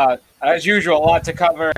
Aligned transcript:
Uh, 0.00 0.16
as 0.42 0.66
usual, 0.66 0.96
a 0.96 1.06
lot 1.06 1.22
to 1.22 1.32
cover. 1.32 1.72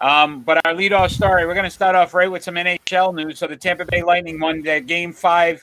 Um, 0.00 0.40
but 0.40 0.56
our 0.66 0.72
leadoff 0.72 1.10
story, 1.10 1.44
we're 1.44 1.52
going 1.52 1.64
to 1.64 1.70
start 1.70 1.94
off 1.94 2.14
right 2.14 2.30
with 2.30 2.42
some 2.42 2.54
NHL 2.54 3.14
news. 3.14 3.38
So 3.38 3.46
the 3.46 3.56
Tampa 3.56 3.84
Bay 3.84 4.02
Lightning 4.02 4.40
won 4.40 4.62
their 4.62 4.80
Game 4.80 5.12
Five 5.12 5.62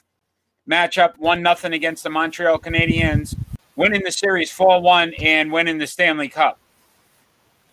matchup, 0.70 1.18
one 1.18 1.42
nothing 1.42 1.74
against 1.74 2.04
the 2.04 2.12
Montreal 2.12 2.60
Canadiens, 2.60 3.36
winning 3.76 4.04
the 4.04 4.12
series 4.12 4.52
four 4.52 4.80
one 4.82 5.16
and 5.16 5.52
winning 5.52 5.80
the 5.80 5.88
Stanley 5.88 6.30
Cup. 6.30 6.60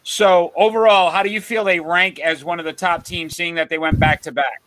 So 0.03 0.51
overall, 0.57 1.11
how 1.11 1.23
do 1.23 1.29
you 1.29 1.43
feel 1.43 1.63
they 1.63 1.81
rank 1.81 2.19
as 2.19 2.43
one 2.43 2.59
of 2.59 2.65
the 2.65 2.73
top 2.73 3.05
teams, 3.05 3.37
seeing 3.37 3.57
that 3.57 3.69
they 3.69 3.77
went 3.77 4.01
back 4.01 4.23
to 4.23 4.33
back? 4.33 4.62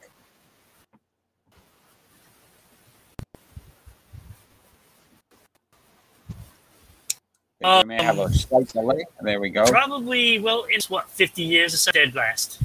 Um, 7.66 7.88
we 7.88 7.96
may 7.96 8.04
have 8.04 8.20
a 8.20 8.32
slight 8.32 8.68
delay. 8.68 9.04
There 9.22 9.40
we 9.40 9.50
go. 9.50 9.66
Probably, 9.66 10.38
well, 10.38 10.68
it's 10.70 10.88
what, 10.88 11.10
50 11.10 11.42
years 11.42 11.74
or 11.74 11.78
so 11.78 11.91
dead 11.91 12.14
last. 12.14 12.60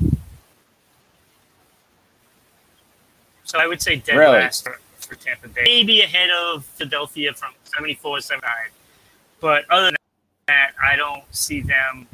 So 3.44 3.58
I 3.58 3.66
would 3.66 3.80
say 3.80 3.96
dead 3.96 4.16
Really? 4.18 4.40
last 4.40 4.62
for, 4.62 4.78
for 4.98 5.14
Tampa 5.14 5.48
Bay. 5.48 5.62
Maybe 5.64 6.02
ahead 6.02 6.28
of 6.28 6.66
Philadelphia 6.66 7.32
from 7.32 7.52
74 7.64 8.20
79. 8.20 8.52
But 9.40 9.64
other 9.70 9.86
than 9.86 9.96
that, 10.48 10.72
I 10.82 10.96
don't 10.96 11.24
see 11.30 11.62
them. 11.62 12.06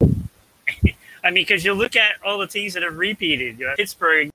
I 0.02 1.30
mean, 1.30 1.34
because 1.34 1.66
you 1.66 1.74
look 1.74 1.96
at 1.96 2.14
all 2.24 2.38
the 2.38 2.46
teams 2.46 2.72
that 2.72 2.82
have 2.82 2.96
repeated. 2.96 3.58
You 3.58 3.66
know, 3.66 3.74
Pittsburgh 3.76 4.30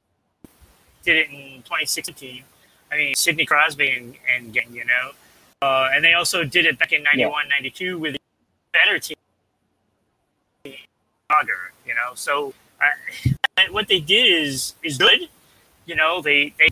did 1.04 1.16
it 1.16 1.30
in 1.32 1.64
2016. 1.64 2.44
I 2.92 2.96
mean, 2.96 3.16
Sidney 3.16 3.46
Crosby 3.46 3.90
and, 3.90 4.14
and 4.32 4.56
you 4.56 4.86
know. 4.86 5.12
Uh, 5.62 5.90
and 5.94 6.04
they 6.04 6.14
also 6.14 6.44
did 6.44 6.66
it 6.66 6.78
back 6.78 6.94
in 6.94 7.02
91, 7.04 7.50
92 7.50 7.98
with 7.98 8.16
a 8.16 8.20
better 8.72 9.00
team. 9.00 9.18
Chicago, 10.64 11.54
You 11.86 11.96
know, 11.96 12.14
so 12.14 12.54
uh, 12.80 13.32
what 13.72 13.88
they 13.88 14.00
did 14.00 14.44
is 14.44 14.76
is 14.84 14.98
good. 14.98 15.28
You 15.86 15.96
know, 15.96 16.22
they 16.22 16.54
they 16.60 16.70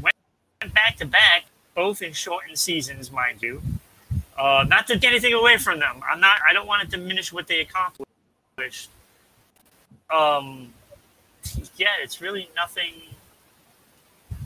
went 0.00 0.14
back 0.72 0.96
to 0.98 1.06
back, 1.06 1.46
both 1.74 2.02
in 2.02 2.12
shortened 2.12 2.58
seasons, 2.58 3.10
mind 3.10 3.42
you. 3.42 3.62
Uh, 4.38 4.64
not 4.68 4.86
to 4.88 4.98
get 4.98 5.10
anything 5.10 5.32
away 5.32 5.58
from 5.58 5.80
them. 5.80 6.00
I'm 6.08 6.20
not. 6.20 6.38
I 6.48 6.52
don't 6.52 6.66
want 6.66 6.88
to 6.88 6.96
diminish 6.96 7.32
what 7.32 7.48
they 7.48 7.60
accomplished. 7.60 8.90
Um, 10.08 10.72
yeah, 11.76 11.88
it's 12.02 12.20
really 12.20 12.48
nothing. 12.54 12.94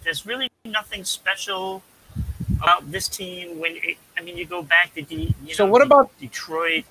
There's 0.04 0.24
really 0.24 0.48
nothing 0.64 1.04
special 1.04 1.82
about 2.60 2.90
this 2.90 3.08
team. 3.08 3.58
When 3.60 3.76
it, 3.76 3.96
I 4.16 4.22
mean, 4.22 4.36
you 4.36 4.46
go 4.46 4.62
back 4.62 4.94
to 4.94 5.02
the. 5.02 5.34
You 5.44 5.54
So 5.54 5.66
know, 5.66 5.72
what 5.72 5.82
about 5.82 6.16
Detroit? 6.18 6.84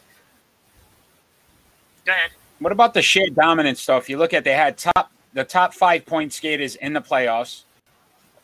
Go 2.05 2.11
ahead. 2.11 2.31
What 2.59 2.71
about 2.71 2.93
the 2.93 3.01
sheer 3.01 3.29
dominance 3.29 3.81
stuff? 3.81 4.03
If 4.03 4.09
you 4.09 4.17
look 4.17 4.33
at 4.33 4.43
they 4.43 4.53
had 4.53 4.77
top 4.77 5.11
the 5.33 5.43
top 5.43 5.73
five 5.73 6.05
point 6.05 6.33
skaters 6.33 6.75
in 6.75 6.93
the 6.93 7.01
playoffs 7.01 7.63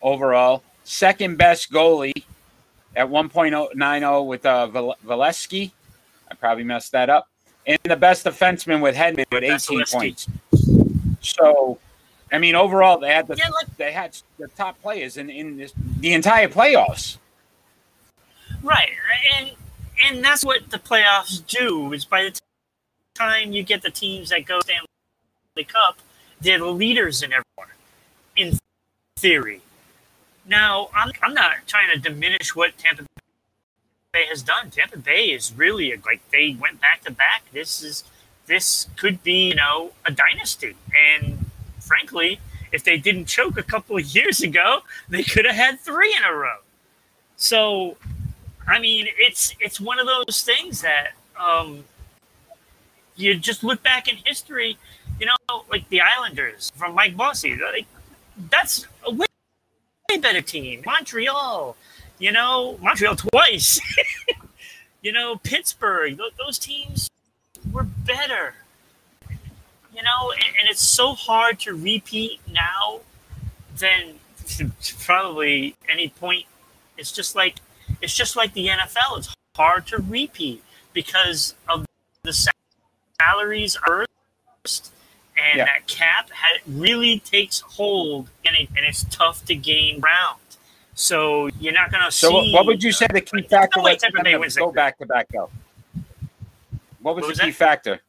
overall. 0.01 0.63
Second 0.84 1.38
best 1.38 1.72
goalie 1.72 2.23
at 2.95 3.07
1.90 3.07 4.28
with 4.28 4.45
uh, 4.45 4.67
Valesky. 5.05 5.72
I 6.29 6.35
probably 6.35 6.63
messed 6.63 6.91
that 6.91 7.09
up. 7.09 7.29
And 7.66 7.79
the 7.84 7.95
best 7.95 8.25
defenseman 8.25 8.81
with 8.81 8.95
Hedman 8.95 9.25
with 9.31 9.44
18 9.44 9.79
Vasilevskiy. 9.79 9.91
points. 9.91 10.28
So, 11.22 11.79
I 12.33 12.39
mean, 12.39 12.55
overall, 12.55 12.97
they 12.97 13.13
had 13.13 13.27
the 13.27 13.35
Yeah, 13.35 13.49
like- 13.49 13.77
they 13.77 13.91
had 13.91 14.17
the 14.39 14.47
top 14.49 14.81
players 14.81 15.17
in 15.17 15.29
in 15.29 15.57
this, 15.57 15.71
the 15.99 16.13
entire 16.13 16.47
playoffs. 16.49 17.17
Right, 18.61 18.89
and 19.35 19.51
and 20.03 20.23
that's 20.25 20.43
what 20.43 20.69
the 20.72 20.79
playoffs 20.79 21.45
do. 21.45 21.93
Is 21.93 22.05
by 22.05 22.23
the 22.23 22.39
time 23.13 23.51
you 23.53 23.61
get 23.63 23.83
the 23.83 23.91
teams 23.91 24.29
that 24.29 24.45
go 24.45 24.59
Stanley 24.61 24.88
Cup, 25.67 25.99
they're 26.41 26.57
the 26.57 26.66
leaders 26.66 27.22
in 27.22 27.31
everyone, 27.33 27.73
in 28.35 28.57
theory. 29.17 29.61
Now, 30.45 30.89
I'm 30.93 31.11
I'm 31.22 31.33
not 31.33 31.67
trying 31.67 31.89
to 31.91 31.99
diminish 31.99 32.55
what 32.55 32.77
Tampa 32.77 33.03
Bay 34.11 34.25
has 34.27 34.41
done. 34.41 34.72
Tampa 34.72 34.97
Bay 34.97 35.25
is 35.25 35.53
really 35.55 35.91
a, 35.91 35.97
like 36.05 36.22
they 36.31 36.57
went 36.59 36.81
back 36.81 37.03
to 37.03 37.11
back. 37.11 37.43
This 37.51 37.83
is 37.83 38.03
this 38.47 38.88
could 38.97 39.23
be 39.23 39.49
you 39.49 39.55
know 39.55 39.91
a 40.05 40.11
dynasty, 40.11 40.75
and 41.13 41.42
frankly, 41.83 42.39
if 42.71 42.83
they 42.83 42.97
didn't 42.97 43.25
choke 43.25 43.57
a 43.57 43.63
couple 43.63 43.97
of 43.97 44.05
years 44.16 44.41
ago, 44.41 44.79
they 45.09 45.23
could 45.23 45.45
have 45.45 45.55
had 45.55 45.79
three 45.79 46.16
in 46.16 46.23
a 46.23 46.33
row. 46.33 46.57
So 47.35 47.97
I 48.67 48.79
mean, 48.79 49.07
it's 49.17 49.55
it's 49.59 49.79
one 49.79 49.99
of 49.99 50.07
those 50.07 50.43
things 50.43 50.81
that 50.81 51.11
um, 51.39 51.83
you 53.16 53.35
just 53.35 53.63
look 53.63 53.83
back 53.83 54.07
in 54.07 54.17
history. 54.17 54.77
You 55.19 55.27
know, 55.27 55.63
like 55.69 55.88
the 55.89 56.01
Islanders 56.01 56.72
from 56.75 56.95
Mike 56.95 57.16
Bossy. 57.16 57.55
Like 57.55 57.85
that's 58.49 58.88
a 59.05 59.11
way, 59.11 59.25
way 60.09 60.17
better 60.17 60.41
team. 60.41 60.81
Montreal, 60.85 61.75
you 62.19 62.31
know, 62.31 62.77
Montreal 62.81 63.16
twice. 63.16 63.79
you 65.01 65.11
know, 65.11 65.35
Pittsburgh. 65.38 66.17
Th- 66.17 66.33
those 66.38 66.57
teams 66.57 67.09
were 67.72 67.83
better. 67.83 68.55
You 69.95 70.01
know, 70.03 70.31
and, 70.31 70.55
and 70.59 70.69
it's 70.69 70.81
so 70.81 71.13
hard 71.13 71.59
to 71.61 71.73
repeat 71.75 72.39
now 72.51 73.01
than 73.77 74.15
probably 75.05 75.75
any 75.89 76.09
point. 76.09 76.45
It's 76.97 77.11
just 77.11 77.35
like 77.35 77.57
it's 78.01 78.13
just 78.13 78.35
like 78.35 78.53
the 78.53 78.67
NFL. 78.67 79.17
It's 79.19 79.33
hard 79.55 79.85
to 79.87 79.97
repeat 79.97 80.63
because 80.93 81.55
of 81.69 81.85
the 82.23 82.33
salaries 83.19 83.75
first, 83.85 84.91
and 85.37 85.57
Yeah. 85.59 85.65
that 85.65 85.87
cap 85.87 86.29
ha 86.33 86.57
really 86.67 87.19
takes 87.19 87.59
hold, 87.61 88.29
and, 88.45 88.55
it, 88.55 88.69
and 88.75 88.85
it's 88.85 89.03
tough 89.05 89.45
to 89.45 89.55
gain 89.55 89.99
ground. 89.99 90.39
So 90.95 91.47
you're 91.59 91.73
not 91.73 91.91
going 91.91 92.03
to 92.03 92.11
So, 92.11 92.29
see. 92.29 92.51
what, 92.53 92.59
what 92.61 92.65
would 92.67 92.83
you 92.83 92.91
say 92.91 93.07
the 93.11 93.21
key 93.21 93.41
factor 93.43 93.79
no 93.79 93.83
was 93.83 93.97
Tampa 93.97 94.23
Bay 94.23 94.37
wins 94.37 94.55
go 94.55 94.71
back 94.71 94.97
to 94.99 95.05
back 95.05 95.27
though? 95.33 95.49
What 97.01 97.15
was 97.15 97.21
What 97.21 97.21
the 97.23 97.27
was 97.27 97.39
key 97.39 97.45
that? 97.47 97.55
factor? 97.55 97.99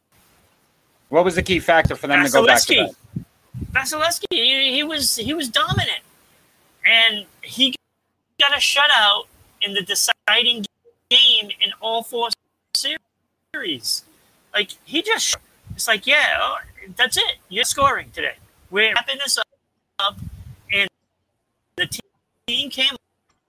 What 1.09 1.23
was 1.23 1.35
the 1.35 1.43
key 1.43 1.59
factor 1.59 1.95
for 1.95 2.07
them 2.07 2.25
to 2.25 2.31
go 2.31 2.45
back 2.45 2.61
to 2.63 2.73
Vasilevskiy. 2.73 2.95
back? 3.71 3.85
Vasilevskiy, 3.85 4.25
he, 4.31 4.73
he 4.73 4.83
was 4.83 5.15
he 5.15 5.33
was 5.33 5.49
dominant, 5.49 6.01
and 6.85 7.25
he 7.41 7.75
got 8.39 8.51
a 8.51 8.57
shutout 8.57 9.25
in 9.61 9.73
the 9.73 9.81
deciding 9.81 10.65
game 11.09 11.49
in 11.61 11.71
all 11.81 12.03
four 12.03 12.29
series. 12.75 14.03
Like 14.53 14.71
he 14.83 15.01
just, 15.01 15.37
it's 15.75 15.87
like 15.87 16.07
yeah, 16.07 16.37
oh, 16.39 16.57
that's 16.95 17.17
it. 17.17 17.37
You're 17.49 17.65
scoring 17.65 18.11
today. 18.13 18.35
We're 18.71 18.93
wrapping 18.93 19.19
this 19.23 19.37
up, 19.99 20.17
and 20.73 20.89
the 21.75 21.87
team 22.47 22.69
came 22.69 22.95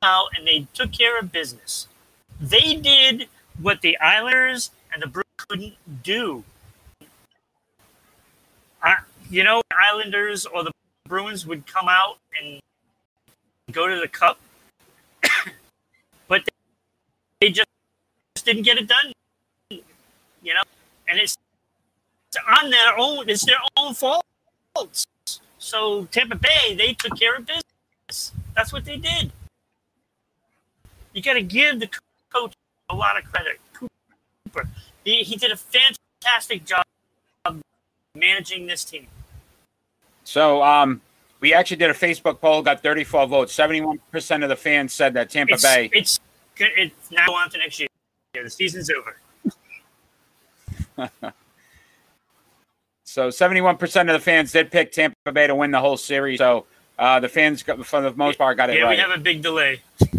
out 0.03 0.29
and 0.37 0.47
they 0.47 0.67
took 0.75 0.93
care 0.93 1.19
of 1.19 1.33
business. 1.33 1.89
They 2.41 2.75
did 2.75 3.29
what 3.61 3.81
the 3.81 3.99
Islanders 3.99 4.71
and 4.93 5.03
the 5.03 5.07
Bruins 5.07 5.27
couldn't 5.37 5.75
do. 6.03 6.45
You 9.29 9.43
know, 9.43 9.61
Islanders 9.73 10.47
or 10.47 10.63
the 10.63 10.71
Bruins 11.09 11.47
would 11.47 11.67
come 11.67 11.89
out 11.89 12.19
and 12.41 12.61
go 13.73 13.89
to 13.89 13.99
the 13.99 14.07
cup, 14.07 14.39
but 16.29 16.45
they, 16.45 17.49
they 17.49 17.53
just 17.53 17.67
didn't 18.45 18.63
get 18.63 18.79
it 18.79 18.89
done. 18.89 19.13
You 19.71 20.55
know, 20.55 20.63
and 21.09 21.19
it's 21.19 21.37
on 22.63 22.71
their 22.71 22.97
own. 22.97 23.29
It's 23.29 23.45
their 23.45 23.59
own 23.77 23.95
fault. 23.95 24.25
So 25.59 26.05
Tampa 26.13 26.37
Bay, 26.37 26.77
they 26.77 26.93
took 26.93 27.19
care 27.19 27.35
of 27.35 27.47
business. 27.47 28.33
That's 28.55 28.73
what 28.73 28.85
they 28.85 28.97
did. 28.97 29.33
You 31.13 31.23
got 31.23 31.33
to 31.33 31.43
give 31.43 31.81
the 31.81 31.89
coach 32.33 32.53
a 32.89 32.95
lot 32.95 33.19
of 33.19 33.25
credit. 33.25 33.59
Cooper, 33.73 34.69
he, 35.05 35.25
he 35.25 35.35
did 35.35 35.51
a 35.51 35.57
fantastic 35.57 36.65
job 36.65 36.86
managing 38.17 38.67
this 38.67 38.85
team. 38.85 39.07
So, 40.25 40.63
um, 40.63 41.01
we 41.41 41.55
actually 41.55 41.77
did 41.77 41.91
a 41.91 41.95
Facebook 41.95 42.41
poll, 42.41 42.63
got 42.63 42.83
34 42.83 43.27
votes. 43.27 43.55
71% 43.55 44.43
of 44.43 44.49
the 44.49 44.57
fans 44.57 44.93
said 44.93 45.15
that 45.15 45.31
Tampa 45.31 45.55
It's, 45.55 45.63
Bay. 45.63 45.91
it's 45.93 46.21
it's 46.59 47.11
now 47.11 47.27
on 47.35 47.51
to 47.51 47.59
next 47.59 47.79
year. 47.79 47.89
The 48.35 48.51
season's 48.51 48.91
over. 48.91 49.17
So 53.17 53.29
71% 53.29 54.01
of 54.01 54.07
the 54.09 54.21
fans 54.21 54.53
did 54.53 54.71
pick 54.71 54.93
Tampa 54.93 55.33
Bay 55.33 55.47
to 55.47 55.55
win 55.55 55.71
the 55.71 55.81
whole 55.81 55.97
series. 55.97 56.37
So 56.37 56.67
uh, 56.99 57.19
the 57.19 57.31
fans, 57.31 57.63
got, 57.63 57.83
for 57.87 58.03
the 58.03 58.13
most 58.13 58.37
part, 58.37 58.59
got 58.59 58.69
it 58.69 58.77
yeah, 58.77 58.83
right. 58.83 58.91
we 58.91 58.97
have 58.99 59.11
a 59.11 59.19
big 59.19 59.41
delay. 59.43 59.81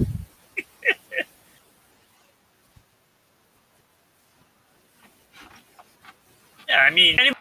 yeah, 6.67 6.79
I 6.79 6.89
mean, 6.89 7.19
anybody 7.19 7.36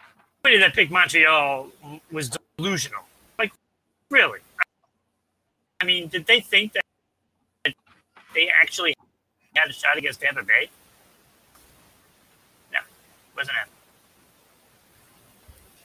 that 0.55 0.73
picked 0.73 0.91
Montreal 0.91 1.67
was 2.11 2.31
delusional. 2.57 3.01
Like, 3.37 3.51
really? 4.09 4.39
I 5.81 5.85
mean, 5.85 6.07
did 6.07 6.25
they 6.25 6.39
think 6.39 6.71
that 6.73 6.83
they 8.33 8.47
actually 8.49 8.95
had 9.55 9.69
a 9.69 9.73
shot 9.73 9.97
against 9.97 10.21
Tampa 10.21 10.43
Bay? 10.43 10.69
No, 12.71 12.79
wasn't 13.35 13.57
happening. 13.57 13.73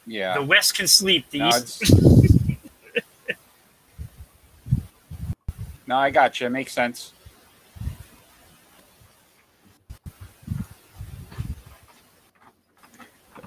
yeah. 0.06 0.34
The 0.34 0.44
West 0.44 0.74
can 0.76 0.86
sleep. 0.86 1.28
The 1.30 1.38
No, 1.40 1.48
East. 1.48 1.92
no, 5.86 5.96
I 5.96 6.10
got 6.10 6.40
you. 6.40 6.46
It 6.46 6.50
makes 6.50 6.72
sense. 6.72 7.12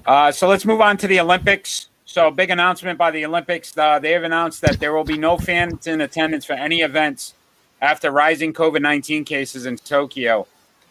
Uh, 0.06 0.30
so 0.30 0.46
let's 0.46 0.64
move 0.64 0.80
on 0.80 0.96
to 0.98 1.08
the 1.08 1.18
Olympics. 1.18 1.88
So, 2.04 2.30
big 2.30 2.50
announcement 2.50 2.96
by 2.96 3.10
the 3.10 3.26
Olympics. 3.26 3.76
Uh, 3.76 3.98
they 3.98 4.12
have 4.12 4.22
announced 4.22 4.60
that 4.60 4.78
there 4.78 4.94
will 4.94 5.04
be 5.04 5.18
no 5.18 5.36
fans 5.36 5.88
in 5.88 6.00
attendance 6.00 6.44
for 6.44 6.52
any 6.52 6.80
events 6.80 7.34
after 7.82 8.10
rising 8.12 8.52
COVID 8.52 8.80
19 8.80 9.24
cases 9.24 9.66
in 9.66 9.76
Tokyo. 9.76 10.46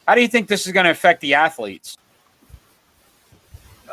How 0.05 0.15
do 0.15 0.21
you 0.21 0.27
think 0.27 0.49
this 0.49 0.67
is 0.67 0.73
going 0.73 0.83
to 0.83 0.91
affect 0.91 1.21
the 1.21 1.33
athletes? 1.33 1.97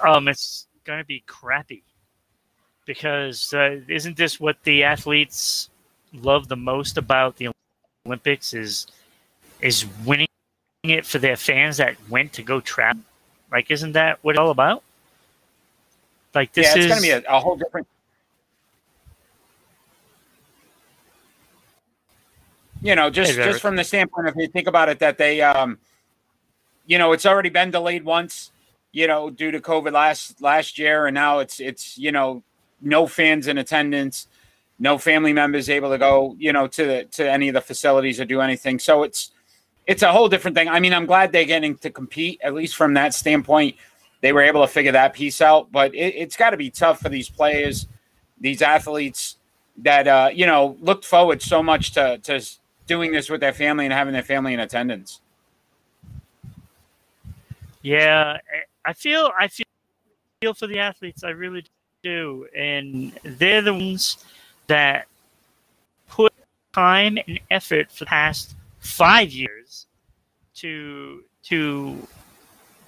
Um, 0.02 0.26
it's 0.26 0.66
going 0.84 0.98
to 0.98 1.04
be 1.04 1.22
crappy 1.26 1.84
because 2.84 3.54
uh, 3.54 3.80
isn't 3.86 4.16
this 4.16 4.40
what 4.40 4.56
the 4.64 4.82
athletes 4.82 5.70
love 6.12 6.48
the 6.48 6.56
most 6.56 6.98
about 6.98 7.36
the 7.36 7.50
Olympics? 8.04 8.52
Is 8.52 8.88
is 9.60 9.86
winning 10.04 10.26
it 10.82 11.06
for 11.06 11.18
their 11.18 11.36
fans 11.36 11.76
that 11.76 11.96
went 12.10 12.32
to 12.32 12.42
go 12.42 12.60
travel? 12.60 13.02
Like, 13.52 13.70
isn't 13.70 13.92
that 13.92 14.18
what 14.22 14.32
it's 14.32 14.40
all 14.40 14.50
about? 14.50 14.82
Like 16.34 16.52
this 16.52 16.66
yeah, 16.66 16.76
it's 16.76 16.78
is 16.78 16.86
going 16.86 17.02
to 17.02 17.02
be 17.02 17.26
a, 17.26 17.36
a 17.36 17.40
whole 17.40 17.56
different. 17.56 17.86
You 22.80 22.96
know, 22.96 23.10
just 23.10 23.34
just 23.34 23.60
from 23.60 23.76
the 23.76 23.84
standpoint 23.84 24.28
of 24.28 24.34
you 24.36 24.48
think 24.48 24.66
about 24.66 24.88
it, 24.88 24.98
that 24.98 25.16
they, 25.16 25.40
um, 25.40 25.78
you 26.86 26.98
know, 26.98 27.12
it's 27.12 27.26
already 27.26 27.48
been 27.48 27.70
delayed 27.70 28.04
once, 28.04 28.50
you 28.90 29.06
know, 29.06 29.30
due 29.30 29.52
to 29.52 29.60
COVID 29.60 29.92
last 29.92 30.42
last 30.42 30.78
year, 30.78 31.06
and 31.06 31.14
now 31.14 31.38
it's 31.38 31.60
it's 31.60 31.96
you 31.96 32.10
know 32.10 32.42
no 32.80 33.06
fans 33.06 33.46
in 33.46 33.58
attendance, 33.58 34.26
no 34.80 34.98
family 34.98 35.32
members 35.32 35.70
able 35.70 35.90
to 35.90 35.98
go, 35.98 36.34
you 36.38 36.52
know, 36.52 36.66
to 36.66 36.84
the 36.84 37.04
to 37.12 37.30
any 37.30 37.48
of 37.48 37.54
the 37.54 37.60
facilities 37.60 38.20
or 38.20 38.24
do 38.24 38.40
anything. 38.40 38.80
So 38.80 39.04
it's 39.04 39.30
it's 39.86 40.02
a 40.02 40.10
whole 40.10 40.28
different 40.28 40.56
thing. 40.56 40.68
I 40.68 40.80
mean, 40.80 40.92
I'm 40.92 41.06
glad 41.06 41.30
they're 41.30 41.44
getting 41.44 41.76
to 41.78 41.90
compete 41.90 42.40
at 42.42 42.54
least 42.54 42.74
from 42.74 42.94
that 42.94 43.14
standpoint 43.14 43.76
they 44.22 44.32
were 44.32 44.40
able 44.40 44.62
to 44.62 44.68
figure 44.68 44.92
that 44.92 45.12
piece 45.12 45.42
out. 45.42 45.70
But 45.70 45.94
it, 45.94 46.14
it's 46.16 46.36
got 46.36 46.50
to 46.50 46.56
be 46.56 46.70
tough 46.70 47.00
for 47.00 47.10
these 47.10 47.28
players, 47.28 47.86
these 48.40 48.62
athletes 48.62 49.36
that 49.78 50.08
uh, 50.08 50.30
you 50.32 50.46
know 50.46 50.78
looked 50.80 51.04
forward 51.04 51.42
so 51.42 51.62
much 51.62 51.92
to 51.92 52.18
to 52.18 52.42
doing 52.86 53.12
this 53.12 53.28
with 53.28 53.40
their 53.40 53.52
family 53.52 53.84
and 53.84 53.92
having 53.92 54.14
their 54.14 54.22
family 54.22 54.54
in 54.54 54.60
attendance. 54.60 55.20
Yeah, 57.82 58.38
I 58.84 58.92
feel 58.94 59.30
I 59.38 59.48
feel 59.48 59.66
feel 60.40 60.54
for 60.54 60.66
the 60.66 60.78
athletes. 60.78 61.24
I 61.24 61.30
really 61.30 61.64
do, 62.02 62.46
and 62.56 63.12
they're 63.22 63.62
the 63.62 63.74
ones 63.74 64.24
that 64.66 65.06
put 66.08 66.32
time 66.72 67.18
and 67.26 67.40
effort 67.50 67.90
for 67.90 68.00
the 68.04 68.08
past 68.08 68.54
five 68.80 69.30
years 69.30 69.86
to 70.54 71.24
to 71.44 72.08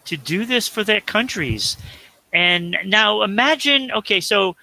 to 0.06 0.17
do 0.17 0.45
this 0.45 0.69
for 0.69 0.85
their 0.85 1.01
countries. 1.01 1.77
And 2.33 2.77
now 2.85 3.23
imagine, 3.23 3.91
okay, 3.93 4.21
so 4.21 4.56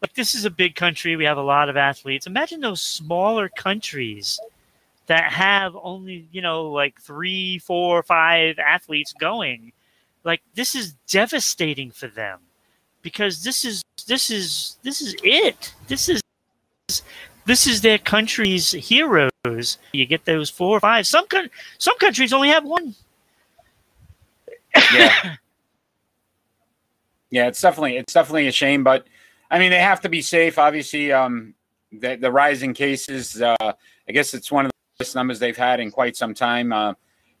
like 0.00 0.14
this 0.14 0.34
is 0.34 0.44
a 0.44 0.50
big 0.50 0.74
country. 0.74 1.16
We 1.16 1.24
have 1.24 1.38
a 1.38 1.42
lot 1.42 1.68
of 1.68 1.76
athletes. 1.76 2.26
Imagine 2.26 2.60
those 2.60 2.82
smaller 2.82 3.48
countries 3.48 4.38
that 5.06 5.32
have 5.32 5.76
only 5.82 6.26
you 6.32 6.40
know 6.40 6.70
like 6.70 7.00
three 7.00 7.58
four 7.58 8.02
five 8.02 8.58
athletes 8.58 9.12
going 9.12 9.72
like 10.24 10.40
this 10.54 10.74
is 10.74 10.94
devastating 11.08 11.90
for 11.90 12.08
them 12.08 12.40
because 13.02 13.44
this 13.44 13.64
is 13.64 13.82
this 14.06 14.30
is 14.30 14.78
this 14.82 15.02
is 15.02 15.14
it 15.22 15.74
this 15.88 16.08
is 16.08 16.20
this 17.44 17.66
is 17.66 17.82
their 17.82 17.98
country's 17.98 18.72
heroes 18.72 19.78
you 19.92 20.06
get 20.06 20.24
those 20.24 20.48
four 20.48 20.76
or 20.76 20.80
five 20.80 21.06
some 21.06 21.26
coun- 21.26 21.50
some 21.78 21.96
countries 21.98 22.32
only 22.32 22.48
have 22.48 22.64
one 22.64 22.94
Yeah. 24.92 25.36
yeah, 27.30 27.48
it's 27.48 27.60
definitely 27.60 27.96
it's 27.96 28.12
definitely 28.12 28.48
a 28.48 28.52
shame, 28.52 28.84
but 28.84 29.06
I 29.50 29.58
mean 29.58 29.70
they 29.70 29.78
have 29.78 30.00
to 30.02 30.08
be 30.08 30.22
safe. 30.22 30.58
Obviously, 30.58 31.12
um, 31.12 31.54
the 31.92 32.16
the 32.16 32.30
rising 32.30 32.74
cases. 32.74 33.40
Uh, 33.40 33.56
I 33.60 34.12
guess 34.12 34.34
it's 34.34 34.50
one 34.50 34.66
of 34.66 34.70
the 34.70 35.04
highest 35.04 35.14
numbers 35.14 35.38
they've 35.38 35.56
had 35.56 35.80
in 35.80 35.90
quite 35.90 36.16
some 36.16 36.34
time. 36.34 36.72
Uh, 36.72 36.94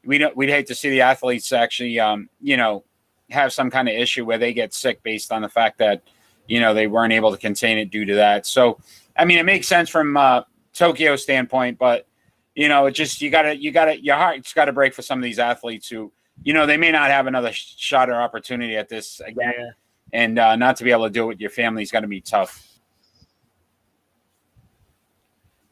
we 0.04 0.18
don't 0.18 0.36
we'd 0.36 0.50
hate 0.50 0.66
to 0.66 0.74
see 0.74 0.90
the 0.90 1.00
athletes 1.00 1.52
actually, 1.52 1.98
um, 1.98 2.28
you 2.40 2.56
know, 2.56 2.84
have 3.30 3.52
some 3.52 3.70
kind 3.70 3.88
of 3.88 3.94
issue 3.94 4.24
where 4.24 4.38
they 4.38 4.52
get 4.52 4.74
sick 4.74 5.02
based 5.02 5.32
on 5.32 5.42
the 5.42 5.48
fact 5.48 5.78
that 5.78 6.02
you 6.46 6.60
know 6.60 6.74
they 6.74 6.86
weren't 6.86 7.12
able 7.12 7.30
to 7.32 7.38
contain 7.38 7.78
it 7.78 7.90
due 7.90 8.04
to 8.04 8.14
that. 8.14 8.46
So, 8.46 8.78
I 9.16 9.24
mean, 9.24 9.38
it 9.38 9.44
makes 9.44 9.66
sense 9.66 9.88
from 9.88 10.16
uh, 10.16 10.42
Tokyo 10.72 11.16
standpoint, 11.16 11.78
but 11.78 12.06
you 12.54 12.68
know, 12.68 12.86
it 12.86 12.92
just 12.92 13.20
you 13.20 13.30
gotta 13.30 13.56
you 13.56 13.70
gotta 13.70 14.00
your 14.00 14.16
heart's 14.16 14.52
got 14.52 14.66
to 14.66 14.72
break 14.72 14.94
for 14.94 15.02
some 15.02 15.18
of 15.18 15.24
these 15.24 15.38
athletes 15.38 15.88
who 15.88 16.12
you 16.44 16.52
know 16.52 16.66
they 16.66 16.76
may 16.76 16.92
not 16.92 17.10
have 17.10 17.26
another 17.26 17.52
shot 17.52 18.08
or 18.10 18.14
opportunity 18.14 18.76
at 18.76 18.88
this 18.88 19.20
again, 19.20 19.74
and 20.12 20.38
uh, 20.38 20.54
not 20.56 20.76
to 20.76 20.84
be 20.84 20.92
able 20.92 21.04
to 21.04 21.10
do 21.10 21.24
it 21.24 21.26
with 21.26 21.40
your 21.40 21.50
family 21.50 21.82
is 21.82 21.90
going 21.90 22.02
to 22.02 22.08
be 22.08 22.20
tough. 22.20 22.68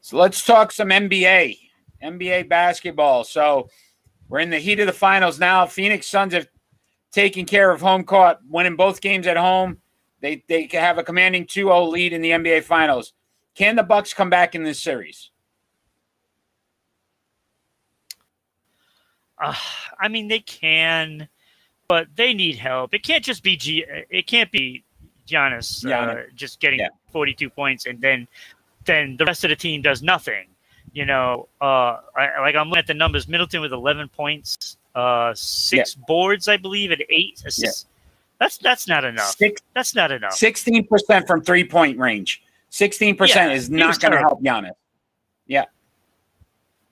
So 0.00 0.16
let's 0.16 0.44
talk 0.44 0.72
some 0.72 0.88
NBA, 0.88 1.58
NBA 2.02 2.48
basketball. 2.48 3.22
So 3.22 3.68
we're 4.28 4.40
in 4.40 4.50
the 4.50 4.58
heat 4.58 4.80
of 4.80 4.86
the 4.86 4.92
finals 4.92 5.38
now. 5.38 5.66
Phoenix 5.66 6.06
Suns 6.06 6.32
have 6.32 6.48
taken 7.12 7.44
care 7.44 7.70
of 7.70 7.80
home 7.80 8.02
court, 8.02 8.38
winning 8.48 8.76
both 8.76 9.00
games 9.00 9.26
at 9.26 9.36
home. 9.36 9.78
They 10.20 10.42
they 10.48 10.68
have 10.72 10.98
a 10.98 11.04
commanding 11.04 11.44
2-0 11.44 11.90
lead 11.90 12.14
in 12.14 12.22
the 12.22 12.30
NBA 12.30 12.64
finals. 12.64 13.12
Can 13.54 13.76
the 13.76 13.82
Bucks 13.82 14.14
come 14.14 14.30
back 14.30 14.54
in 14.54 14.62
this 14.62 14.80
series? 14.80 15.31
Uh, 19.42 19.54
i 20.00 20.08
mean 20.08 20.28
they 20.28 20.40
can 20.40 21.28
but 21.88 22.06
they 22.16 22.32
need 22.32 22.56
help. 22.56 22.94
It 22.94 23.02
can't 23.02 23.22
just 23.22 23.42
be 23.42 23.54
G- 23.54 23.84
it 24.08 24.26
can't 24.26 24.50
be 24.50 24.82
Giannis, 25.28 25.84
uh, 25.84 26.22
just 26.34 26.58
getting 26.58 26.78
Yeah. 26.78 26.88
42 27.10 27.50
points 27.50 27.84
and 27.84 28.00
then 28.00 28.26
then 28.86 29.16
the 29.18 29.26
rest 29.26 29.44
of 29.44 29.50
the 29.50 29.56
team 29.56 29.82
does 29.82 30.02
nothing. 30.02 30.46
You 30.94 31.04
know 31.04 31.48
uh 31.60 31.98
I, 32.16 32.40
like 32.40 32.54
i'm 32.54 32.68
looking 32.68 32.78
at 32.78 32.86
the 32.86 32.94
numbers. 32.94 33.28
Middleton 33.28 33.60
with 33.60 33.72
11 33.72 34.08
points 34.08 34.78
uh 34.94 35.32
six 35.34 35.94
boards 35.94 36.48
i 36.48 36.56
believe 36.56 36.90
and 36.92 37.04
eight 37.10 37.42
assists. 37.44 37.86
That's 38.38 38.58
that's 38.58 38.88
not 38.88 39.04
enough. 39.04 39.34
Six, 39.36 39.60
that's 39.74 39.94
not 39.94 40.10
enough. 40.10 40.32
16% 40.32 41.26
from 41.26 41.42
three 41.42 41.64
point 41.64 41.98
range. 41.98 42.42
16% 42.70 43.54
is 43.54 43.68
not 43.68 44.00
going 44.00 44.12
to 44.12 44.18
help 44.18 44.42
Giannis. 44.42 44.72
Yeah, 45.46 45.66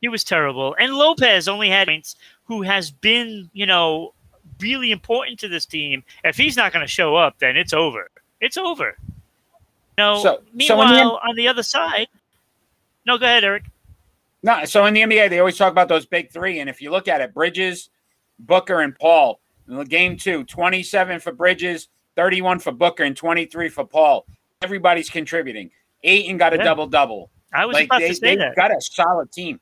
he 0.00 0.08
was 0.08 0.24
terrible. 0.24 0.76
And 0.78 0.94
Lopez 0.94 1.48
only 1.48 1.68
had 1.68 1.88
points, 1.88 2.16
who 2.50 2.62
has 2.62 2.90
been, 2.90 3.48
you 3.52 3.64
know, 3.64 4.12
really 4.58 4.90
important 4.90 5.38
to 5.38 5.46
this 5.46 5.64
team. 5.66 6.02
If 6.24 6.36
he's 6.36 6.56
not 6.56 6.72
going 6.72 6.84
to 6.84 6.90
show 6.90 7.14
up, 7.14 7.38
then 7.38 7.56
it's 7.56 7.72
over. 7.72 8.10
It's 8.40 8.56
over. 8.56 8.96
No. 9.96 10.16
So- 10.16 10.22
so 10.22 10.42
meanwhile, 10.52 10.88
in 10.90 10.96
the 10.96 11.04
on 11.04 11.36
the 11.36 11.46
other 11.46 11.62
side, 11.62 12.08
no, 13.06 13.18
go 13.18 13.26
ahead, 13.26 13.44
Eric. 13.44 13.62
No, 14.42 14.64
so 14.64 14.84
in 14.86 14.94
the 14.94 15.02
NBA, 15.02 15.30
they 15.30 15.38
always 15.38 15.56
talk 15.56 15.70
about 15.70 15.86
those 15.86 16.06
big 16.06 16.32
three. 16.32 16.58
And 16.58 16.68
if 16.68 16.82
you 16.82 16.90
look 16.90 17.06
at 17.06 17.20
it, 17.20 17.32
Bridges, 17.32 17.88
Booker, 18.40 18.80
and 18.80 18.98
Paul, 18.98 19.38
in 19.68 19.76
the 19.76 19.84
game 19.84 20.16
two, 20.16 20.42
27 20.42 21.20
for 21.20 21.30
Bridges, 21.30 21.86
31 22.16 22.58
for 22.58 22.72
Booker, 22.72 23.04
and 23.04 23.16
23 23.16 23.68
for 23.68 23.84
Paul. 23.84 24.26
Everybody's 24.62 25.08
contributing. 25.08 25.70
Ayton 26.02 26.36
got 26.36 26.52
a 26.52 26.56
Yeah. 26.56 26.64
double 26.64 26.88
double. 26.88 27.30
I 27.52 27.64
was 27.66 27.74
Like 27.74 27.86
about 27.86 28.00
they, 28.00 28.08
to 28.08 28.14
say 28.16 28.30
they've 28.30 28.38
that. 28.40 28.56
got 28.56 28.72
a 28.72 28.80
solid 28.80 29.30
team. 29.30 29.60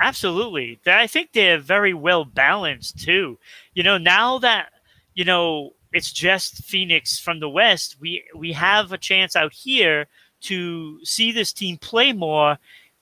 Absolutely. 0.00 0.80
I 0.86 1.06
think 1.06 1.32
they're 1.32 1.58
very 1.58 1.94
well 1.94 2.24
balanced 2.24 3.04
too. 3.04 3.38
You 3.74 3.82
know, 3.82 3.98
now 3.98 4.38
that 4.38 4.70
you 5.14 5.24
know 5.24 5.74
it's 5.92 6.12
just 6.12 6.64
Phoenix 6.64 7.18
from 7.18 7.40
the 7.40 7.48
West, 7.48 7.96
we 8.00 8.24
we 8.34 8.52
have 8.52 8.92
a 8.92 8.98
chance 8.98 9.36
out 9.36 9.52
here 9.52 10.06
to 10.42 11.04
see 11.04 11.32
this 11.32 11.52
team 11.52 11.76
play 11.76 12.12
more 12.14 12.58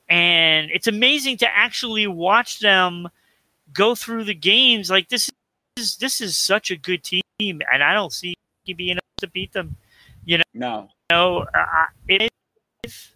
and 0.09 0.71
it's 0.73 0.87
amazing 0.87 1.37
to 1.37 1.57
actually 1.57 2.07
watch 2.07 2.61
them 2.61 3.09
go 3.73 3.95
through 3.95 4.25
the 4.25 4.35
games 4.35 4.91
like 4.91 5.09
this 5.09 5.31
is 5.77 5.97
this 5.97 6.21
is 6.21 6.37
such 6.37 6.71
a 6.71 6.77
good 6.77 7.05
team 7.05 7.23
and 7.39 7.83
I 7.83 7.93
don't 7.93 8.13
see 8.13 8.35
being 8.67 8.97
able 8.97 9.03
to 9.19 9.29
beat 9.29 9.53
them. 9.53 9.77
You 10.25 10.39
know. 10.39 10.45
No. 10.55 10.89
No, 11.11 11.47
uh, 11.55 11.87
if 12.07 13.15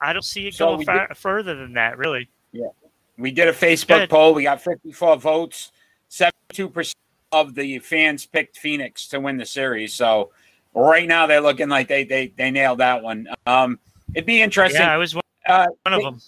I 0.00 0.12
don't 0.12 0.22
see 0.24 0.48
it 0.48 0.54
So 0.54 0.74
going 0.76 0.86
far, 0.86 1.08
further 1.14 1.54
than 1.54 1.72
that, 1.74 1.98
really. 1.98 2.28
Yeah. 2.52 2.68
We 3.16 3.30
did 3.32 3.48
a 3.48 3.52
Facebook 3.52 4.08
poll. 4.08 4.32
We 4.34 4.44
got 4.44 4.60
54 4.62 5.16
votes. 5.16 5.72
72% 6.10 6.94
of 7.32 7.54
the 7.54 7.78
fans 7.80 8.24
picked 8.26 8.58
Phoenix 8.58 9.08
to 9.08 9.20
win 9.20 9.36
the 9.36 9.44
series. 9.46 9.92
So 9.94 10.30
right 10.74 11.06
now 11.06 11.26
they're 11.26 11.40
looking 11.40 11.68
like 11.68 11.88
they 11.88 12.04
they, 12.04 12.28
they 12.36 12.50
nailed 12.50 12.78
that 12.78 13.02
one. 13.02 13.28
Um, 13.46 13.78
it'd 14.14 14.24
be 14.26 14.40
interesting. 14.40 14.80
Yeah, 14.80 14.94
I 14.94 14.96
was 14.96 15.14
one 15.14 15.22
Uh, 15.46 15.66
one 15.82 15.92
of 15.94 15.98
they- 16.00 16.04
them. 16.04 16.20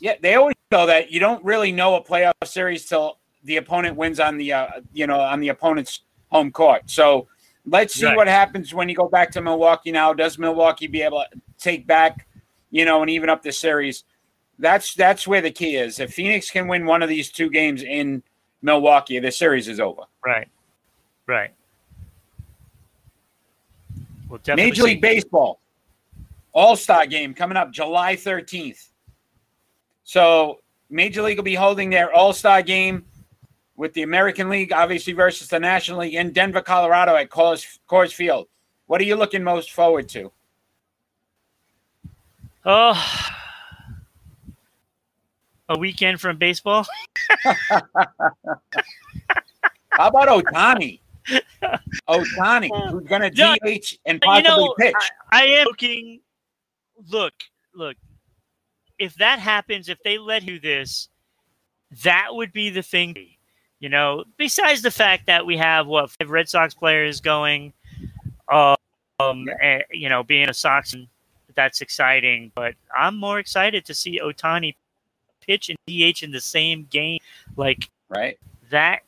Yeah, 0.00 0.14
they 0.20 0.34
always 0.34 0.56
know 0.72 0.86
that 0.86 1.12
you 1.12 1.20
don't 1.20 1.42
really 1.44 1.70
know 1.70 1.94
a 1.94 2.02
playoff 2.02 2.32
series 2.44 2.86
till 2.86 3.18
the 3.44 3.56
opponent 3.58 3.96
wins 3.96 4.18
on 4.18 4.36
the 4.36 4.52
uh, 4.52 4.66
you 4.92 5.06
know 5.06 5.20
on 5.20 5.38
the 5.40 5.48
opponent's 5.48 6.00
home 6.30 6.50
court. 6.50 6.82
So 6.90 7.28
let's 7.66 7.94
see 7.94 8.06
Right. 8.06 8.16
what 8.16 8.26
happens 8.26 8.74
when 8.74 8.88
you 8.88 8.96
go 8.96 9.08
back 9.08 9.30
to 9.32 9.40
Milwaukee 9.40 9.92
now. 9.92 10.12
Does 10.12 10.38
Milwaukee 10.38 10.88
be 10.88 11.02
able 11.02 11.24
to 11.32 11.40
take 11.58 11.86
back, 11.86 12.26
you 12.72 12.84
know, 12.84 13.02
and 13.02 13.10
even 13.10 13.28
up 13.30 13.42
the 13.42 13.52
series? 13.52 14.02
That's 14.58 14.94
that's 14.94 15.26
where 15.26 15.40
the 15.40 15.52
key 15.52 15.76
is. 15.76 16.00
If 16.00 16.12
Phoenix 16.14 16.50
can 16.50 16.66
win 16.66 16.84
one 16.84 17.02
of 17.02 17.08
these 17.08 17.30
two 17.30 17.48
games 17.48 17.84
in 17.84 18.22
Milwaukee, 18.62 19.20
the 19.20 19.30
series 19.30 19.68
is 19.68 19.78
over. 19.78 20.02
Right, 20.24 20.48
right. 21.26 21.50
We'll 24.28 24.40
Major 24.56 24.84
League 24.84 24.96
see- 24.96 25.00
Baseball 25.00 25.60
All 26.52 26.74
Star 26.74 27.06
Game 27.06 27.34
coming 27.34 27.56
up 27.56 27.70
July 27.70 28.16
13th. 28.16 28.88
So 30.04 30.60
Major 30.90 31.22
League 31.22 31.36
will 31.36 31.44
be 31.44 31.54
holding 31.54 31.90
their 31.90 32.12
All 32.12 32.32
Star 32.32 32.62
Game 32.62 33.04
with 33.76 33.92
the 33.94 34.02
American 34.02 34.48
League, 34.48 34.72
obviously 34.72 35.12
versus 35.12 35.48
the 35.48 35.58
National 35.58 36.00
League 36.00 36.14
in 36.14 36.32
Denver, 36.32 36.60
Colorado 36.60 37.16
at 37.16 37.30
Coors, 37.30 37.78
Coors 37.88 38.12
Field. 38.12 38.46
What 38.86 39.00
are 39.00 39.04
you 39.04 39.16
looking 39.16 39.42
most 39.42 39.72
forward 39.72 40.08
to? 40.10 40.30
Oh, 42.64 43.28
a 45.68 45.78
weekend 45.78 46.20
from 46.20 46.38
baseball. 46.38 46.86
How 49.90 50.08
about 50.08 50.28
Ohtani? 50.28 51.00
Ohtani, 52.08 52.90
who's 52.90 53.04
going 53.04 53.22
to 53.22 53.32
Yeah, 53.34 53.56
DH 53.64 53.98
and 54.06 54.20
But 54.20 54.26
you 54.26 54.42
possibly 54.44 54.44
know, 54.44 54.74
pitch. 54.78 54.94
I, 55.30 55.42
I 55.42 55.44
am 55.46 55.66
looking. 55.66 56.20
Look, 57.10 57.34
look. 57.74 57.96
If 58.98 59.14
that 59.16 59.40
happens, 59.40 59.88
if 59.88 59.98
they 60.04 60.18
let 60.18 60.44
you 60.44 60.60
this, 60.60 61.08
that 62.04 62.28
would 62.30 62.52
be 62.52 62.70
the 62.70 62.82
thing. 62.82 63.16
You 63.80 63.88
know, 63.88 64.24
besides 64.36 64.82
the 64.82 64.92
fact 64.92 65.26
that 65.26 65.44
we 65.44 65.56
have 65.56 65.88
what 65.88 66.10
five 66.10 66.30
Red 66.30 66.48
Sox 66.48 66.74
players 66.74 67.20
going, 67.20 67.72
um, 68.48 68.76
and, 69.18 69.82
you 69.90 70.08
know, 70.08 70.22
being 70.22 70.48
a 70.48 70.54
Sox, 70.54 70.94
that's 71.54 71.80
exciting. 71.80 72.52
But 72.54 72.74
I'm 72.96 73.16
more 73.16 73.38
excited 73.38 73.84
to 73.86 73.94
see 73.94 74.20
Ohtani 74.20 74.74
pitch 75.40 75.70
and 75.70 75.78
DH 75.86 76.22
in 76.22 76.30
the 76.30 76.40
same 76.40 76.86
game. 76.90 77.18
Like 77.56 77.90
right? 78.08 78.38
that, 78.70 79.00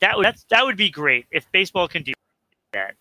that 0.00 0.16
would 0.16 0.26
that's, 0.26 0.44
that 0.50 0.64
would 0.64 0.76
be 0.76 0.90
great 0.90 1.26
if 1.30 1.50
baseball 1.52 1.88
can 1.88 2.02
do 2.02 2.12
that. 2.72 2.94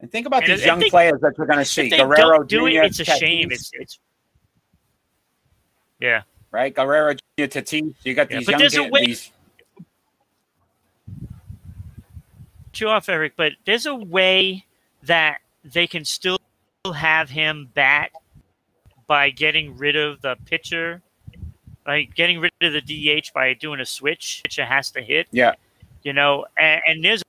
And 0.00 0.10
think 0.10 0.26
about 0.26 0.44
And 0.44 0.52
these 0.52 0.64
young 0.64 0.78
they- 0.78 0.90
players 0.90 1.20
that 1.20 1.36
we're 1.38 1.46
going 1.46 1.58
to 1.58 1.64
see. 1.64 1.88
Guerrero 1.90 2.44
don't 2.44 2.68
it, 2.68 2.72
Jr., 2.74 2.82
it's 2.84 3.00
a 3.00 3.04
shame. 3.04 3.50
It's 3.50 3.70
it's 3.74 3.98
yeah. 6.00 6.22
right? 6.52 6.72
Guerrero 6.74 7.14
Jr., 7.14 7.44
Tatis. 7.44 7.94
You 8.04 8.14
got 8.14 8.30
Yeah, 8.30 8.38
these 8.38 8.46
but 8.46 8.52
young 8.52 8.58
there's 8.60 8.76
a 8.76 8.84
way- 8.84 9.06
These, 9.06 9.32
you 12.74 12.88
off, 12.88 13.08
Eric, 13.08 13.32
but 13.36 13.52
there's 13.64 13.86
a 13.86 13.94
way 13.94 14.64
that 15.02 15.38
they 15.64 15.86
can 15.88 16.04
still 16.04 16.38
have 16.92 17.30
him 17.30 17.68
bat 17.74 18.10
by 19.06 19.30
getting 19.30 19.76
rid 19.76 19.96
of 19.96 20.20
the 20.20 20.36
pitcher, 20.44 21.02
like 21.86 22.14
getting 22.14 22.40
rid 22.40 22.52
of 22.60 22.72
the 22.72 22.80
DH 22.80 23.32
by 23.34 23.54
doing 23.54 23.80
a 23.80 23.86
switch. 23.86 24.42
Pitcher 24.44 24.64
has 24.64 24.90
to 24.92 25.02
hit. 25.02 25.26
Yeah. 25.30 25.54
You 26.02 26.12
know, 26.12 26.46
and, 26.56 26.80
and 26.86 27.04
there's 27.04 27.22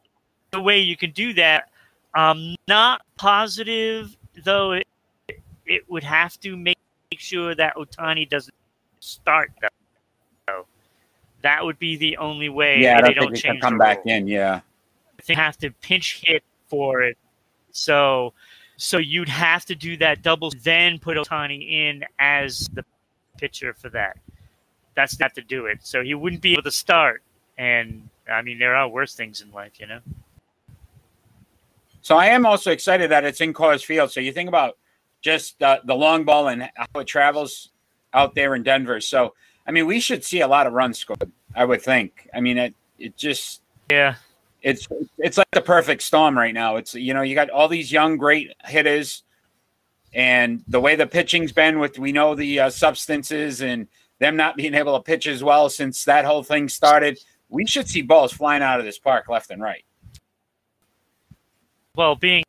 a 0.53 0.61
way 0.61 0.79
you 0.79 0.97
can 0.97 1.11
do 1.11 1.33
that. 1.33 1.69
I'm 2.13 2.55
not 2.67 3.01
positive, 3.17 4.15
though. 4.43 4.73
It, 4.73 4.87
it 5.65 5.89
would 5.89 6.03
have 6.03 6.39
to 6.41 6.57
make 6.57 6.77
sure 7.17 7.55
that 7.55 7.75
Ohtani 7.75 8.29
doesn't 8.29 8.53
start. 8.99 9.51
Though. 10.47 10.65
That 11.41 11.63
would 11.63 11.79
be 11.79 11.95
the 11.95 12.17
only 12.17 12.49
way. 12.49 12.81
yeah, 12.81 12.97
I 12.97 13.01
they 13.01 13.13
don't 13.13 13.15
don't 13.15 13.33
think 13.33 13.45
change 13.45 13.61
come 13.61 13.73
the 13.73 13.79
back 13.79 14.05
in. 14.05 14.27
Yeah. 14.27 14.61
they 15.27 15.33
have 15.33 15.57
to 15.59 15.71
pinch 15.71 16.21
hit 16.25 16.43
for 16.67 17.01
it. 17.01 17.17
So 17.71 18.33
so 18.81 18.98
you'd 18.98 19.27
have 19.27 19.65
to 19.65 19.75
do 19.75 19.98
that 19.98 20.21
double, 20.21 20.51
then 20.63 21.00
put 21.00 21.17
Ohtani 21.17 21.69
in 21.69 22.05
as 22.17 22.69
the 22.71 22.86
pitcher 23.38 23.74
for 23.74 23.89
that. 23.89 24.17
That's 24.95 25.19
not 25.19 25.36
to 25.36 25.41
do 25.41 25.65
it. 25.65 25.79
So 25.81 26.01
he 26.01 26.13
wouldn't 26.13 26.41
be 26.41 26.53
able 26.53 26.63
to 26.63 26.71
start. 26.71 27.21
And 27.57 28.07
I 28.31 28.41
mean, 28.41 28.57
there 28.57 28.75
are 28.75 28.88
worse 28.88 29.15
things 29.15 29.41
in 29.41 29.51
life, 29.51 29.74
you 29.81 29.88
know. 29.88 30.00
So 32.01 32.15
I 32.15 32.27
am 32.27 32.45
also 32.45 32.71
excited 32.71 33.12
that 33.12 33.25
it's 33.25 33.41
in 33.41 33.53
Coors 33.53 33.83
Field. 33.83 34.12
So 34.12 34.21
you 34.21 34.31
think 34.31 34.48
about 34.48 34.77
just 35.19 35.62
uh, 35.62 35.79
the 35.83 35.95
long 35.95 36.24
ball 36.24 36.48
and 36.48 36.69
how 36.74 37.01
it 37.01 37.07
travels 37.07 37.71
out 38.13 38.33
there 38.33 38.55
in 38.55 38.63
Denver. 38.63 39.01
So 39.01 39.33
I 39.67 39.71
mean, 39.71 39.88
we 39.88 40.00
should 40.00 40.24
see 40.24 40.39
a 40.39 40.48
lot 40.48 40.67
of 40.67 40.74
runs 40.74 40.98
scored. 40.98 41.29
I 41.53 41.65
would 41.65 41.81
think. 41.81 42.29
I 42.33 42.39
mean, 42.39 42.57
it 42.57 42.75
it 42.98 43.17
just 43.17 43.62
Yeah, 43.91 44.15
it's 44.61 44.87
it's 45.17 45.37
like 45.37 45.47
the 45.51 45.61
perfect 45.61 46.01
storm 46.01 46.37
right 46.37 46.53
now. 46.53 46.75
It's 46.77 46.93
you 46.95 47.13
know 47.13 47.21
you 47.21 47.35
got 47.35 47.49
all 47.49 47.67
these 47.67 47.91
young 47.91 48.17
great 48.17 48.51
hitters, 48.65 49.23
and 50.13 50.63
the 50.67 50.79
way 50.79 50.95
the 50.95 51.07
pitching's 51.07 51.51
been 51.51 51.79
with 51.79 51.97
we 51.99 52.11
know 52.11 52.35
the 52.35 52.59
uh, 52.59 52.69
substances 52.69 53.61
and 53.61 53.87
them 54.19 54.35
not 54.35 54.57
being 54.57 54.73
able 54.73 54.97
to 54.97 55.03
pitch 55.03 55.27
as 55.27 55.43
well 55.43 55.69
since 55.69 56.03
that 56.05 56.25
whole 56.25 56.43
thing 56.43 56.67
started. 56.67 57.19
We 57.47 57.65
should 57.65 57.87
see 57.87 58.01
balls 58.01 58.33
flying 58.33 58.61
out 58.61 58.79
of 58.79 58.85
this 58.85 58.99
park 58.99 59.27
left 59.29 59.49
and 59.49 59.61
right. 59.61 59.83
well, 61.95 62.15
being 62.15 62.43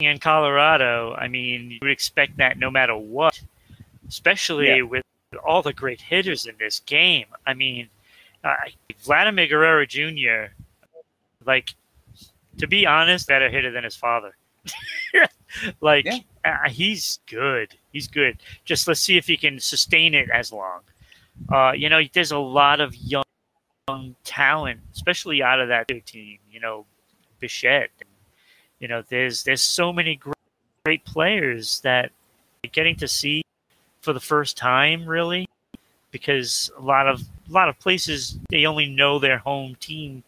in 0.00 0.18
Colorado, 0.18 1.14
I 1.14 1.28
mean, 1.28 1.70
you 1.70 1.78
would 1.82 1.90
expect 1.90 2.36
that 2.38 2.58
no 2.58 2.70
matter 2.70 2.96
what, 2.96 3.40
especially 4.08 4.68
Yeah. 4.68 4.82
with 4.82 5.02
all 5.44 5.62
the 5.62 5.72
great 5.72 6.00
hitters 6.00 6.46
in 6.46 6.54
this 6.58 6.80
game. 6.80 7.26
I 7.46 7.54
mean, 7.54 7.88
uh, 8.44 8.54
Vladimir 9.00 9.46
Guerrero 9.46 9.86
Jr., 9.86 10.52
like, 11.46 11.74
to 12.58 12.66
be 12.66 12.86
honest, 12.86 13.28
better 13.28 13.48
hitter 13.50 13.70
than 13.70 13.84
his 13.84 13.96
father. 13.96 14.36
like, 15.80 16.04
Yeah. 16.04 16.18
uh, 16.44 16.68
he's 16.68 17.20
good. 17.26 17.74
He's 17.92 18.08
good. 18.08 18.38
Just 18.64 18.86
let's 18.88 19.00
see 19.00 19.16
if 19.16 19.26
he 19.26 19.36
can 19.36 19.60
sustain 19.60 20.14
it 20.14 20.28
as 20.30 20.52
long. 20.52 20.80
Uh, 21.52 21.72
you 21.72 21.88
know, 21.88 22.00
there's 22.12 22.32
a 22.32 22.38
lot 22.38 22.80
of 22.80 22.94
young, 22.96 23.22
young 23.88 24.14
talent, 24.24 24.80
especially 24.94 25.42
out 25.42 25.60
of 25.60 25.68
that 25.68 25.86
team. 26.06 26.38
You 26.50 26.60
know, 26.60 26.86
Bichette. 27.40 27.90
You 28.80 28.88
know, 28.88 29.02
there's 29.08 29.44
there's 29.44 29.62
so 29.62 29.92
many 29.92 30.16
great, 30.16 30.34
great 30.84 31.04
players 31.04 31.80
that 31.80 32.10
getting 32.72 32.96
to 32.96 33.08
see 33.08 33.42
for 34.00 34.12
the 34.12 34.20
first 34.20 34.56
time, 34.56 35.06
really, 35.06 35.48
because 36.10 36.70
a 36.78 36.82
lot 36.82 37.06
of 37.08 37.20
a 37.20 37.52
lot 37.52 37.68
of 37.68 37.78
places 37.78 38.38
they 38.50 38.66
only 38.66 38.86
know 38.86 39.18
their 39.18 39.38
home 39.38 39.76
team 39.80 40.22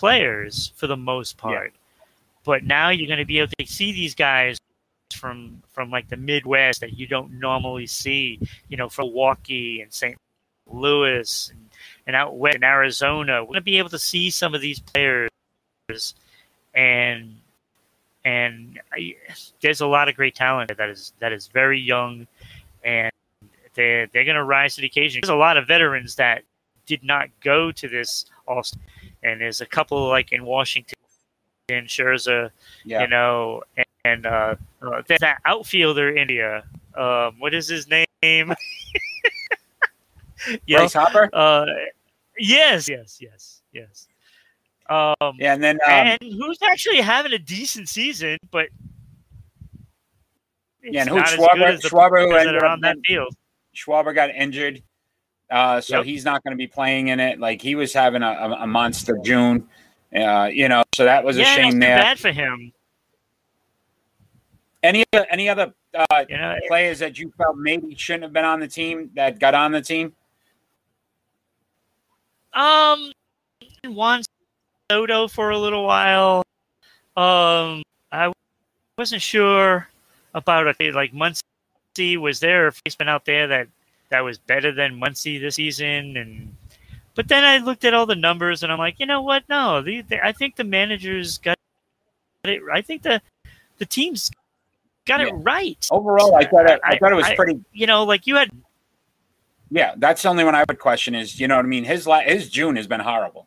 players 0.00 0.72
for 0.76 0.86
the 0.86 0.96
most 0.96 1.36
part. 1.36 1.74
But 2.44 2.64
now 2.64 2.88
you're 2.88 3.06
going 3.06 3.18
to 3.18 3.26
be 3.26 3.38
able 3.38 3.52
to 3.58 3.66
see 3.66 3.92
these 3.92 4.14
guys 4.14 4.58
from 5.14 5.62
from 5.72 5.90
like 5.90 6.08
the 6.08 6.16
Midwest 6.16 6.80
that 6.80 6.94
you 6.94 7.06
don't 7.06 7.38
normally 7.38 7.86
see. 7.86 8.40
You 8.68 8.78
know, 8.78 8.88
from 8.88 9.06
Milwaukee 9.06 9.82
and 9.82 9.92
St. 9.92 10.16
Louis 10.66 11.50
and, 11.50 11.68
and 12.06 12.16
out 12.16 12.36
west 12.38 12.56
in 12.56 12.64
Arizona. 12.64 13.42
We're 13.42 13.48
going 13.48 13.56
to 13.56 13.62
be 13.62 13.78
able 13.78 13.90
to 13.90 13.98
see 13.98 14.30
some 14.30 14.54
of 14.54 14.62
these 14.62 14.80
players, 14.80 15.30
and 16.74 17.36
and 18.24 18.80
I, 18.92 19.16
there's 19.60 19.82
a 19.82 19.86
lot 19.86 20.08
of 20.08 20.16
great 20.16 20.34
talent 20.34 20.74
that 20.76 20.88
is 20.88 21.12
that 21.18 21.32
is 21.32 21.48
very 21.48 21.78
young, 21.78 22.26
and 22.82 23.12
they're 23.74 24.06
they're 24.06 24.24
going 24.24 24.36
to 24.36 24.44
rise 24.44 24.76
to 24.76 24.80
the 24.80 24.86
occasion. 24.86 25.20
There's 25.22 25.28
a 25.28 25.34
lot 25.34 25.58
of 25.58 25.68
veterans 25.68 26.14
that 26.14 26.42
did 26.86 27.04
not 27.04 27.28
go 27.42 27.70
to 27.70 27.88
this 27.88 28.24
all, 28.48 28.62
and 29.22 29.40
there's 29.40 29.60
a 29.60 29.66
couple 29.66 30.08
like 30.08 30.32
in 30.32 30.44
Washington, 30.44 30.96
Scherzer, 31.70 32.50
Yeah. 32.84 33.02
you 33.02 33.08
know, 33.08 33.62
and, 33.76 33.86
and 34.04 34.26
uh, 34.26 34.54
uh, 34.82 35.02
that 35.20 35.38
outfielder 35.44 36.16
India. 36.16 36.64
Um, 36.96 37.36
what 37.38 37.54
is 37.54 37.68
his 37.68 37.86
name? 37.88 38.06
yeah, 40.66 40.78
Bryce 40.78 40.94
Harper. 40.94 41.28
uh, 41.32 41.66
yes, 42.38 42.88
yes, 42.88 43.18
yes, 43.20 43.62
yes. 43.72 44.08
Um, 44.88 45.14
Yeah, 45.38 45.54
and 45.54 45.62
then 45.62 45.76
um, 45.86 45.90
and 45.92 46.18
who's 46.20 46.58
actually 46.62 47.00
having 47.00 47.32
a 47.32 47.38
decent 47.38 47.88
season, 47.88 48.38
but 48.50 48.68
yeah, 50.82 51.02
and 51.02 51.10
who 51.10 51.16
not 51.16 51.28
as 51.28 51.36
good 51.36 51.48
Schwarber, 51.48 51.66
as 51.74 51.80
the 51.82 51.88
Schwarber 51.90 52.24
who 52.26 52.32
that 52.32 52.46
ended 52.46 52.62
up 52.62 52.72
on 52.72 52.80
that 52.80 52.96
field. 53.06 53.34
Schwarber 53.76 54.14
got 54.14 54.30
injured. 54.30 54.82
Uh, 55.50 55.80
so 55.80 55.96
Yep. 55.98 56.04
he's 56.06 56.24
not 56.24 56.44
going 56.44 56.52
to 56.52 56.56
be 56.58 56.66
playing 56.66 57.08
in 57.08 57.18
it. 57.18 57.40
Like 57.40 57.60
he 57.60 57.74
was 57.74 57.92
having 57.92 58.22
a, 58.22 58.30
a, 58.30 58.50
a 58.62 58.66
monster 58.66 59.18
June. 59.24 59.68
Uh, 60.14 60.48
you 60.52 60.68
know, 60.68 60.82
so 60.94 61.04
that 61.04 61.24
was 61.24 61.38
a 61.38 61.44
shame 61.44 61.78
there. 61.78 61.98
bad 61.98 62.18
for 62.18 62.32
him. 62.32 62.72
Any 64.82 65.04
other 65.12 65.26
any 65.30 65.48
other 65.48 65.74
uh, 65.94 66.24
You 66.28 66.36
know, 66.36 66.56
players 66.68 66.98
that 67.00 67.18
you 67.18 67.32
felt 67.36 67.56
maybe 67.56 67.94
shouldn't 67.94 68.24
have 68.24 68.32
been 68.32 68.44
on 68.44 68.60
the 68.60 68.68
team 68.68 69.10
that 69.14 69.38
got 69.38 69.54
on 69.54 69.72
the 69.72 69.82
team? 69.82 70.14
Um, 72.52 73.12
Juan 73.86 74.22
Soto 74.90 75.28
for 75.28 75.50
a 75.50 75.58
little 75.58 75.84
while. 75.84 76.42
Um, 77.16 77.82
I 78.10 78.32
wasn't 78.98 79.22
sure 79.22 79.88
about 80.34 80.66
a 80.80 80.90
like 80.92 81.12
Muncy. 81.12 82.16
Was 82.18 82.40
there 82.40 82.68
a 82.68 82.72
been 82.98 83.08
out 83.08 83.24
there 83.24 83.46
that 83.48 83.68
that 84.10 84.20
was 84.20 84.38
better 84.38 84.72
than 84.72 85.00
Muncy 85.00 85.40
this 85.40 85.54
season? 85.56 86.16
And 86.16 86.56
but 87.14 87.28
then 87.28 87.44
I 87.44 87.58
looked 87.58 87.84
at 87.84 87.94
all 87.94 88.06
the 88.06 88.14
numbers 88.14 88.62
and 88.62 88.70
I'm 88.70 88.78
like, 88.78 89.00
you 89.00 89.06
know 89.06 89.22
what? 89.22 89.44
No, 89.48 89.80
the, 89.82 90.02
the, 90.02 90.24
I 90.24 90.32
think 90.32 90.56
the 90.56 90.64
managers 90.64 91.38
got 91.38 91.56
it. 92.44 92.60
I 92.72 92.82
think 92.82 93.02
the 93.02 93.20
the 93.78 93.86
teams 93.86 94.30
got 95.06 95.20
it 95.20 95.32
right. 95.32 95.86
Overall, 95.90 96.34
I 96.36 96.44
thought 96.44 96.68
it, 96.68 96.80
I, 96.84 96.92
I- 96.92 96.98
thought 96.98 97.12
it 97.12 97.16
was 97.16 97.26
I- 97.26 97.34
pretty. 97.36 97.60
You 97.72 97.86
know, 97.86 98.04
like 98.04 98.26
you 98.26 98.36
had 98.36 98.50
Yeah, 99.70 99.94
that's 99.96 100.22
the 100.22 100.28
only 100.28 100.44
one 100.44 100.54
I 100.54 100.64
would 100.68 100.78
question. 100.78 101.14
Is 101.14 101.38
you 101.40 101.48
know 101.48 101.56
what 101.56 101.64
I 101.64 101.68
mean? 101.68 101.84
His 101.84 102.06
la- 102.06 102.20
his 102.20 102.48
June 102.50 102.76
has 102.76 102.86
been 102.86 103.00
horrible, 103.00 103.46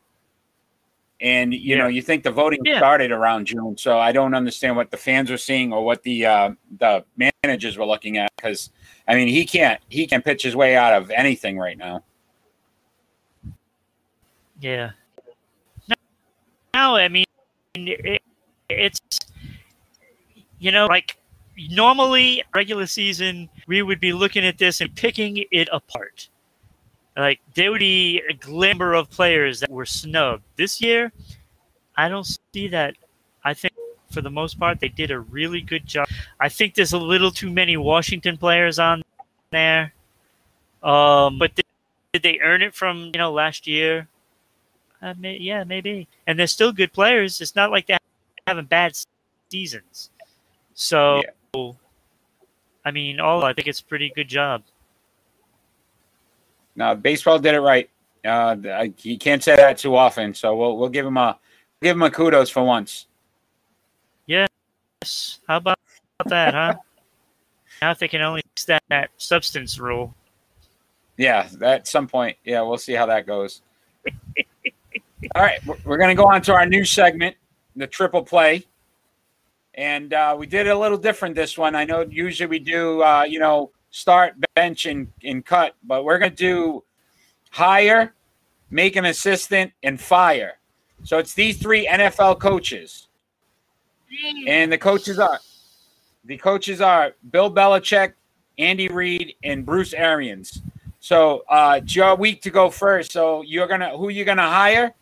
and 1.23 1.53
you 1.53 1.77
know 1.77 1.87
you 1.87 2.01
think 2.01 2.23
the 2.23 2.31
voting 2.31 2.59
Yeah. 2.63 2.77
started 2.77 3.11
around 3.11 3.47
June, 3.47 3.77
so 3.77 3.97
I 3.97 4.11
don't 4.11 4.35
understand 4.35 4.75
what 4.75 4.91
the 4.91 4.97
fans 4.97 5.31
were 5.31 5.37
seeing 5.37 5.71
or 5.73 5.83
what 5.83 6.03
the 6.03 6.25
uh, 6.25 6.51
the 6.77 7.05
managers 7.43 7.77
were 7.77 7.85
looking 7.85 8.17
at. 8.17 8.29
Because 8.35 8.69
I 9.07 9.15
mean, 9.15 9.29
he 9.29 9.45
can't 9.45 9.79
he 9.87 10.05
can 10.05 10.21
pitch 10.21 10.43
his 10.43 10.55
way 10.55 10.75
out 10.75 10.93
of 10.93 11.09
anything 11.09 11.57
right 11.57 11.77
now. 11.77 12.03
Yeah. 14.59 14.91
No, 15.87 15.95
no 16.73 16.95
I 16.95 17.07
mean, 17.07 17.25
it, 17.75 18.21
it's, 18.69 18.99
you 20.59 20.71
know, 20.71 20.85
like 20.85 21.17
normally 21.69 22.43
regular 22.53 22.85
season, 22.85 23.49
we 23.67 23.81
would 23.81 23.99
be 23.99 24.13
looking 24.13 24.45
at 24.45 24.57
this 24.57 24.81
and 24.81 24.93
picking 24.95 25.43
it 25.51 25.69
apart. 25.71 26.29
Like 27.15 27.39
there 27.53 27.71
would 27.71 27.79
be 27.79 28.21
a 28.27 28.33
glimmer 28.33 28.93
of 28.93 29.09
players 29.09 29.59
that 29.59 29.69
were 29.69 29.85
snubbed. 29.85 30.43
This 30.55 30.81
year, 30.81 31.11
I 31.95 32.09
don't 32.09 32.27
see 32.53 32.67
that. 32.69 32.95
I 33.43 33.53
think 33.53 33.73
for 34.11 34.21
the 34.21 34.29
most 34.29 34.59
part, 34.59 34.79
they 34.79 34.89
did 34.89 35.11
a 35.11 35.19
really 35.19 35.61
good 35.61 35.85
job. 35.85 36.07
I 36.39 36.49
think 36.49 36.75
there's 36.75 36.93
a 36.93 36.97
little 36.97 37.31
too 37.31 37.51
many 37.51 37.77
Washington 37.77 38.37
players 38.37 38.79
on 38.79 39.03
there. 39.51 39.93
Um, 40.81 41.39
but 41.39 41.55
did, 41.55 41.65
did 42.13 42.23
they 42.23 42.39
earn 42.39 42.61
it 42.61 42.73
from 42.73 43.11
you 43.13 43.19
know 43.19 43.31
last 43.31 43.67
year? 43.67 44.07
Uh, 45.01 45.13
may, 45.19 45.37
yeah, 45.37 45.63
maybe. 45.63 46.07
And 46.25 46.39
they're 46.39 46.47
still 46.47 46.71
good 46.71 46.93
players. 46.93 47.41
It's 47.41 47.55
not 47.55 47.71
like 47.71 47.87
they're 47.87 47.99
having 48.47 48.65
bad 48.65 48.95
seasons. 49.49 50.09
So, 50.73 51.21
I 52.85 52.91
mean, 52.91 53.19
all 53.19 53.43
I 53.43 53.53
think 53.53 53.67
it's 53.67 53.81
pretty 53.81 54.11
good 54.15 54.29
job. 54.29 54.63
No, 56.75 56.95
baseball 56.95 57.39
did 57.39 57.55
it 57.55 57.59
right. 57.61 57.89
Uh, 58.25 58.55
I, 58.65 58.93
you 59.01 59.17
can't 59.17 59.43
say 59.43 59.55
that 59.55 59.77
too 59.77 59.95
often, 59.95 60.33
so 60.33 60.55
we'll 60.55 60.77
we'll 60.77 60.89
give 60.89 61.05
him 61.05 61.17
a 61.17 61.37
give 61.81 61.95
him 61.95 62.01
a 62.03 62.09
kudos 62.11 62.49
for 62.49 62.63
once. 62.63 63.07
Yes. 64.25 65.39
How 65.47 65.57
about 65.57 65.77
that, 66.25 66.53
huh? 66.53 66.75
now 67.81 67.91
if 67.91 67.99
they 67.99 68.07
can 68.07 68.21
only 68.21 68.41
that, 68.67 68.83
that 68.89 69.09
substance 69.17 69.77
rule. 69.77 70.15
Yeah, 71.17 71.47
at 71.61 71.87
some 71.87 72.07
point. 72.07 72.37
Yeah, 72.45 72.61
we'll 72.61 72.77
see 72.77 72.93
how 72.93 73.05
that 73.07 73.27
goes. 73.27 73.61
All 75.35 75.41
right, 75.41 75.63
we're- 75.65 75.79
we're 75.85 75.97
going 75.97 76.09
to 76.09 76.15
go 76.15 76.25
on 76.25 76.41
to 76.43 76.53
our 76.53 76.65
new 76.65 76.85
segment, 76.85 77.35
the 77.75 77.87
triple 77.87 78.23
play. 78.23 78.65
And 79.75 80.13
uh, 80.13 80.35
we 80.37 80.47
did 80.47 80.67
it 80.67 80.69
a 80.69 80.77
little 80.77 80.97
different 80.97 81.35
this 81.35 81.57
one. 81.57 81.75
I 81.75 81.83
know 81.83 82.01
usually 82.01 82.47
we 82.47 82.59
do, 82.59 83.01
uh, 83.03 83.23
you 83.23 83.39
know, 83.39 83.71
start, 83.93 84.33
bench, 84.55 84.87
and, 84.87 85.07
and 85.23 85.45
cut, 85.45 85.75
but 85.83 86.03
we're 86.03 86.17
going 86.17 86.31
to 86.31 86.35
do 86.35 86.83
hire, 87.51 88.13
make 88.71 88.95
an 88.95 89.05
assistant, 89.05 89.71
and 89.83 90.01
fire. 90.01 90.53
So 91.03 91.19
it's 91.19 91.35
these 91.35 91.59
three 91.59 91.87
NFL 91.87 92.39
coaches. 92.39 93.07
And 94.47 94.71
the 94.71 94.77
coaches 94.77 95.19
are 95.19 95.39
the 96.25 96.37
coaches 96.37 96.81
are 96.81 97.13
Bill 97.31 97.53
Belichick, 97.53 98.13
Andy 98.57 98.87
Reid, 98.87 99.35
and 99.43 99.65
Bruce 99.65 99.93
Arians. 99.93 100.61
So 100.99 101.43
uh, 101.49 101.79
it's 101.83 101.95
your 101.95 102.15
week 102.15 102.41
to 102.43 102.49
go 102.49 102.69
first. 102.69 103.11
So 103.11 103.41
you're 103.41 103.67
gonna 103.67 103.97
who 103.97 104.09
you 104.09 104.23
gonna 104.23 104.47
hire, 104.47 104.93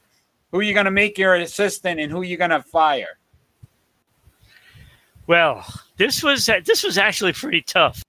who 0.52 0.62
you 0.62 0.74
gonna 0.74 0.92
make 0.92 1.18
your 1.18 1.36
assistant, 1.36 2.00
and 2.00 2.12
who 2.12 2.24
you 2.24 2.38
gonna 2.38 2.62
fire. 2.62 3.20
Well, 5.28 5.66
this 5.98 6.24
was 6.24 6.46
this 6.66 6.84
was 6.84 6.98
actually 6.98 7.34
pretty 7.34 7.62
tough, 7.62 8.02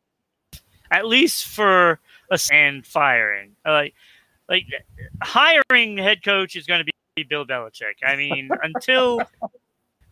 at 0.93 1.07
least 1.07 1.47
for 1.47 1.99
a 2.31 2.39
and 2.53 2.87
firing. 2.87 3.57
Like, 3.65 3.95
like 4.49 4.67
hiring 5.23 5.97
head 5.97 6.23
coach 6.23 6.55
is 6.55 6.67
going 6.67 6.85
to 6.85 6.93
be 7.17 7.23
Bill 7.25 7.45
Belichick. 7.47 7.97
I 8.07 8.15
mean, 8.17 8.51
until 8.63 9.21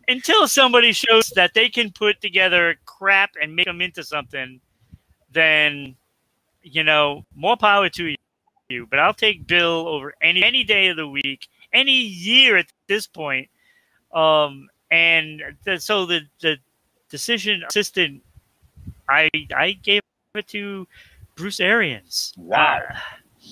until 0.07 0.47
somebody 0.47 0.91
shows 0.91 1.29
that 1.35 1.53
they 1.53 1.69
can 1.69 1.91
put 1.91 2.19
together 2.19 2.75
crap 2.85 3.31
and 3.41 3.55
make 3.55 3.65
them 3.65 3.81
into 3.81 4.03
something, 4.03 4.59
then 5.31 5.95
you 6.63 6.83
know 6.83 7.25
more 7.35 7.55
power 7.55 7.87
to 7.89 8.15
you. 8.69 8.87
But 8.87 8.99
I'll 8.99 9.13
take 9.13 9.47
Bill 9.47 9.87
over 9.87 10.15
any 10.21 10.43
any 10.43 10.63
day 10.63 10.87
of 10.87 10.97
the 10.97 11.07
week, 11.07 11.47
any 11.71 11.99
year 11.99 12.57
at 12.57 12.67
this 12.87 13.05
point. 13.07 13.49
Um, 14.13 14.69
and 14.89 15.41
the, 15.63 15.79
so 15.79 16.05
the 16.05 16.21
the 16.41 16.57
decision 17.09 17.63
assistant, 17.69 18.23
I 19.07 19.29
I 19.55 19.73
gave 19.73 20.01
it 20.39 20.47
to 20.49 20.87
Bruce 21.35 21.59
Arians. 21.59 22.33
Wow. 22.37 22.81
Uh, 22.89 22.95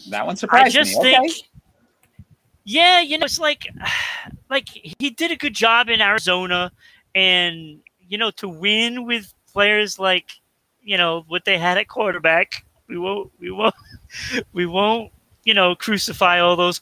That 0.10 0.26
one 0.26 0.36
surprised 0.36 0.68
I 0.68 0.70
just 0.70 0.98
me. 0.98 1.04
think, 1.04 1.32
Okay. 1.32 1.42
yeah, 2.64 3.02
you 3.02 3.18
know, 3.18 3.26
it's 3.26 3.40
like, 3.40 3.68
like 4.50 4.70
he 4.70 5.10
did 5.10 5.32
a 5.32 5.36
good 5.36 5.54
job 5.54 5.90
in 5.90 6.02
Arizona, 6.02 6.72
and 7.16 7.80
you 8.08 8.18
know, 8.18 8.32
to 8.32 8.48
win 8.48 9.06
with 9.06 9.34
players 9.52 10.00
like, 10.00 10.32
you 10.82 10.98
know, 10.98 11.24
what 11.28 11.46
they 11.46 11.58
had 11.58 11.78
at 11.78 11.88
quarterback, 11.88 12.66
we 12.88 12.98
won't, 12.98 13.32
we 13.40 13.52
won't, 13.52 13.76
we 14.54 14.66
won't, 14.66 15.12
you 15.44 15.54
know, 15.54 15.76
crucify 15.76 16.40
all 16.40 16.56
those 16.56 16.82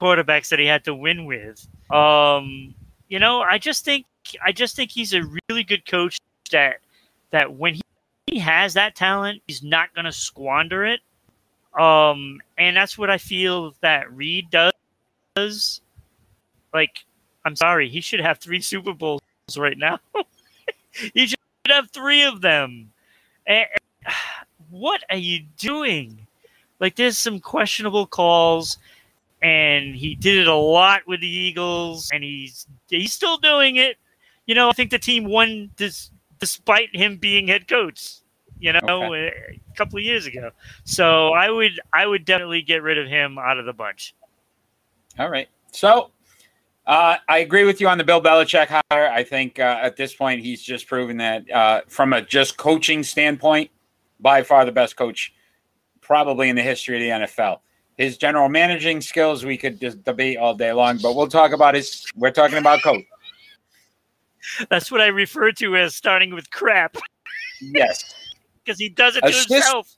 quarterbacks 0.00 0.48
that 0.50 0.58
he 0.58 0.66
had 0.66 0.84
to 0.84 0.94
win 0.94 1.24
with. 1.24 1.66
Um, 1.90 2.74
you 3.08 3.18
know, 3.18 3.40
I 3.40 3.58
just 3.58 3.84
think, 3.84 4.04
I 4.44 4.52
just 4.52 4.76
think 4.76 4.90
he's 4.90 5.14
a 5.14 5.22
really 5.48 5.64
good 5.64 5.86
coach 5.86 6.18
that, 6.50 6.80
that 7.30 7.54
when 7.54 7.74
he, 7.74 7.80
he 8.30 8.38
has 8.38 8.74
that 8.74 8.94
talent, 8.94 9.42
he's 9.46 9.62
not 9.62 9.94
going 9.94 10.04
to 10.04 10.12
squander 10.12 10.84
it. 10.84 11.00
Um, 11.78 12.40
and 12.56 12.76
that's 12.76 12.98
what 12.98 13.10
I 13.10 13.18
feel 13.18 13.74
that 13.80 14.12
Reid 14.12 14.48
does. 14.50 15.80
Like, 16.74 17.04
I'm 17.44 17.56
sorry, 17.56 17.88
he 17.88 18.00
should 18.00 18.20
have 18.20 18.38
three 18.38 18.60
Super 18.60 18.92
Bowls 18.92 19.22
right 19.56 19.78
now. 19.78 20.00
he 21.14 21.26
should 21.26 21.38
have 21.68 21.90
three 21.90 22.24
of 22.24 22.40
them. 22.40 22.90
And, 23.46 23.66
what 24.70 25.02
are 25.10 25.16
you 25.16 25.40
doing? 25.56 26.26
Like, 26.80 26.96
there's 26.96 27.16
some 27.16 27.40
questionable 27.40 28.06
calls, 28.06 28.78
and 29.42 29.94
he 29.94 30.14
did 30.14 30.36
it 30.36 30.48
a 30.48 30.54
lot 30.54 31.02
with 31.06 31.20
the 31.20 31.28
Eagles, 31.28 32.10
and 32.12 32.22
he's 32.22 32.66
he's 32.88 33.12
still 33.12 33.38
doing 33.38 33.76
it. 33.76 33.96
You 34.46 34.54
know, 34.54 34.68
I 34.68 34.72
think 34.72 34.90
the 34.90 34.98
team 34.98 35.24
won 35.24 35.70
this 35.76 36.10
despite 36.38 36.94
him 36.94 37.16
being 37.16 37.48
head 37.48 37.68
coach. 37.68 38.16
You 38.60 38.72
know, 38.72 38.80
Okay. 38.82 39.60
a 39.72 39.76
couple 39.76 39.98
of 39.98 40.04
years 40.04 40.26
ago. 40.26 40.50
So 40.84 41.28
I 41.32 41.48
would 41.48 41.78
I 41.92 42.06
would 42.06 42.24
definitely 42.24 42.62
get 42.62 42.82
rid 42.82 42.98
of 42.98 43.06
him 43.06 43.38
out 43.38 43.58
of 43.58 43.66
the 43.66 43.72
bunch. 43.72 44.16
All 45.18 45.30
right. 45.30 45.48
So 45.70 46.10
uh, 46.86 47.18
I 47.28 47.38
agree 47.38 47.64
with 47.64 47.80
you 47.80 47.86
on 47.88 47.98
the 47.98 48.04
Bill 48.04 48.20
Belichick 48.20 48.66
hire. 48.90 49.08
I 49.12 49.22
think 49.22 49.60
uh, 49.60 49.78
at 49.80 49.96
this 49.96 50.14
point 50.14 50.42
he's 50.42 50.62
just 50.62 50.88
proven 50.88 51.18
that 51.18 51.48
uh, 51.50 51.82
from 51.86 52.12
a 52.12 52.22
just 52.22 52.56
coaching 52.56 53.02
standpoint, 53.04 53.70
by 54.20 54.42
far 54.42 54.64
the 54.64 54.72
best 54.72 54.96
coach 54.96 55.32
probably 56.00 56.48
in 56.48 56.56
the 56.56 56.62
history 56.62 56.96
of 56.96 57.20
the 57.20 57.26
NFL. 57.26 57.60
His 57.96 58.16
general 58.16 58.48
managing 58.48 59.00
skills 59.00 59.44
we 59.44 59.56
could 59.56 59.80
just 59.80 60.02
debate 60.04 60.38
all 60.38 60.54
day 60.54 60.72
long, 60.72 60.98
but 61.02 61.14
we'll 61.14 61.28
talk 61.28 61.52
about 61.52 61.74
his. 61.74 62.06
We're 62.16 62.30
talking 62.30 62.58
about 62.58 62.82
coach. 62.82 63.04
That's 64.70 64.90
what 64.90 65.00
I 65.00 65.06
refer 65.08 65.52
to 65.52 65.76
as 65.76 65.94
starting 65.94 66.34
with 66.34 66.50
crap 66.50 66.96
Yes, 67.60 68.14
because 68.64 68.78
he 68.78 68.88
does 68.88 69.16
it 69.16 69.22
to 69.22 69.28
Assist- 69.28 69.48
himself. 69.52 69.96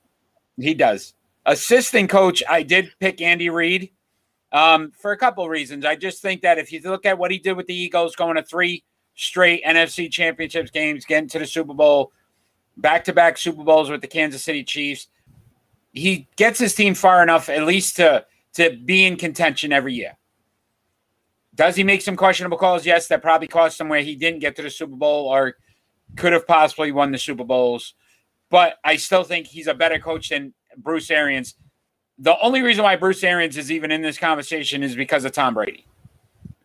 he 0.57 0.75
does. 0.75 1.15
Assistant 1.47 2.11
coach, 2.11 2.43
I 2.49 2.63
did 2.63 2.93
pick 3.01 3.21
Andy 3.21 3.49
Reid 3.49 3.91
um, 4.53 4.93
for 5.01 5.13
a 5.13 5.17
couple 5.17 5.43
of 5.45 5.51
reasons. 5.51 5.85
I 5.85 5.97
just 5.97 6.21
think 6.23 6.43
that 6.43 6.59
if 6.59 6.71
you 6.73 6.81
look 6.81 7.07
at 7.07 7.19
what 7.19 7.31
he 7.31 7.39
did 7.39 7.55
with 7.55 7.67
the 7.67 7.75
Eagles, 7.75 8.15
going 8.15 8.37
to 8.37 8.43
three 8.43 8.85
straight 9.15 9.65
NFC 9.65 10.11
championships 10.11 10.71
games, 10.71 11.05
getting 11.05 11.29
to 11.31 11.39
the 11.39 11.47
Super 11.47 11.75
Bowl, 11.75 12.13
back 12.77 13.05
to 13.05 13.13
back 13.13 13.39
Super 13.39 13.65
Bowls 13.65 13.91
with 13.91 14.01
the 14.03 14.07
Kansas 14.07 14.45
City 14.45 14.63
Chiefs, 14.65 15.09
he 15.93 16.29
gets 16.37 16.59
his 16.59 16.75
team 16.75 16.95
far 16.95 17.23
enough 17.23 17.49
at 17.49 17.65
least 17.65 17.97
to 17.97 18.25
to 18.55 18.77
be 18.85 19.07
in 19.07 19.17
contention 19.17 19.73
every 19.73 19.95
year. 19.95 20.17
Does 21.61 21.77
he 21.77 21.85
make 21.85 22.01
some 22.01 22.17
questionable 22.17 22.57
calls? 22.57 22.87
Yes, 22.87 23.07
that 23.09 23.21
probably 23.21 23.47
cost 23.47 23.79
him 23.79 23.91
where 23.91 24.01
he 24.01 24.17
didn't 24.17 24.39
get 24.39 24.57
to 24.57 24.63
the 24.63 24.71
Super 24.71 24.97
Bowl 24.97 25.27
or 25.27 25.57
could 26.17 26.33
have 26.33 26.47
possibly 26.47 26.91
won 26.91 27.13
the 27.13 27.19
Super 27.19 27.45
Bowls. 27.45 27.93
But 28.49 28.77
I 28.83 28.97
still 28.97 29.25
think 29.25 29.47
he's 29.47 29.67
a 29.67 29.75
better 29.75 29.99
coach 29.99 30.31
than 30.31 30.55
Bruce 30.79 31.11
Arians. 31.11 31.57
The 32.17 32.35
only 32.41 32.63
reason 32.63 32.83
why 32.83 32.97
Bruce 32.97 33.23
Arians 33.23 33.59
is 33.59 33.71
even 33.71 33.91
in 33.91 34.01
this 34.01 34.17
conversation 34.17 34.83
is 34.83 34.97
because 34.97 35.27
of 35.27 35.33
Tom 35.33 35.53
Brady. 35.53 35.87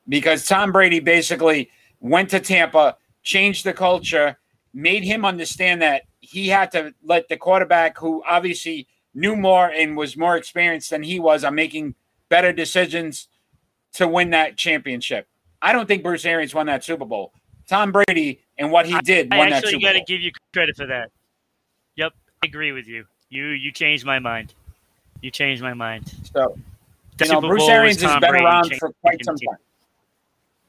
Because 0.07 0.47
Tom 0.47 0.71
Brady 0.71 1.01
basically 1.01 1.69
went 1.99 2.29
to 2.29 2.39
Tampa, 2.39 2.95
changed 3.21 3.65
the 3.65 3.73
culture, 3.73 4.37
made 4.73 5.03
him 5.03 5.25
understand 5.25 5.81
that 5.81 6.03
he 6.21 6.47
had 6.47 6.71
to 6.71 6.93
let 7.03 7.27
the 7.27 7.35
quarterback, 7.35 7.97
who 7.97 8.23
obviously 8.25 8.87
knew 9.13 9.35
more 9.35 9.67
and 9.71 9.97
was 9.97 10.15
more 10.15 10.37
experienced 10.37 10.89
than 10.89 11.03
he 11.03 11.19
was 11.19 11.43
on 11.43 11.53
making 11.53 11.95
better 12.29 12.53
decisions 12.53 13.27
to 13.95 14.07
win 14.07 14.29
that 14.31 14.57
championship. 14.57 15.27
I 15.61 15.73
don't 15.73 15.87
think 15.87 16.03
Bruce 16.03 16.25
Arians 16.25 16.53
won 16.53 16.65
that 16.67 16.83
Super 16.83 17.05
Bowl. 17.05 17.31
Tom 17.67 17.91
Brady 17.91 18.39
and 18.57 18.71
what 18.71 18.85
he 18.85 18.97
did 18.99 19.33
I 19.33 19.37
won 19.37 19.49
that 19.49 19.63
actually 19.63 19.79
got 19.81 19.93
to 19.93 20.03
give 20.07 20.21
you 20.21 20.31
credit 20.53 20.75
for 20.75 20.85
that. 20.85 21.09
Yep, 21.95 22.13
I 22.43 22.47
agree 22.47 22.71
with 22.71 22.87
you. 22.87 23.05
You 23.29 23.47
you 23.47 23.71
changed 23.71 24.05
my 24.05 24.19
mind. 24.19 24.53
You 25.21 25.31
changed 25.31 25.63
my 25.63 25.73
mind. 25.73 26.13
So 26.33 26.57
you 27.19 27.31
know, 27.31 27.41
Bruce 27.41 27.61
Bowl 27.63 27.71
Arians 27.71 28.01
has 28.01 28.19
been 28.19 28.29
Brady 28.29 28.45
around 28.45 28.75
for 28.77 28.91
quite 29.01 29.23
some 29.25 29.35
team. 29.37 29.49
time. 29.49 29.57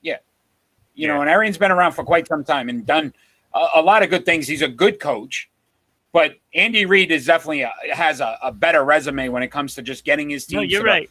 Yeah, 0.01 0.17
you 0.95 1.07
Yeah. 1.09 1.15
know, 1.15 1.21
and 1.21 1.29
Arians 1.29 1.59
been 1.59 1.71
around 1.73 1.93
for 1.93 2.05
quite 2.05 2.27
some 2.29 2.45
time 2.45 2.69
and 2.69 2.87
done 2.87 3.13
a, 3.55 3.67
a 3.77 3.83
lot 3.83 4.03
of 4.03 4.09
good 4.11 4.25
things. 4.25 4.47
He's 4.49 4.63
a 4.63 4.69
good 4.69 4.99
coach, 5.01 5.51
but 6.13 6.37
Andy 6.55 6.87
Reid 6.87 7.11
is 7.11 7.27
definitely 7.27 7.63
a, 7.63 7.73
has 7.93 8.21
a, 8.21 8.39
a 8.43 8.53
better 8.53 8.85
resume 8.85 9.29
when 9.29 9.43
it 9.43 9.49
comes 9.49 9.75
to 9.75 9.83
just 9.83 10.05
getting 10.05 10.31
his 10.31 10.47
team 10.47 10.59
No, 10.59 10.63
you're 10.63 10.81
to, 10.81 10.85
the- 10.85 10.89
right. 10.91 11.11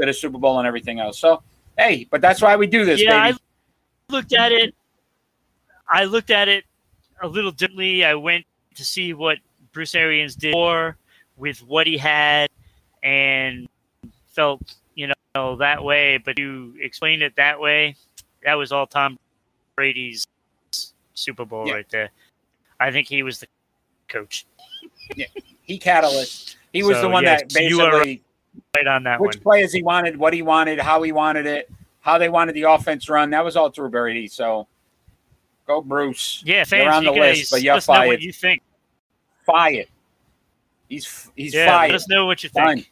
to 0.00 0.06
the 0.06 0.12
Super 0.14 0.38
Bowl 0.38 0.58
and 0.58 0.66
everything 0.66 0.98
else. 0.98 1.18
So 1.20 1.42
hey, 1.80 2.06
but 2.10 2.20
that's 2.20 2.42
why 2.42 2.56
we 2.56 2.66
do 2.66 2.84
this, 2.84 3.00
Yeah, 3.00 3.24
baby. 3.24 3.38
I 4.10 4.12
looked 4.12 4.32
at 4.32 4.52
it. 4.52 4.74
I 5.88 6.04
looked 6.04 6.30
at 6.30 6.48
it 6.48 6.64
a 7.22 7.28
little 7.28 7.50
differently. 7.50 8.04
I 8.04 8.14
went 8.14 8.44
to 8.74 8.84
see 8.84 9.12
what 9.14 9.38
Bruce 9.72 9.94
Arians 9.94 10.36
did 10.36 10.54
with 11.36 11.58
what 11.64 11.86
he 11.86 11.96
had, 11.96 12.48
and 13.02 13.68
felt 14.32 14.76
you 14.94 15.12
know 15.34 15.56
that 15.56 15.82
way. 15.82 16.18
But 16.18 16.38
you 16.38 16.74
explained 16.80 17.22
it 17.22 17.34
that 17.36 17.58
way. 17.58 17.96
That 18.44 18.54
was 18.54 18.72
all 18.72 18.86
Tom 18.86 19.18
Brady's 19.74 20.26
Super 21.14 21.44
Bowl 21.44 21.66
Yeah. 21.66 21.74
right 21.74 21.88
there. 21.90 22.10
I 22.78 22.90
think 22.90 23.08
he 23.08 23.22
was 23.22 23.40
the 23.40 23.46
coach 24.08 24.46
he 25.62 25.78
catalyst. 25.78 26.56
He 26.72 26.82
was 26.82 26.96
So, 26.96 27.02
the 27.02 27.08
one 27.08 27.22
yes, 27.24 27.40
that 27.42 27.52
basically 27.52 28.22
right 28.76 28.86
on 28.86 29.02
that 29.04 29.20
which 29.20 29.36
one. 29.36 29.42
players 29.42 29.72
he 29.72 29.82
wanted, 29.82 30.16
what 30.16 30.32
he 30.32 30.42
wanted, 30.42 30.78
how 30.78 31.02
he 31.02 31.12
wanted 31.12 31.46
it, 31.46 31.70
how 32.00 32.18
they 32.18 32.28
wanted 32.28 32.54
the 32.54 32.62
offense 32.62 33.08
run. 33.08 33.30
That 33.30 33.44
was 33.44 33.56
all 33.56 33.70
through 33.70 33.90
Brady. 33.90 34.28
So 34.28 34.66
go 35.66 35.80
Bruce. 35.80 36.42
Yeah, 36.44 36.56
You're 36.58 36.64
fans, 36.66 36.94
on 36.94 37.02
you 37.04 37.12
the 37.12 37.18
guys 37.18 37.38
list, 37.38 37.50
but 37.50 37.62
you're 37.62 37.74
us 37.76 37.88
know 37.88 37.94
fired. 37.94 38.08
what 38.08 38.20
you 38.20 38.32
think. 38.32 38.62
Fired. 39.44 39.86
He's 40.88 41.30
he's 41.36 41.54
Yeah, 41.54 41.80
Let 41.80 41.94
us 41.94 42.08
know 42.08 42.26
what 42.26 42.42
you 42.42 42.48
think. 42.50 42.90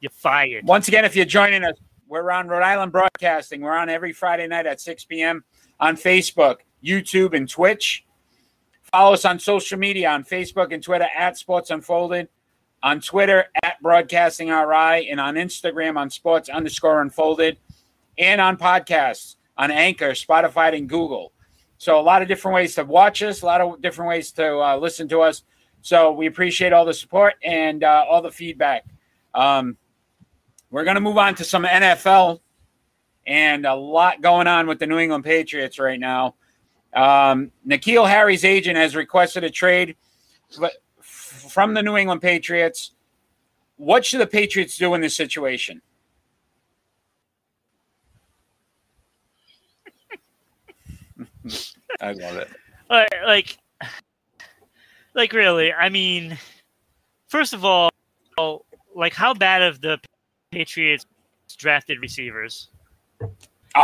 You're 0.00 0.10
fired. 0.10 0.64
Once 0.64 0.88
again, 0.88 1.04
if 1.04 1.16
you're 1.16 1.24
joining 1.24 1.64
us, 1.64 1.74
we're 2.06 2.30
on 2.30 2.48
Rhode 2.48 2.62
Island 2.62 2.92
Broadcasting. 2.92 3.60
We're 3.60 3.76
on 3.76 3.88
every 3.88 4.12
Friday 4.12 4.46
night 4.46 4.66
at 4.66 4.80
6 4.80 5.04
p.m. 5.06 5.44
on 5.80 5.96
Facebook, 5.96 6.58
YouTube, 6.82 7.34
and 7.34 7.48
Twitch. 7.48 8.04
Follow 8.84 9.12
us 9.12 9.24
on 9.26 9.38
social 9.38 9.78
media 9.78 10.08
on 10.10 10.24
Facebook 10.24 10.72
and 10.72 10.82
Twitter 10.82 11.08
at 11.16 11.36
Sports 11.36 11.70
Unfolded, 11.70 12.28
on 12.82 13.00
Twitter 13.00 13.46
at 13.62 13.80
Broadcasting 13.82 14.48
RI, 14.48 15.10
and 15.10 15.20
on 15.20 15.34
Instagram 15.34 15.96
on 15.96 16.10
Sports 16.10 16.48
underscore 16.48 17.02
Unfolded, 17.02 17.58
and 18.16 18.40
on 18.40 18.56
podcasts 18.56 19.36
on 19.56 19.70
Anchor, 19.70 20.10
Spotify, 20.10 20.76
and 20.76 20.88
Google. 20.88 21.32
So 21.78 21.98
a 21.98 22.02
lot 22.02 22.22
of 22.22 22.28
different 22.28 22.54
ways 22.54 22.74
to 22.76 22.84
watch 22.84 23.22
us, 23.22 23.42
a 23.42 23.46
lot 23.46 23.60
of 23.60 23.80
different 23.82 24.08
ways 24.08 24.32
to 24.32 24.58
uh, 24.58 24.76
listen 24.76 25.08
to 25.08 25.20
us. 25.20 25.42
So 25.82 26.12
we 26.12 26.26
appreciate 26.26 26.72
all 26.72 26.84
the 26.84 26.94
support 26.94 27.34
and 27.42 27.84
uh, 27.84 28.04
all 28.08 28.20
the 28.20 28.30
feedback. 28.30 28.84
Um, 29.34 29.76
we're 30.70 30.84
going 30.84 30.96
to 30.96 31.00
move 31.00 31.18
on 31.18 31.34
to 31.36 31.44
some 31.44 31.64
NFL 31.64 32.40
and 33.26 33.64
a 33.64 33.74
lot 33.74 34.20
going 34.20 34.46
on 34.46 34.66
with 34.66 34.78
the 34.78 34.86
New 34.86 34.98
England 34.98 35.24
Patriots 35.24 35.78
right 35.78 36.00
now. 36.00 36.34
Um, 36.94 37.52
N'Keal 37.66 38.08
Harry's 38.08 38.44
agent 38.44 38.76
has 38.76 38.96
requested 38.96 39.44
a 39.44 39.50
trade 39.50 39.96
but 40.58 40.72
from 41.48 41.74
the 41.74 41.82
New 41.82 41.96
England 41.96 42.22
Patriots. 42.22 42.92
What 43.76 44.04
should 44.04 44.20
the 44.20 44.26
Patriots 44.26 44.76
do 44.76 44.94
in 44.94 45.00
this 45.00 45.14
situation? 45.14 45.82
I 52.00 52.12
love 52.12 52.36
it. 52.36 52.48
like, 52.90 53.08
like, 53.26 53.58
like 55.14 55.32
really. 55.32 55.72
I 55.72 55.88
mean, 55.88 56.36
first 57.28 57.52
of 57.54 57.64
all, 57.64 57.90
like 58.94 59.14
how 59.14 59.34
bad 59.34 59.62
of 59.62 59.80
the 59.80 59.98
Patriots 60.50 61.06
drafted 61.56 62.00
receivers? 62.00 62.68
Oh, 63.20 63.28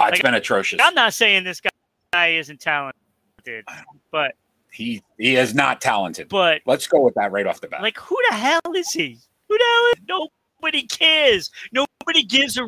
it's 0.04 0.12
Like, 0.12 0.22
been 0.22 0.34
atrocious. 0.34 0.80
I'm 0.82 0.94
not 0.94 1.14
saying 1.14 1.44
this 1.44 1.60
guy, 1.60 1.70
guy 2.12 2.28
isn't 2.34 2.60
talented, 2.60 3.64
but 4.10 4.34
He 4.74 5.02
he 5.18 5.36
is 5.36 5.54
not 5.54 5.80
talented. 5.80 6.28
but 6.28 6.60
Let's 6.66 6.86
go 6.86 7.00
with 7.00 7.14
that 7.14 7.30
right 7.32 7.46
off 7.46 7.60
the 7.60 7.68
bat. 7.68 7.82
like 7.82 7.98
who 7.98 8.16
the 8.28 8.34
hell 8.36 8.60
is 8.74 8.90
he? 8.90 9.18
Who 9.48 9.56
the 9.58 9.64
hell 9.64 10.18
is? 10.18 10.28
Nobody 10.60 10.82
cares. 10.86 11.50
Nobody 11.72 12.24
gives 12.24 12.58
a 12.58 12.66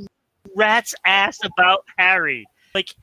rat's 0.54 0.94
ass 1.04 1.38
about 1.44 1.84
Harry. 1.98 2.46
Like 2.74 2.94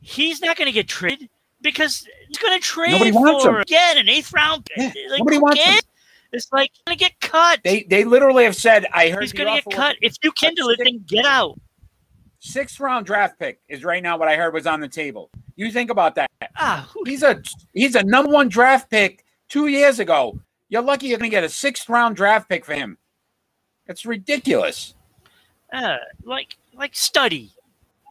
he's 0.00 0.40
not 0.40 0.56
going 0.56 0.66
to 0.66 0.72
get 0.72 0.88
traded 0.88 1.28
because 1.60 2.06
he's 2.26 2.38
going 2.38 2.58
to 2.58 2.64
trade 2.64 2.90
Nobody 2.92 3.12
wants 3.12 3.44
for 3.44 3.56
him. 3.56 3.60
again 3.60 3.98
an 3.98 4.08
eighth 4.08 4.32
round. 4.32 4.66
Yeah, 4.76 4.86
like, 5.10 5.18
nobody 5.20 5.38
wants 5.38 5.62
him. 5.62 5.80
It's 6.32 6.50
like 6.50 6.70
going 6.86 6.96
to 6.96 7.04
get 7.04 7.20
cut. 7.20 7.60
They 7.62 7.84
they 7.84 8.04
literally 8.04 8.44
have 8.44 8.56
said 8.56 8.86
I 8.92 9.10
heard 9.10 9.22
He's 9.22 9.32
going 9.32 9.54
to 9.54 9.62
get 9.62 9.76
cut. 9.76 9.96
If 10.00 10.16
you 10.22 10.32
kindle 10.32 10.70
it, 10.70 10.80
then 10.82 11.04
get 11.06 11.26
out. 11.26 11.60
Sixth 12.44 12.80
round 12.80 13.06
draft 13.06 13.38
pick 13.38 13.60
is 13.68 13.84
right 13.84 14.02
now 14.02 14.16
what 14.18 14.26
I 14.26 14.34
heard 14.34 14.52
was 14.52 14.66
on 14.66 14.80
the 14.80 14.88
table. 14.88 15.30
You 15.54 15.70
think 15.70 15.90
about 15.90 16.16
that. 16.16 16.28
Ah, 16.56 16.90
He's 17.06 17.22
a 17.22 17.40
he's 17.72 17.94
a 17.94 18.02
number 18.02 18.32
one 18.32 18.48
draft 18.48 18.90
pick 18.90 19.24
two 19.48 19.68
years 19.68 20.00
ago. 20.00 20.40
You're 20.68 20.82
lucky 20.82 21.06
you're 21.06 21.18
gonna 21.18 21.28
get 21.28 21.44
a 21.44 21.48
sixth 21.48 21.88
round 21.88 22.16
draft 22.16 22.48
pick 22.48 22.64
for 22.64 22.74
him. 22.74 22.98
It's 23.86 24.04
ridiculous. 24.04 24.94
uh, 25.72 25.98
like 26.24 26.56
like 26.74 26.96
study, 26.96 27.52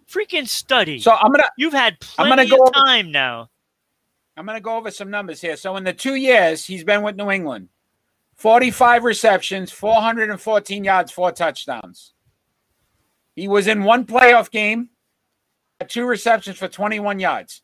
freaking 0.10 0.48
study. 0.48 1.00
So 1.02 1.12
I'm 1.12 1.32
gonna 1.34 1.50
You've 1.58 1.74
had 1.74 1.98
I'm 2.18 2.28
plenty 2.28 2.48
gonna 2.50 2.58
go 2.58 2.64
of 2.64 2.70
over- 2.70 2.72
time 2.86 3.12
now. 3.12 3.50
I'm 4.38 4.46
gonna 4.46 4.62
go 4.62 4.78
over 4.78 4.92
some 4.92 5.10
numbers 5.12 5.42
here. 5.42 5.58
So 5.58 5.76
in 5.76 5.84
the 5.84 5.92
two 5.92 6.16
years 6.16 6.64
he's 6.64 6.86
been 6.86 7.02
with 7.02 7.18
New 7.18 7.32
England, 7.32 7.68
45 8.38 9.04
receptions, 9.04 9.72
414 9.74 10.86
yards, 10.86 11.12
four 11.12 11.34
touchdowns. 11.34 12.14
He 13.42 13.48
was 13.48 13.66
in 13.66 13.84
one 13.84 14.06
playoff 14.06 14.52
game, 14.52 14.90
two 15.88 16.06
receptions 16.06 16.60
for 16.60 16.68
21 16.68 17.20
yards. 17.20 17.64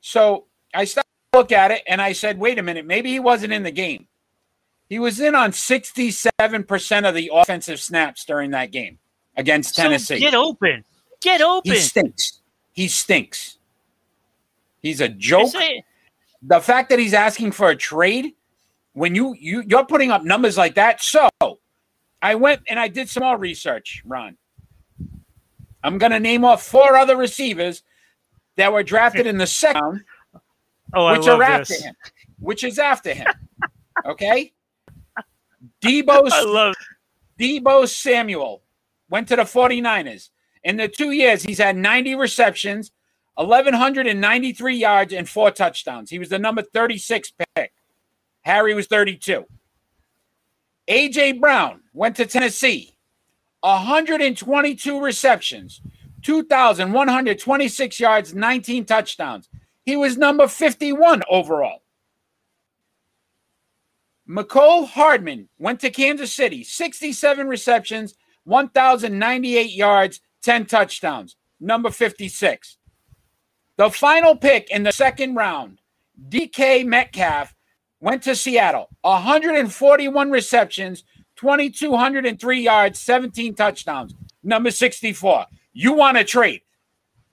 So 0.00 0.46
I 0.72 0.84
started 0.84 1.08
to 1.32 1.38
look 1.40 1.50
at 1.50 1.72
it 1.72 1.82
and 1.88 2.00
I 2.00 2.12
said, 2.12 2.38
wait 2.38 2.56
a 2.60 2.62
minute, 2.62 2.86
maybe 2.86 3.10
he 3.10 3.18
wasn't 3.18 3.52
in 3.52 3.64
the 3.64 3.72
game. 3.72 4.06
He 4.88 5.00
was 5.00 5.18
in 5.18 5.34
on 5.34 5.50
67% 5.50 7.08
of 7.08 7.16
the 7.16 7.32
offensive 7.34 7.80
snaps 7.80 8.24
during 8.24 8.52
that 8.52 8.70
game 8.70 9.00
against 9.36 9.74
So 9.74 9.82
Tennessee. 9.82 10.20
get 10.20 10.34
open. 10.34 10.84
Get 11.20 11.40
open. 11.40 11.72
he 11.72 11.78
stinks. 11.80 12.40
He 12.70 12.86
stinks. 12.86 13.58
He's 14.82 15.00
a 15.00 15.08
joke 15.08 15.50
the 16.42 16.60
fact 16.60 16.90
that 16.90 17.00
he's 17.00 17.12
asking 17.14 17.50
for 17.50 17.70
a 17.70 17.76
trade 17.76 18.34
when 18.92 19.16
you 19.16 19.34
you 19.36 19.64
you're 19.66 19.84
putting 19.84 20.12
up 20.12 20.22
numbers 20.22 20.56
like 20.56 20.74
that 20.76 21.00
so 21.02 21.28
i 22.20 22.34
went 22.34 22.60
and 22.68 22.78
i 22.80 22.88
did 22.88 23.08
some 23.08 23.22
more 23.22 23.38
research 23.38 24.02
ron 24.04 24.36
i'm 25.84 25.98
going 25.98 26.12
to 26.12 26.20
name 26.20 26.44
off 26.44 26.62
four 26.62 26.96
other 26.96 27.16
receivers 27.16 27.82
that 28.56 28.72
were 28.72 28.82
drafted 28.82 29.26
in 29.26 29.38
the 29.38 29.46
second 29.46 29.82
round 29.82 30.04
oh, 30.94 31.06
I 31.06 31.18
which 31.18 31.26
love 31.26 31.40
are 31.40 31.42
after 31.44 31.74
this. 31.74 31.82
him 31.84 31.94
which 32.38 32.64
is 32.64 32.78
after 32.78 33.14
him 33.14 33.28
okay 34.04 34.52
deebo 35.80 36.28
I 36.32 36.42
love. 36.42 36.74
Deebo 37.38 37.88
Samuel 37.88 38.62
went 39.10 39.26
to 39.28 39.36
the 39.36 39.42
49ers. 39.42 40.30
In 40.62 40.76
the 40.76 40.86
two 40.86 41.10
years, 41.10 41.42
he's 41.42 41.58
had 41.58 41.76
90 41.76 42.14
receptions, 42.14 42.92
1,193 43.34 44.76
yards, 44.76 45.12
and 45.12 45.28
four 45.28 45.50
touchdowns. 45.50 46.08
He 46.08 46.20
was 46.20 46.28
the 46.28 46.38
number 46.38 46.62
36 46.62 47.32
pick. 47.56 47.72
Harry 48.42 48.74
was 48.74 48.86
32. 48.86 49.44
A.J. 50.86 51.32
Brown 51.32 51.82
went 51.92 52.16
to 52.16 52.26
Tennessee, 52.26 52.91
122 53.62 55.00
receptions, 55.00 55.80
2,126 56.22 58.00
yards, 58.00 58.34
19 58.34 58.84
touchdowns. 58.84 59.48
He 59.84 59.96
was 59.96 60.16
number 60.16 60.46
51 60.46 61.22
overall. 61.30 61.82
Mecole 64.28 64.86
Hardman 64.88 65.48
went 65.58 65.80
to 65.80 65.90
Kansas 65.90 66.32
City, 66.32 66.62
67 66.64 67.46
receptions, 67.48 68.14
1,098 68.44 69.72
yards, 69.72 70.20
10 70.42 70.66
touchdowns. 70.66 71.36
Number 71.60 71.90
56. 71.90 72.78
The 73.76 73.90
final 73.90 74.36
pick 74.36 74.70
in 74.70 74.82
the 74.82 74.92
second 74.92 75.34
round, 75.34 75.80
DK 76.28 76.84
Metcalf 76.84 77.54
went 78.00 78.22
to 78.24 78.34
Seattle, 78.34 78.88
141 79.02 80.30
receptions, 80.30 81.04
2,203 81.42 82.60
yards, 82.60 83.00
17 83.00 83.56
touchdowns. 83.56 84.14
Number 84.44 84.70
64. 84.70 85.46
You 85.72 85.92
want 85.92 86.16
to 86.16 86.22
trade 86.22 86.62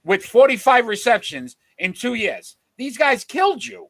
with 0.04 0.26
45 0.26 0.88
receptions 0.88 1.58
in 1.78 1.94
two 1.94 2.16
years. 2.16 2.56
These 2.78 2.98
guys 2.98 3.24
killed 3.24 3.64
you. 3.64 3.90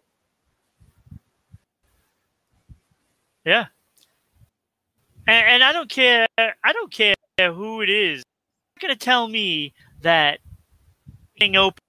Yeah. 3.46 3.68
And, 5.26 5.48
and 5.48 5.64
I 5.64 5.72
don't 5.72 5.90
care. 5.90 6.28
I 6.38 6.74
don't 6.74 6.92
care 6.92 7.16
who 7.38 7.82
it 7.82 7.90
is. 7.90 8.22
You're 8.76 8.90
gonna 8.90 8.98
tell 8.98 9.30
me 9.30 9.74
that 10.02 10.40
getting 11.38 11.56
open 11.56 11.80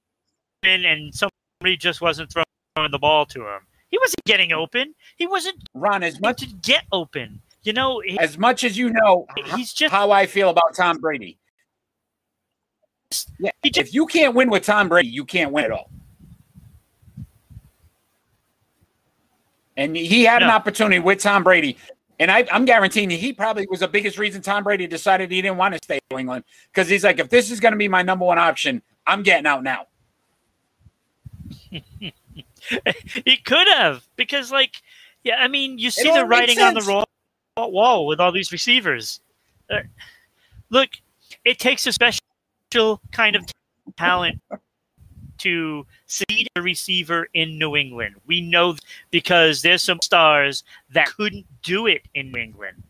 and 0.63 1.13
somebody 1.13 1.77
just 1.77 2.01
wasn't 2.01 2.33
throwing 2.33 2.93
the 2.93 2.99
ball 2.99 3.27
to 3.27 3.41
him. 3.41 3.63
He 3.89 3.99
wasn't 3.99 4.25
getting 4.25 4.53
open. 4.53 4.95
He 5.17 5.27
wasn't 5.27 5.57
Ron, 5.75 6.05
as 6.05 6.21
much 6.21 6.41
to 6.43 6.47
get 6.47 6.85
open. 6.93 7.43
You 7.63 7.73
know, 7.73 8.01
he- 8.01 8.19
as 8.19 8.39
much 8.39 8.65
as 8.65 8.77
you 8.77 8.91
know 8.91 9.27
he's 9.55 9.73
just 9.73 9.93
how 9.93 10.11
I 10.11 10.27
feel 10.27 10.49
about 10.51 10.75
Tom 10.75 10.99
Brady. 10.99 11.39
Yeah, 13.39 13.51
just- 13.65 13.79
if 13.79 13.95
you 13.95 14.07
can't 14.07 14.35
win 14.35 14.51
with 14.51 14.65
Tom 14.65 14.89
Brady, 14.89 15.09
you 15.09 15.25
can't 15.25 15.53
win 15.53 15.65
at 15.67 15.73
all. 15.73 15.91
And 19.77 19.97
he 19.97 20.25
had 20.25 20.43
an 20.43 20.51
opportunity 20.51 20.99
with 20.99 21.21
Tom 21.21 21.43
Brady. 21.43 21.77
And 22.19 22.31
I, 22.31 22.47
I'm 22.53 22.67
guaranteeing 22.67 23.11
you, 23.11 23.17
he 23.17 23.33
probably 23.33 23.67
was 23.71 23.81
the 23.81 23.89
biggest 23.89 24.19
reason 24.19 24.43
Tom 24.43 24.63
Brady 24.63 24.87
decided 24.87 25.31
he 25.31 25.41
didn't 25.41 25.57
want 25.57 25.73
to 25.73 25.81
stay 25.83 25.99
in 26.11 26.19
England 26.21 26.45
because 26.71 26.87
he's 26.87 27.03
like, 27.03 27.19
if 27.19 27.31
this 27.31 27.51
is 27.51 27.61
going 27.61 27.73
to 27.73 27.79
be 27.79 27.89
my 27.89 28.03
number 28.03 28.27
one 28.27 28.39
option, 28.39 28.83
I'm 29.07 29.23
getting 29.23 29.47
out 29.47 29.63
now. 29.63 29.87
he 31.71 33.37
could 33.43 33.69
have 33.69 34.07
because, 34.17 34.53
like, 34.53 34.75
yeah, 35.25 35.37
I 35.37 35.49
mean, 35.49 35.79
you 35.79 35.91
see 35.91 36.13
the 36.13 36.27
writing 36.27 36.61
on 36.61 36.75
the 36.75 36.83
sense. 36.83 37.07
Ro- 37.57 37.69
wall 37.69 38.07
with 38.07 38.21
all 38.21 38.33
these 38.33 38.53
receivers. 38.53 39.21
Uh, 39.69 39.81
look, 40.71 40.91
it 41.45 41.59
takes 41.59 41.87
a 41.87 41.93
special 41.93 43.01
kind 43.13 43.37
of 43.37 43.45
talent 43.97 44.41
to 45.39 45.87
seed 46.07 46.49
a 46.57 46.63
receiver 46.63 47.29
in 47.33 47.59
New 47.59 47.75
England. 47.77 48.15
We 48.27 48.41
know 48.41 48.77
because 49.11 49.63
there's 49.63 49.83
some 49.83 50.01
stars 50.03 50.65
that 50.93 51.09
couldn't 51.09 51.47
do 51.63 51.87
it 51.87 52.03
in 52.15 52.31
New 52.31 52.41
England. 52.41 52.83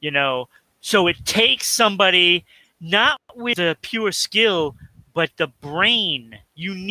You 0.00 0.10
know, 0.10 0.48
so 0.80 1.06
it 1.08 1.24
takes 1.26 1.66
somebody 1.66 2.44
not 2.80 3.20
with 3.34 3.56
the 3.56 3.76
pure 3.82 4.12
skill, 4.12 4.76
but 5.12 5.30
the 5.36 5.48
brain. 5.60 6.38
You 6.54 6.90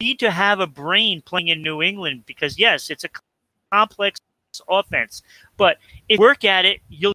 need 0.00 0.18
to 0.18 0.30
have 0.30 0.60
a 0.60 0.66
brain 0.66 1.22
playing 1.22 1.48
in 1.48 1.62
New 1.62 1.80
England 1.80 2.24
because 2.26 2.58
yes, 2.58 2.90
it's 2.90 3.04
a 3.04 3.08
complex 3.72 4.20
offense, 4.68 5.22
but 5.56 5.78
if 6.08 6.18
you 6.18 6.24
work 6.24 6.44
at 6.44 6.64
it, 6.64 6.80
you'll 6.88 7.14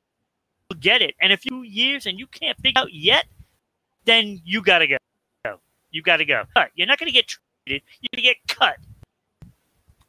get 0.79 1.01
it. 1.01 1.15
And 1.21 1.31
if 1.31 1.45
you 1.45 1.63
years 1.63 2.05
and 2.05 2.19
you 2.19 2.27
can't 2.27 2.57
figure 2.59 2.81
out 2.81 2.93
yet, 2.93 3.25
then 4.05 4.41
you 4.43 4.61
gotta 4.61 4.87
go. 4.87 4.97
You 5.91 6.01
gotta 6.01 6.25
go. 6.25 6.43
Cut. 6.55 6.69
You're 6.75 6.87
not 6.87 6.99
gonna 6.99 7.11
get 7.11 7.27
traded. 7.27 7.83
You're 8.01 8.09
gonna 8.13 8.23
get 8.23 8.37
cut 8.47 8.75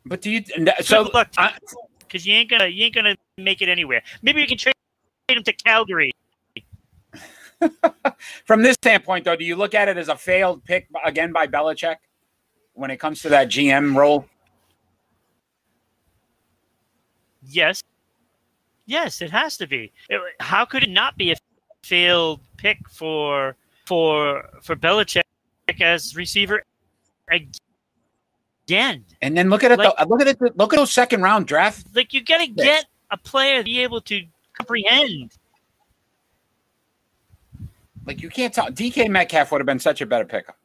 But 0.06 0.22
do 0.22 0.30
you? 0.30 0.42
So 0.80 1.10
because 1.98 2.26
you 2.26 2.34
ain't 2.34 2.50
gonna 2.50 2.66
you 2.66 2.84
ain't 2.84 2.94
gonna 2.94 3.16
make 3.38 3.62
it 3.62 3.68
anywhere. 3.68 4.02
Maybe 4.22 4.40
you 4.40 4.46
can 4.46 4.58
trade 4.58 4.74
him 5.28 5.42
to 5.42 5.52
Calgary. 5.52 6.12
from 8.44 8.62
this 8.62 8.74
standpoint, 8.74 9.24
though, 9.24 9.36
do 9.36 9.44
you 9.44 9.56
look 9.56 9.74
at 9.74 9.88
it 9.88 9.96
as 9.96 10.08
a 10.08 10.16
failed 10.16 10.64
pick 10.64 10.88
again 11.04 11.32
by 11.32 11.46
Belichick 11.46 11.96
when 12.74 12.90
it 12.90 12.98
comes 12.98 13.22
to 13.22 13.28
that 13.30 13.48
GM 13.48 13.96
role? 13.96 14.26
Yes, 17.52 17.82
yes, 18.86 19.20
it 19.20 19.30
has 19.30 19.56
to 19.58 19.66
be. 19.66 19.92
It- 20.08 20.20
how 20.40 20.64
could 20.64 20.82
it 20.82 20.90
not 20.90 21.16
be 21.18 21.32
a 21.32 21.36
failed 21.82 22.40
pick 22.56 22.78
for 22.88 23.56
for 23.86 24.48
for 24.62 24.74
Belichick 24.74 25.22
as 25.80 26.16
receiver 26.16 26.62
again? 27.30 29.04
And 29.20 29.36
then 29.36 29.50
look 29.50 29.64
at 29.64 29.72
it. 29.72 29.78
Like- 29.78 29.94
though, 29.98 30.04
look 30.06 30.20
at 30.22 30.28
it. 30.28 30.40
Look 30.56 30.72
at 30.72 30.76
those 30.76 30.92
second 30.92 31.20
round 31.22 31.46
draft. 31.46 31.86
Like 31.94 32.14
you 32.14 32.24
got 32.24 32.38
to 32.38 32.46
get 32.46 32.86
a 33.10 33.16
player 33.18 33.58
to 33.58 33.64
be 33.64 33.80
able 33.82 34.00
to 34.02 34.24
comprehend. 34.54 35.32
Like 38.06 38.22
you 38.22 38.30
can't 38.30 38.52
tell. 38.54 38.68
DK 38.68 39.08
Metcalf 39.10 39.52
would 39.52 39.60
have 39.60 39.66
been 39.66 39.78
such 39.78 40.00
a 40.00 40.06
better 40.06 40.24
pickup. 40.24 40.56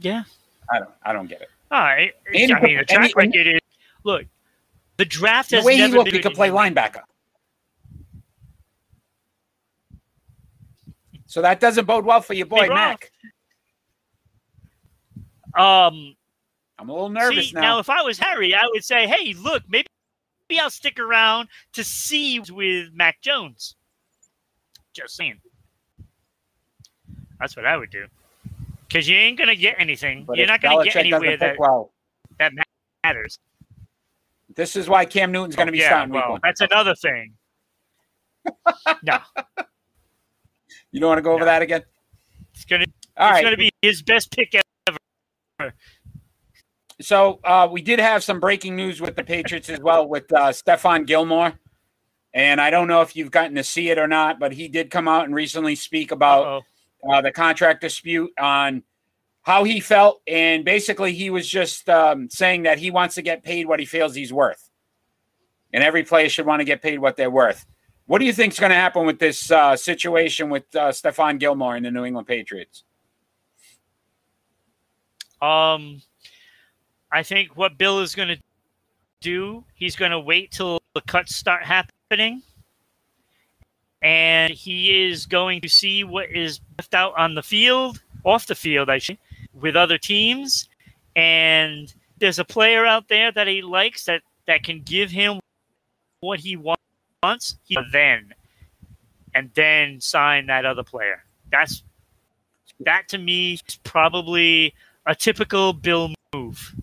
Yeah. 0.00 0.24
I 0.70 0.78
don't. 0.80 0.90
I 1.04 1.12
don't 1.12 1.26
get 1.28 1.40
it. 1.42 1.48
All 1.70 1.80
right. 1.80 2.12
And- 2.34 2.52
I 2.52 2.60
mean, 2.60 2.78
the 2.78 2.84
track 2.84 3.14
record 3.14 3.46
is 3.46 3.60
look. 4.04 4.24
The 4.98 5.04
draft 5.04 5.50
The 5.50 5.56
has 5.56 5.64
way 5.64 5.76
he 5.76 5.86
looked, 5.86 6.06
been 6.06 6.14
he 6.14 6.20
could 6.20 6.34
play 6.34 6.50
linebacker. 6.50 7.02
So 11.26 11.40
that 11.42 11.60
doesn't 11.60 11.84
bode 11.86 12.04
well 12.04 12.20
for 12.20 12.34
your 12.34 12.46
boy 12.46 12.62
Hey, 12.62 12.68
Mac. 12.68 13.12
Um, 15.54 16.16
I'm 16.78 16.88
a 16.88 16.92
little 16.92 17.10
nervous 17.10 17.50
see, 17.50 17.54
now. 17.54 17.78
if 17.78 17.88
I 17.88 18.02
was 18.02 18.18
Harry, 18.18 18.54
I 18.54 18.62
would 18.72 18.84
say, 18.84 19.06
"Hey, 19.06 19.34
look, 19.34 19.62
maybe, 19.68 19.86
maybe 20.48 20.60
I'll 20.60 20.70
stick 20.70 20.98
around 20.98 21.48
to 21.74 21.84
see 21.84 22.40
with 22.40 22.92
Mac 22.92 23.20
Jones." 23.20 23.76
Just 24.94 25.16
saying. 25.16 25.40
That's 27.38 27.56
what 27.56 27.66
I 27.66 27.76
would 27.76 27.90
do. 27.90 28.06
Because 28.88 29.08
you 29.08 29.16
ain't 29.16 29.38
gonna 29.38 29.54
get 29.54 29.76
anything. 29.78 30.24
But 30.24 30.38
You're 30.38 30.46
not 30.46 30.60
gonna 30.60 30.82
get 30.82 30.94
Belichick 30.94 31.10
doesn't 31.10 31.14
anywhere 31.14 31.36
that, 31.36 31.58
well. 31.58 31.92
that 32.38 32.52
matters. 33.04 33.38
This 34.58 34.74
is 34.74 34.88
why 34.88 35.04
Cam 35.04 35.30
Newton's 35.30 35.54
going 35.54 35.66
to 35.68 35.72
be 35.72 35.78
yeah, 35.78 35.86
starting 35.90 36.12
well, 36.12 36.32
one. 36.32 36.40
that's 36.42 36.60
another 36.60 36.92
thing. 36.96 37.32
no, 39.04 39.18
You 40.90 40.98
don't 40.98 41.08
want 41.10 41.18
to 41.18 41.22
go 41.22 41.30
over 41.30 41.40
No. 41.40 41.44
that 41.46 41.62
again? 41.62 41.84
it's 42.54 42.66
All 42.72 42.78
it's 42.80 42.92
right. 43.16 43.44
gonna 43.44 43.56
be 43.56 43.70
his 43.82 44.02
best 44.02 44.32
pick 44.32 44.52
ever. 45.60 45.72
So 47.00 47.38
uh, 47.44 47.68
we 47.70 47.82
did 47.82 48.00
have 48.00 48.24
some 48.24 48.40
breaking 48.40 48.74
news 48.74 49.00
with 49.00 49.14
the 49.14 49.22
Patriots 49.22 49.70
as 49.70 49.78
well 49.78 50.08
with 50.08 50.32
uh, 50.32 50.48
Stephon 50.48 51.06
Gilmore. 51.06 51.52
And 52.34 52.60
I 52.60 52.70
don't 52.70 52.88
know 52.88 53.00
if 53.02 53.14
you've 53.14 53.30
gotten 53.30 53.54
to 53.54 53.62
see 53.62 53.90
it 53.90 53.98
or 53.98 54.08
not, 54.08 54.40
but 54.40 54.52
he 54.52 54.66
did 54.66 54.90
come 54.90 55.06
out 55.06 55.24
and 55.26 55.34
recently 55.36 55.76
speak 55.76 56.10
about 56.10 56.64
uh, 57.08 57.20
the 57.20 57.30
contract 57.30 57.80
dispute 57.80 58.32
on 58.40 58.82
how 59.48 59.64
he 59.64 59.80
felt. 59.80 60.20
And 60.28 60.62
basically, 60.62 61.14
he 61.14 61.30
was 61.30 61.48
just 61.48 61.88
um, 61.88 62.28
saying 62.28 62.64
that 62.64 62.78
he 62.78 62.90
wants 62.90 63.14
to 63.14 63.22
get 63.22 63.42
paid 63.42 63.66
what 63.66 63.80
he 63.80 63.86
feels 63.86 64.14
he's 64.14 64.30
worth. 64.30 64.68
And 65.72 65.82
every 65.82 66.02
player 66.02 66.28
should 66.28 66.44
want 66.44 66.60
to 66.60 66.66
get 66.66 66.82
paid 66.82 66.98
what 66.98 67.16
they're 67.16 67.30
worth. 67.30 67.64
What 68.04 68.18
do 68.18 68.26
you 68.26 68.34
think 68.34 68.52
is 68.52 68.58
going 68.58 68.72
to 68.72 68.76
happen 68.76 69.06
with 69.06 69.18
this 69.18 69.50
uh, 69.50 69.74
situation 69.74 70.50
with 70.50 70.64
uh, 70.76 70.90
Stephon 70.90 71.38
Gilmore 71.40 71.76
and 71.76 71.86
the 71.86 71.90
New 71.90 72.04
England 72.04 72.26
Patriots? 72.26 72.84
Um, 75.40 76.02
I 77.10 77.22
think 77.22 77.56
what 77.56 77.78
Bill 77.78 78.00
is 78.00 78.14
going 78.14 78.28
to 78.28 78.42
do, 79.22 79.64
he's 79.72 79.96
going 79.96 80.10
to 80.10 80.20
wait 80.20 80.50
till 80.50 80.78
the 80.94 81.00
cuts 81.00 81.34
start 81.34 81.64
happening, 81.64 82.42
and 84.02 84.52
he 84.52 85.08
is 85.08 85.24
going 85.24 85.62
to 85.62 85.70
see 85.70 86.04
what 86.04 86.30
is 86.30 86.60
left 86.78 86.92
out 86.92 87.14
on 87.16 87.34
the 87.34 87.42
field, 87.42 88.02
off 88.24 88.46
the 88.46 88.54
field, 88.54 88.90
I 88.90 88.98
should, 88.98 89.16
with 89.54 89.76
other 89.76 89.98
teams, 89.98 90.68
and 91.16 91.92
there's 92.18 92.38
a 92.38 92.44
player 92.44 92.84
out 92.84 93.08
there 93.08 93.32
that 93.32 93.46
he 93.46 93.62
likes 93.62 94.04
that 94.04 94.22
that 94.46 94.62
can 94.62 94.82
give 94.82 95.10
him 95.10 95.40
what 96.20 96.40
he 96.40 96.56
wants. 96.56 97.56
He 97.64 97.76
then, 97.92 98.34
and 99.34 99.50
then 99.54 100.00
sign 100.00 100.46
that 100.46 100.64
other 100.64 100.82
player. 100.82 101.24
That's 101.50 101.82
that 102.80 103.08
to 103.08 103.18
me 103.18 103.54
is 103.54 103.62
probably 103.82 104.74
a 105.06 105.14
typical 105.14 105.72
Bill 105.72 106.14
move. 106.34 106.74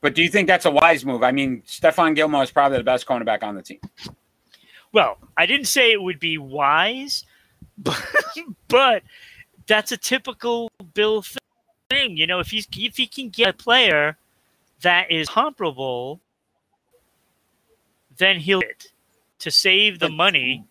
But 0.00 0.14
do 0.14 0.22
you 0.22 0.28
think 0.28 0.46
that's 0.46 0.66
a 0.66 0.70
wise 0.70 1.04
move? 1.04 1.22
I 1.22 1.32
mean, 1.32 1.62
Stephon 1.66 2.14
Gilmore 2.14 2.42
is 2.42 2.50
probably 2.50 2.78
the 2.78 2.84
best 2.84 3.06
cornerback 3.06 3.42
on 3.42 3.54
the 3.54 3.62
team. 3.62 3.80
Well, 4.92 5.16
I 5.36 5.46
didn't 5.46 5.66
say 5.66 5.92
it 5.92 6.02
would 6.02 6.20
be 6.20 6.38
wise, 6.38 7.24
but, 7.78 8.00
but 8.68 9.02
that's 9.66 9.92
a 9.92 9.96
typical 9.96 10.70
Bill 10.92 11.24
thing. 11.94 12.16
You 12.16 12.26
know, 12.26 12.40
if 12.40 12.48
he's 12.50 12.66
if 12.76 12.96
he 12.96 13.06
can 13.06 13.28
get 13.28 13.48
a 13.48 13.52
player 13.52 14.16
that 14.82 15.10
is 15.10 15.28
comparable, 15.28 16.20
then 18.16 18.38
he'll 18.40 18.60
it 18.60 18.88
to 19.40 19.50
save 19.50 19.98
the 19.98 20.08
money. 20.08 20.64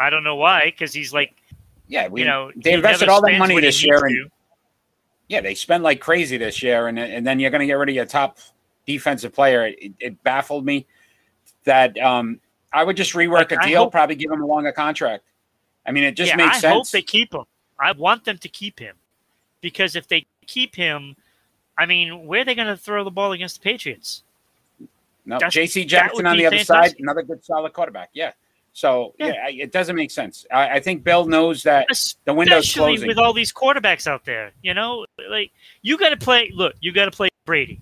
I 0.00 0.10
don't 0.10 0.24
know 0.24 0.36
why, 0.36 0.66
because 0.66 0.92
he's 0.92 1.12
like, 1.12 1.34
Yeah, 1.88 2.08
we, 2.08 2.20
you 2.20 2.26
know, 2.26 2.52
they 2.56 2.74
invested 2.74 3.08
all 3.08 3.20
that 3.22 3.38
money 3.38 3.60
this 3.60 3.84
year, 3.84 4.04
and 4.04 4.30
yeah, 5.28 5.40
they 5.40 5.54
spent 5.54 5.82
like 5.82 6.00
crazy 6.00 6.36
this 6.38 6.62
year, 6.62 6.86
and 6.88 6.98
and 6.98 7.26
then 7.26 7.40
you're 7.40 7.50
going 7.50 7.60
to 7.60 7.66
get 7.66 7.74
rid 7.74 7.88
of 7.88 7.94
your 7.94 8.06
top 8.06 8.38
defensive 8.86 9.32
player. 9.34 9.66
It, 9.66 9.92
it 9.98 10.22
baffled 10.22 10.64
me 10.64 10.86
that 11.64 11.98
um, 11.98 12.40
I 12.72 12.84
would 12.84 12.96
just 12.96 13.12
rework 13.12 13.32
Like, 13.50 13.52
a 13.52 13.60
I 13.60 13.66
deal, 13.68 13.82
hope- 13.84 13.92
probably 13.92 14.14
give 14.16 14.30
him 14.30 14.40
a 14.42 14.46
longer 14.46 14.72
contract. 14.72 15.24
I 15.84 15.92
mean, 15.92 16.04
it 16.04 16.12
just 16.12 16.28
yeah, 16.30 16.36
makes 16.36 16.58
I 16.58 16.60
sense. 16.60 16.74
hope 16.74 16.88
they 16.90 17.02
keep 17.02 17.34
him. 17.34 17.44
I 17.80 17.92
want 17.92 18.24
them 18.24 18.38
to 18.38 18.48
keep 18.48 18.78
him 18.78 18.96
because 19.60 19.96
if 19.96 20.08
they 20.08 20.26
keep 20.46 20.74
him, 20.74 21.16
I 21.76 21.86
mean, 21.86 22.26
where 22.26 22.42
are 22.42 22.44
they 22.44 22.54
going 22.54 22.68
to 22.68 22.76
throw 22.76 23.04
the 23.04 23.10
ball 23.10 23.32
against 23.32 23.60
the 23.60 23.64
Patriots? 23.64 24.22
No, 25.24 25.36
That's- 25.36 25.52
J.C. 25.52 25.84
Jackson 25.84 26.26
on 26.26 26.36
the 26.36 26.46
other 26.46 26.58
side, 26.60 26.94
another 26.98 27.22
good 27.22 27.44
solid 27.44 27.72
quarterback. 27.72 28.10
Yeah. 28.14 28.32
So 28.72 29.14
yeah, 29.18 29.48
Yeah. 29.48 29.64
it 29.64 29.72
doesn't 29.72 29.96
make 29.96 30.10
sense. 30.10 30.46
I, 30.52 30.76
I 30.76 30.80
think 30.80 31.02
Bill 31.04 31.26
knows 31.26 31.62
that 31.64 31.86
the 32.24 32.32
window's 32.32 32.64
Especially 32.64 32.92
closing. 32.92 33.08
with 33.08 33.18
all 33.18 33.32
these 33.32 33.52
quarterbacks 33.52 34.06
out 34.06 34.24
there, 34.24 34.52
you 34.62 34.72
know, 34.72 35.04
like 35.28 35.50
you 35.82 35.98
got 35.98 36.10
to 36.10 36.16
play. 36.16 36.50
Look, 36.54 36.74
you 36.80 36.92
got 36.92 37.06
to 37.06 37.10
play 37.10 37.28
Brady. 37.44 37.80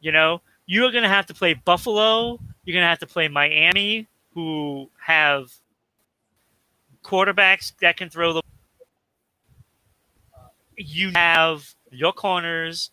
You 0.00 0.12
know, 0.12 0.40
you're 0.66 0.92
going 0.92 1.02
to 1.02 1.08
have 1.08 1.26
to 1.26 1.34
play 1.34 1.54
Buffalo. 1.54 2.38
You're 2.64 2.74
going 2.74 2.84
to 2.84 2.88
have 2.88 3.00
to 3.00 3.06
play 3.06 3.26
Miami, 3.28 4.06
who 4.34 4.88
have 5.04 5.50
quarterbacks 7.02 7.72
that 7.80 7.96
can 7.96 8.08
throw 8.08 8.32
the. 8.34 8.42
You 10.76 11.10
have 11.14 11.74
your 11.90 12.12
corners 12.12 12.90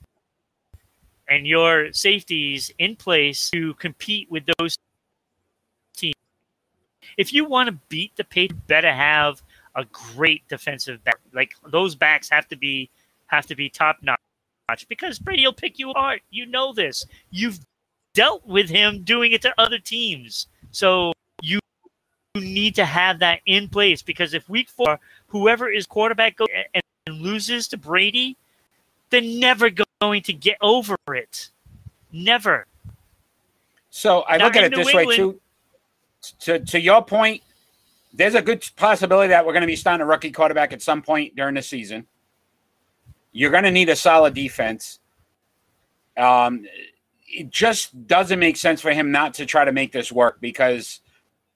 and 1.28 1.48
your 1.48 1.92
safeties 1.94 2.72
in 2.80 2.96
place 2.96 3.50
to 3.52 3.74
compete 3.76 4.30
with 4.30 4.44
those 4.58 4.78
teams. 5.96 6.16
If 7.18 7.34
you 7.34 7.46
want 7.46 7.68
to 7.68 7.80
beat 7.90 8.16
the 8.16 8.24
Patriots, 8.24 8.56
you 8.56 8.62
better 8.68 8.94
have 8.94 9.42
a 9.76 9.86
great 9.86 10.48
defensive 10.48 11.04
back. 11.04 11.20
Like 11.34 11.54
those 11.68 11.96
backs 11.96 12.30
have 12.30 12.48
to 12.50 12.56
be 12.56 12.90
have 13.28 13.46
to 13.48 13.56
be 13.56 13.70
top 13.70 13.98
notch 14.02 14.20
because 14.88 15.20
Brady 15.20 15.46
will 15.46 15.54
pick 15.54 15.80
you 15.80 15.92
apart. 15.92 16.22
You 16.30 16.46
know 16.46 16.74
this. 16.74 17.06
You've 17.32 17.60
dealt 18.14 18.46
with 18.46 18.70
him 18.70 19.04
doing 19.04 19.32
it 19.32 19.42
to 19.42 19.54
other 19.58 19.80
teams. 19.80 20.48
So 20.72 21.14
you 21.42 21.60
you 22.36 22.42
need 22.42 22.76
to 22.76 22.86
have 22.86 23.20
that 23.20 23.42
in 23.46 23.70
place 23.70 24.02
because 24.02 24.34
if 24.34 24.50
week 24.50 24.70
four, 24.70 25.00
whoever 25.28 25.70
is 25.70 25.86
quarterback 25.86 26.38
goes 26.38 26.48
and, 26.74 26.84
and 27.06 27.22
loses 27.22 27.68
to 27.70 27.78
Brady, 27.78 28.38
they're 29.10 29.22
never 29.22 29.70
going 30.02 30.22
to 30.24 30.34
get 30.34 30.58
over 30.62 30.96
it. 31.10 31.50
Never. 32.12 32.66
So 33.90 34.24
I 34.28 34.38
Now, 34.38 34.46
look 34.46 34.56
at 34.56 34.64
it 34.64 34.72
New 34.72 34.78
this 34.78 34.94
way 34.94 35.16
too. 35.16 35.40
To 36.42 36.60
to 36.60 36.80
your 36.80 37.04
point, 37.04 37.42
there's 38.14 38.36
a 38.36 38.42
good 38.42 38.66
possibility 38.76 39.30
that 39.30 39.46
we're 39.46 39.54
going 39.54 39.62
to 39.62 39.68
be 39.68 39.76
starting 39.76 40.02
a 40.02 40.06
rookie 40.06 40.32
quarterback 40.32 40.72
at 40.72 40.82
some 40.82 41.02
point 41.02 41.36
during 41.36 41.56
the 41.56 41.62
season. 41.62 42.08
You're 43.32 43.52
going 43.52 43.64
to 43.64 43.72
need 43.72 43.90
a 43.90 43.96
solid 43.96 44.34
defense. 44.34 45.00
Um, 46.16 46.66
it 47.28 47.50
just 47.50 48.08
doesn't 48.08 48.40
make 48.40 48.58
sense 48.58 48.80
for 48.80 48.92
him 48.92 49.12
not 49.12 49.34
to 49.36 49.46
try 49.46 49.66
to 49.66 49.72
make 49.72 49.92
this 49.92 50.12
work 50.12 50.40
because 50.40 51.02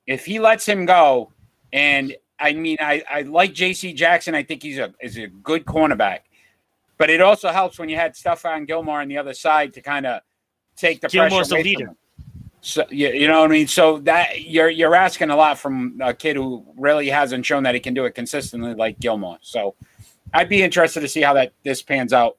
if 0.08 0.26
he 0.26 0.40
lets 0.40 0.66
him 0.66 0.86
go, 0.86 1.32
and 1.72 2.16
I 2.40 2.54
mean, 2.54 2.78
I, 2.80 3.04
I 3.10 3.22
like 3.24 3.54
J.C. 3.54 3.94
Jackson. 3.94 4.36
I 4.36 4.44
think 4.44 4.64
he's 4.64 4.78
a 4.78 4.94
is 5.02 5.18
a 5.18 5.28
good 5.28 5.66
cornerback, 5.66 6.20
but 6.98 7.10
it 7.10 7.22
also 7.22 7.50
helps 7.50 7.80
when 7.80 7.90
you 7.90 7.96
had 7.96 8.14
Stephon 8.14 8.68
Gilmore 8.68 9.02
on 9.02 9.08
the 9.08 9.18
other 9.18 9.34
side 9.34 9.74
to 9.74 9.82
kind 9.82 10.06
of 10.06 10.22
take 10.76 11.02
the 11.02 11.08
Gilmore's 11.08 11.50
pressure 11.50 11.50
the 11.50 11.56
away 11.56 11.64
leader. 11.64 11.96
So 12.62 12.86
you, 12.90 13.10
you 13.10 13.28
know 13.28 13.40
what 13.40 13.50
I 13.50 13.54
mean. 13.54 13.68
So 13.68 14.00
that 14.00 14.42
you're 14.42 14.70
you're 14.70 14.96
asking 14.96 15.30
a 15.30 15.36
lot 15.36 15.58
from 15.58 16.00
a 16.02 16.14
kid 16.14 16.36
who 16.36 16.66
really 16.78 17.10
hasn't 17.10 17.46
shown 17.46 17.64
that 17.64 17.74
he 17.74 17.80
can 17.80 17.94
do 17.94 18.06
it 18.06 18.12
consistently 18.12 18.74
like 18.74 19.00
Gilmore. 19.00 19.38
So 19.42 19.76
I'd 20.34 20.50
be 20.50 20.62
interested 20.62 21.02
to 21.02 21.08
see 21.08 21.22
how 21.22 21.34
that 21.34 21.54
this 21.64 21.82
pans 21.82 22.14
out. 22.14 22.38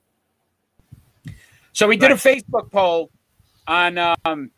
So 1.73 1.87
we 1.87 1.97
did 1.97 2.11
a 2.11 2.15
Facebook 2.15 2.71
poll 2.71 3.11
on 3.67 3.99
um, 3.99 4.51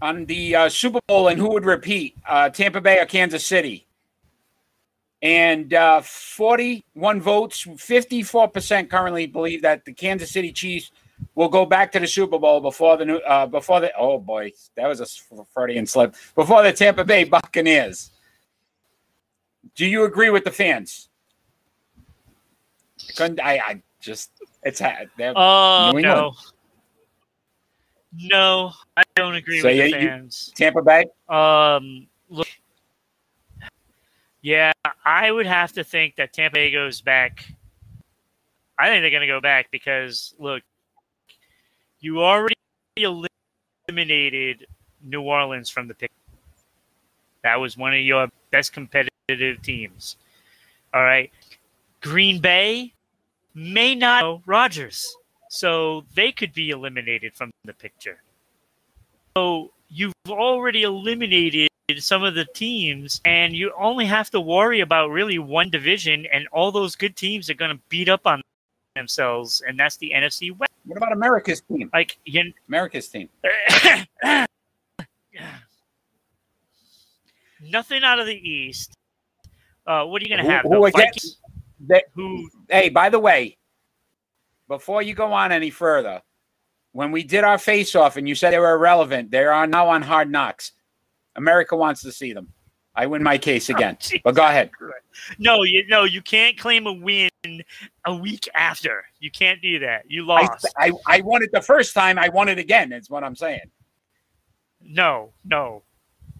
on 0.00 0.26
the 0.26 0.54
uh, 0.54 0.68
Super 0.68 1.00
Bowl 1.06 1.28
and 1.28 1.38
who 1.38 1.50
would 1.50 1.64
repeat, 1.64 2.16
uh, 2.28 2.48
Tampa 2.50 2.80
Bay 2.80 3.00
or 3.00 3.06
Kansas 3.06 3.44
City. 3.44 3.86
And 5.22 5.72
uh, 5.72 6.02
41 6.02 7.20
votes, 7.20 7.64
54% 7.64 8.90
currently 8.90 9.26
believe 9.26 9.62
that 9.62 9.84
the 9.84 9.92
Kansas 9.92 10.30
City 10.30 10.52
Chiefs 10.52 10.90
will 11.34 11.48
go 11.48 11.64
back 11.64 11.90
to 11.92 12.00
the 12.00 12.06
Super 12.06 12.38
Bowl 12.38 12.60
before 12.60 12.96
the 12.96 13.04
new, 13.04 13.16
uh, 13.18 13.46
before 13.46 13.80
the 13.80 13.90
oh 13.96 14.18
boy, 14.18 14.52
that 14.76 14.86
was 14.86 15.00
a 15.00 15.06
Freudian 15.54 15.86
slip 15.86 16.14
before 16.34 16.62
the 16.62 16.72
Tampa 16.72 17.04
Bay 17.04 17.24
Buccaneers. 17.24 18.10
Do 19.74 19.86
you 19.86 20.04
agree 20.04 20.30
with 20.30 20.44
the 20.44 20.50
fans? 20.50 21.08
Couldn't 23.16 23.40
I? 23.40 23.58
I 23.58 23.82
just 24.00 24.30
it's 24.62 24.78
had. 24.78 25.08
Oh 25.18 25.92
no. 25.94 26.34
No, 28.18 28.72
I 28.96 29.02
don't 29.14 29.34
agree 29.34 29.60
So, 29.60 29.68
with 29.68 29.76
yeah, 29.76 29.84
the 29.84 30.02
you- 30.02 30.08
fans. 30.08 30.52
Tampa 30.56 30.82
Bay. 30.82 31.04
Um, 31.28 32.06
look, 32.28 32.46
yeah, 34.42 34.72
I 35.04 35.30
would 35.30 35.46
have 35.46 35.72
to 35.72 35.84
think 35.84 36.16
that 36.16 36.32
Tampa 36.32 36.54
Bay 36.54 36.70
goes 36.70 37.00
back. 37.00 37.44
I 38.78 38.88
think 38.88 39.02
they're 39.02 39.10
going 39.10 39.22
to 39.22 39.26
go 39.26 39.40
back 39.40 39.70
because 39.70 40.34
look, 40.38 40.62
you 42.00 42.22
already 42.22 42.54
eliminated 42.96 44.66
New 45.02 45.22
Orleans 45.22 45.68
from 45.70 45.88
the 45.88 45.94
pick. 45.94 46.10
That 47.42 47.56
was 47.60 47.76
one 47.76 47.92
of 47.94 48.00
your 48.00 48.28
best 48.50 48.72
competitive 48.72 49.62
teams. 49.62 50.16
All 50.94 51.02
right, 51.02 51.30
Green 52.00 52.40
Bay 52.40 52.92
may 53.54 53.94
not 53.94 54.22
know 54.22 54.42
Rodgers, 54.46 55.16
so 55.48 56.04
they 56.14 56.32
could 56.32 56.52
be 56.52 56.70
eliminated 56.70 57.34
from 57.34 57.50
the 57.64 57.72
picture. 57.72 58.22
So 59.36 59.72
you've 59.88 60.12
already 60.28 60.82
eliminated 60.82 61.68
some 61.98 62.24
of 62.24 62.34
the 62.34 62.46
teams, 62.54 63.20
and 63.24 63.54
you 63.54 63.72
only 63.78 64.06
have 64.06 64.30
to 64.30 64.40
worry 64.40 64.80
about 64.80 65.10
really 65.10 65.38
one 65.38 65.70
division, 65.70 66.26
and 66.32 66.48
all 66.48 66.72
those 66.72 66.96
good 66.96 67.16
teams 67.16 67.48
are 67.48 67.54
going 67.54 67.70
to 67.70 67.80
beat 67.88 68.08
up 68.08 68.26
on 68.26 68.42
themselves, 68.96 69.62
and 69.66 69.78
that's 69.78 69.96
the 69.98 70.12
NFC 70.14 70.56
West. 70.56 70.72
What 70.84 70.96
about 70.96 71.12
America's 71.12 71.60
team? 71.60 71.90
Like, 71.92 72.18
you, 72.24 72.52
America's 72.68 73.08
team. 73.08 73.28
nothing 77.62 78.02
out 78.02 78.18
of 78.18 78.26
the 78.26 78.34
East. 78.36 78.94
Uh, 79.86 80.04
what 80.04 80.20
are 80.20 80.24
you 80.24 80.34
going 80.34 80.44
to 80.44 80.50
have? 80.50 80.62
who 80.62 80.84
against- 80.86 80.96
Vikings, 80.96 81.36
They, 81.80 82.02
who 82.14 82.48
hey, 82.68 82.88
by 82.88 83.08
the 83.08 83.18
way, 83.18 83.56
before 84.68 85.02
you 85.02 85.14
go 85.14 85.32
on 85.32 85.52
any 85.52 85.70
further, 85.70 86.22
when 86.92 87.12
we 87.12 87.22
did 87.22 87.44
our 87.44 87.58
face 87.58 87.94
off 87.94 88.16
and 88.16 88.28
you 88.28 88.34
said 88.34 88.52
they 88.52 88.58
were 88.58 88.74
irrelevant, 88.74 89.30
they 89.30 89.44
are 89.44 89.66
now 89.66 89.88
on 89.88 90.02
hard 90.02 90.30
knocks. 90.30 90.72
America 91.36 91.76
wants 91.76 92.00
to 92.02 92.12
see 92.12 92.32
them. 92.32 92.52
I 92.94 93.06
win 93.06 93.22
my 93.22 93.36
case 93.36 93.68
oh, 93.70 93.74
again. 93.74 93.98
Oh, 94.00 94.18
But 94.24 94.34
go 94.34 94.46
ahead. 94.46 94.70
no, 95.38 95.62
you 95.62 95.86
no, 95.88 96.04
you 96.04 96.22
can't 96.22 96.58
claim 96.58 96.86
a 96.86 96.92
win 96.92 97.30
a 98.06 98.14
week 98.14 98.48
after. 98.54 99.04
You 99.20 99.30
can't 99.30 99.60
do 99.60 99.78
that. 99.80 100.10
You 100.10 100.30
I, 100.30 100.42
lost. 100.42 100.66
I, 100.78 100.92
I 101.06 101.20
won 101.20 101.42
it 101.42 101.50
the 101.52 101.60
first 101.60 101.94
time. 101.94 102.18
I 102.18 102.30
won 102.30 102.48
it 102.48 102.58
again. 102.58 102.92
Is 102.92 103.10
what 103.10 103.22
I'm 103.22 103.36
saying. 103.36 103.70
No, 104.80 105.32
no, 105.44 105.82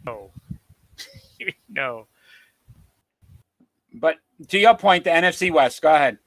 no, 0.05 0.31
no. 1.69 2.07
But 3.93 4.17
to 4.49 4.59
your 4.59 4.77
point, 4.77 5.05
the 5.05 5.11
NFC 5.11 5.53
West. 5.53 5.83
Go 5.83 5.95
ahead. 5.95 6.19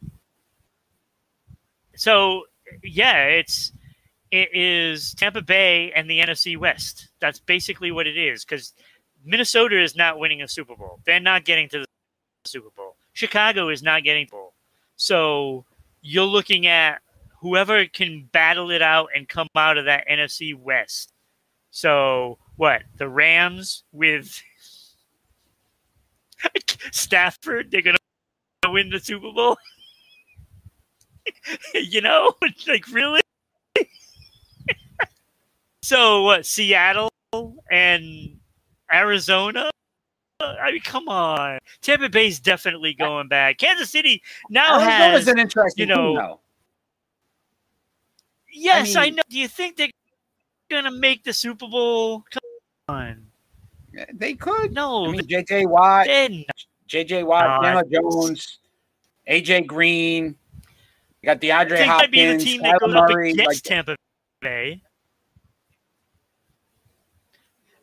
So 2.00 2.44
yeah, 2.82 3.26
it's 3.26 3.74
it 4.32 4.48
is 4.54 5.14
Tampa 5.16 5.42
Bay 5.42 5.92
and 5.92 6.10
the 6.10 6.22
NFC 6.22 6.56
West. 6.56 7.10
That's 7.20 7.42
basically 7.42 7.92
what 7.92 8.08
it 8.08 8.16
is 8.16 8.46
because 8.46 8.74
Minnesota 9.26 9.84
is 9.84 9.98
not 9.98 10.18
winning 10.18 10.42
a 10.42 10.48
Super 10.48 10.78
Bowl. 10.78 11.02
They're 11.06 11.20
not 11.20 11.44
getting 11.44 11.68
to 11.68 11.80
the 11.80 11.86
Super 12.46 12.70
Bowl. 12.78 12.96
Chicago 13.12 13.68
is 13.68 13.84
not 13.84 14.06
getting 14.06 14.28
Bowl. 14.28 14.54
So 14.96 15.66
you're 16.02 16.24
looking 16.24 16.68
at 16.68 17.02
whoever 17.42 17.86
can 17.86 18.30
battle 18.32 18.72
it 18.72 18.82
out 18.82 19.10
and 19.14 19.28
come 19.28 19.48
out 19.54 19.78
of 19.78 19.84
that 19.84 20.08
NFC 20.08 20.56
West. 20.56 21.12
So 21.70 22.38
what? 22.56 22.84
The 22.96 23.10
Rams 23.10 23.84
with 23.92 24.42
Stafford, 26.92 27.72
they're 27.72 27.82
gonna 27.82 27.98
win 28.70 28.90
the 28.90 29.02
Super 29.02 29.34
Bowl. 29.34 29.58
you 31.74 32.02
know, 32.02 32.34
like 32.68 32.88
really. 32.92 33.22
so 35.82 36.24
what? 36.24 36.46
Seattle 36.46 37.10
and 37.72 38.40
Arizona. 38.92 39.70
I 40.42 40.72
mean, 40.72 40.82
come 40.82 41.10
on. 41.10 41.60
Tampa 41.82 42.08
Bay's 42.08 42.40
definitely 42.40 42.94
going 42.94 43.28
back. 43.28 43.58
Kansas 43.58 43.90
City 43.90 44.24
now 44.50 44.76
Arizona's 44.76 45.26
has. 45.26 45.28
an 45.28 45.40
interesting 45.40 45.90
you 45.90 45.94
know, 45.94 46.16
team. 46.16 46.36
Yes, 48.64 48.96
I, 48.96 49.06
mean- 49.06 49.16
know. 49.16 49.24
Do 49.30 49.38
you 49.38 49.48
think 49.48 49.76
they're 49.76 49.90
gonna 50.70 50.92
make 50.92 51.24
the 51.24 51.34
Super 51.34 51.68
Bowl? 51.68 52.24
Come 52.32 52.42
on. 52.88 53.26
They 54.14 54.36
could. 54.36 54.74
No, 54.74 55.08
I 55.08 55.12
mean, 55.12 55.28
J.J. 55.28 55.66
Watt. 55.66 56.08
J.J. 56.88 57.24
Watt, 57.24 57.64
Chandler 57.64 57.84
Jones, 57.92 58.60
A.J. 59.28 59.62
Green. 59.62 60.36
You 61.22 61.28
got 61.28 61.42
DeAndre 61.42 61.74
I 61.74 61.78
think 61.78 61.88
that'd 61.88 62.12
be 62.12 62.26
the 62.26 62.34
Hopkins, 62.34 62.44
team 62.44 62.62
that 62.62 62.80
goes 62.80 62.96
up 62.96 63.10
against 63.10 63.46
Like, 63.46 63.62
Tampa 63.64 63.96
Bay. 64.42 64.82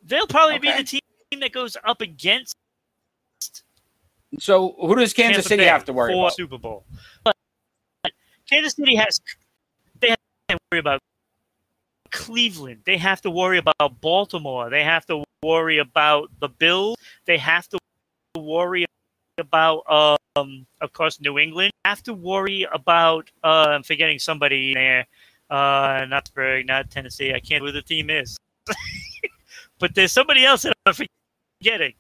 They'll 0.03 0.27
probably 0.27 0.57
Okay. 0.57 0.73
be 0.77 0.83
the 0.83 0.85
team 0.85 1.41
that 1.41 1.53
goes 1.53 1.77
up 1.85 2.01
against 2.01 2.55
So 4.39 4.75
who 4.81 4.95
does 4.95 5.13
Kansas 5.13 5.37
Tampa 5.37 5.49
City 5.49 5.63
Bay 5.65 5.69
have 5.69 5.85
to 5.87 5.93
worry 5.93 6.13
for 6.13 6.23
about? 6.25 6.35
Super 6.35 6.59
Bowl. 6.59 6.85
But 7.25 7.35
Kansas 8.49 8.75
City 8.75 8.95
has 8.97 9.21
they 10.01 10.09
have 10.11 10.19
to 10.49 10.59
worry 10.71 10.79
about 10.79 11.01
Cleveland. 12.11 12.83
They 12.85 12.97
have 12.97 13.21
to 13.23 13.31
worry 13.31 13.59
about 13.59 14.01
Baltimore. 14.01 14.71
They 14.71 14.85
have 14.85 15.05
to 15.07 15.25
worry 15.43 15.79
about 15.79 16.31
the 16.41 16.49
Bills. 16.49 16.97
They 17.25 17.39
have 17.39 17.69
to 17.69 17.79
worry 18.37 18.85
about 19.39 19.83
um 20.37 20.67
of 20.81 20.93
course 20.93 21.21
New 21.21 21.39
England. 21.39 21.73
Have 21.85 22.03
to 22.05 22.15
worry 22.15 22.67
about 22.73 23.31
uh 23.45 23.69
I'm 23.71 23.83
forgetting 23.83 24.19
somebody 24.19 24.75
there. 24.75 25.07
Uh 25.51 26.07
not 26.09 26.25
Pittsburgh, 26.25 26.67
not 26.67 26.91
Tennessee. 26.91 27.33
I 27.33 27.41
can't 27.41 27.63
know 27.63 27.67
who 27.69 27.73
the 27.73 27.83
team 27.83 28.11
is. 28.11 28.37
but 29.79 29.95
there's 29.95 30.13
somebody 30.13 30.45
else 30.45 30.63
that 30.63 30.75
I'm 30.87 30.95
forgetting. 31.61 31.95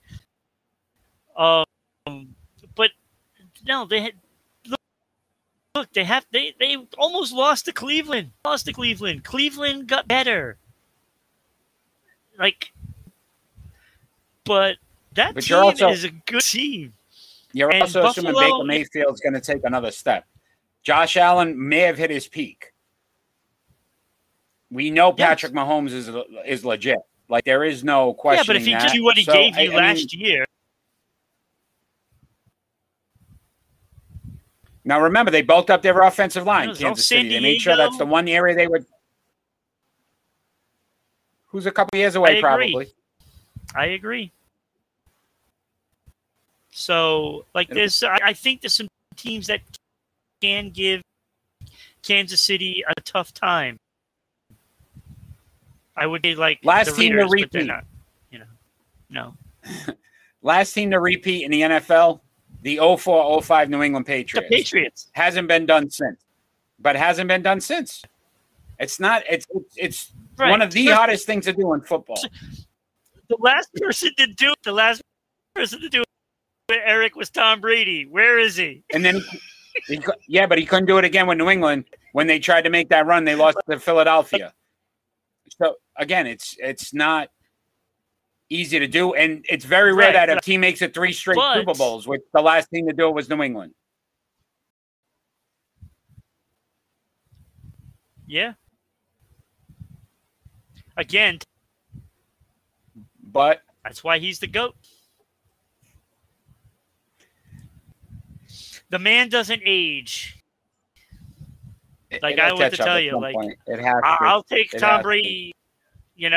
Um 1.36 1.64
but 2.74 2.90
no, 3.66 3.84
they 3.86 4.00
had 4.00 4.12
look, 4.66 4.80
look 5.74 5.92
they 5.92 6.04
have 6.04 6.26
they 6.32 6.54
they 6.58 6.76
almost 6.98 7.32
lost 7.32 7.66
to 7.66 7.72
Cleveland. 7.72 8.32
Lost 8.44 8.66
to 8.66 8.72
Cleveland. 8.72 9.24
Cleveland 9.24 9.86
got 9.88 10.08
better. 10.08 10.58
Like 12.38 12.72
but 14.44 14.76
that 15.14 15.34
But 15.34 15.44
team 15.44 15.56
also- 15.56 15.88
is 15.88 16.04
a 16.04 16.10
good 16.10 16.42
team. 16.42 16.92
You're 17.56 17.72
And 17.72 17.80
also 17.84 18.04
assuming 18.04 18.34
Buffalo- 18.34 18.58
Baker 18.58 18.64
Mayfield's 18.66 19.20
going 19.22 19.32
to 19.32 19.40
take 19.40 19.64
another 19.64 19.90
step. 19.90 20.26
Josh 20.82 21.16
Allen 21.16 21.54
may 21.56 21.78
have 21.78 21.96
hit 21.96 22.10
his 22.10 22.28
peak. 22.28 22.74
We 24.70 24.90
know 24.90 25.14
Yes. 25.16 25.26
Patrick 25.26 25.52
Mahomes 25.54 25.92
is 25.92 26.10
is 26.44 26.66
legit. 26.66 26.98
Like 27.30 27.44
there 27.44 27.64
is 27.64 27.82
no 27.82 28.12
question. 28.12 28.44
Yeah, 28.44 28.46
but 28.46 28.56
if 28.56 28.66
he 28.66 28.72
just 28.72 28.92
do 28.94 29.02
what 29.02 29.16
he 29.16 29.24
gave 29.24 29.56
you 29.56 29.72
last 29.72 30.12
year, 30.12 30.44
Now 34.84 35.00
remember, 35.00 35.30
they 35.30 35.42
bulked 35.42 35.70
up 35.70 35.80
their 35.82 35.98
offensive 36.02 36.44
line. 36.44 36.74
Kansas 36.74 37.06
City. 37.06 37.30
They 37.30 37.40
made 37.40 37.60
sure 37.60 37.74
that's 37.76 37.96
the 37.96 38.06
one 38.06 38.28
area 38.28 38.54
they 38.54 38.68
would. 38.68 38.84
Who's 41.46 41.64
a 41.64 41.72
couple 41.72 41.98
years 41.98 42.14
away, 42.16 42.36
I 42.36 42.40
probably. 42.40 42.88
I 43.74 43.86
agree. 43.86 44.30
So, 46.78 47.46
like 47.54 47.70
this, 47.70 48.02
I, 48.02 48.18
I 48.22 48.32
think 48.34 48.60
there's 48.60 48.74
some 48.74 48.86
teams 49.16 49.46
that 49.46 49.62
can 50.42 50.68
give 50.68 51.00
Kansas 52.02 52.42
City 52.42 52.84
a 52.86 53.00
tough 53.00 53.32
time. 53.32 53.78
I 55.96 56.06
would 56.06 56.20
be 56.20 56.34
like 56.34 56.60
Last 56.62 56.94
team 56.94 57.12
to 57.12 57.24
Raiders, 57.24 57.48
but 57.50 57.60
repeat. 57.60 57.66
not. 57.66 57.84
You 58.30 58.40
know, 58.40 58.44
no. 59.08 59.34
Last 60.42 60.74
team 60.74 60.90
to 60.90 61.00
repeat 61.00 61.44
in 61.44 61.50
the 61.50 61.62
NFL, 61.62 62.20
the 62.60 62.76
04-05 62.76 63.70
New 63.70 63.82
England 63.82 64.04
Patriots. 64.04 64.46
The 64.46 64.54
Patriots. 64.54 65.08
Hasn't 65.12 65.48
been 65.48 65.64
done 65.64 65.88
since, 65.88 66.20
but 66.78 66.94
hasn't 66.94 67.28
been 67.28 67.40
done 67.40 67.62
since. 67.62 68.02
It's 68.78 69.00
not. 69.00 69.22
It's 69.30 69.46
it's, 69.76 70.12
Right. 70.36 70.50
one 70.50 70.60
of 70.60 70.70
the 70.74 70.88
hottest 70.88 71.24
things 71.24 71.46
to 71.46 71.54
do 71.54 71.72
in 71.72 71.80
football. 71.80 72.20
The 73.30 73.38
last 73.38 73.72
person 73.76 74.10
to 74.18 74.26
do 74.26 74.50
it, 74.50 74.58
the 74.62 74.72
last 74.72 75.00
person 75.54 75.80
to 75.80 75.88
do 75.88 76.02
it, 76.02 76.06
Eric 76.70 77.14
was 77.16 77.30
Tom 77.30 77.60
Brady. 77.60 78.06
Where 78.06 78.38
is 78.38 78.56
he? 78.56 78.82
And 78.92 79.04
then, 79.04 79.20
he, 79.86 80.00
yeah, 80.26 80.46
but 80.46 80.58
he 80.58 80.66
couldn't 80.66 80.86
do 80.86 80.98
it 80.98 81.04
again 81.04 81.26
with 81.26 81.38
New 81.38 81.48
England 81.48 81.84
when 82.12 82.26
they 82.26 82.38
tried 82.38 82.62
to 82.62 82.70
make 82.70 82.88
that 82.88 83.06
run. 83.06 83.24
They 83.24 83.34
lost 83.36 83.58
to 83.70 83.78
Philadelphia. 83.78 84.52
So 85.60 85.76
again, 85.96 86.26
it's 86.26 86.56
it's 86.58 86.92
not 86.92 87.28
easy 88.50 88.78
to 88.80 88.86
do, 88.88 89.14
and 89.14 89.44
it's 89.48 89.64
very 89.64 89.92
rare 89.94 90.08
Right. 90.12 90.26
that 90.26 90.38
a 90.38 90.40
team 90.40 90.60
makes 90.60 90.82
it 90.82 90.92
three 90.92 91.12
straight 91.12 91.36
But- 91.36 91.58
Super 91.58 91.74
Bowls. 91.74 92.06
Which 92.06 92.22
the 92.34 92.42
last 92.42 92.68
team 92.72 92.88
to 92.88 92.92
do 92.94 93.08
it 93.08 93.14
was 93.14 93.28
New 93.28 93.42
England. 93.42 93.72
Yeah. 98.26 98.54
Again, 100.96 101.38
But 103.22 103.60
That's 103.84 104.02
why 104.02 104.18
he's 104.18 104.38
the 104.40 104.46
GOAT. 104.46 104.74
The 108.90 108.98
man 108.98 109.28
doesn't 109.28 109.62
age. 109.64 110.36
Like 112.22 112.38
I 112.38 112.46
it'll 112.46 112.58
want 112.58 112.70
to 112.72 112.76
tell 112.76 113.00
you, 113.00 113.20
like, 113.20 113.34
point. 113.34 113.58
it 113.66 113.80
has 113.80 114.00
I- 114.04 114.16
to. 114.16 114.22
I'll 114.24 114.42
take 114.42 114.70
Tom 114.70 114.80
has 114.80 114.98
to. 114.98 115.02
Brady, 115.02 115.52
you 116.14 116.30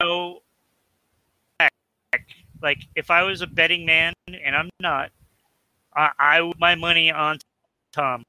know, 0.00 0.40
back. 1.58 1.72
like 2.62 2.78
if 2.96 3.10
I 3.10 3.22
was 3.22 3.40
a 3.40 3.46
betting 3.46 3.86
man, 3.86 4.12
and 4.26 4.56
I'm 4.56 4.68
not, 4.80 5.10
I, 5.94 6.10
I 6.18 6.40
would 6.42 6.58
my 6.58 6.74
money 6.74 7.10
on 7.12 7.38
Tom. 7.92 8.24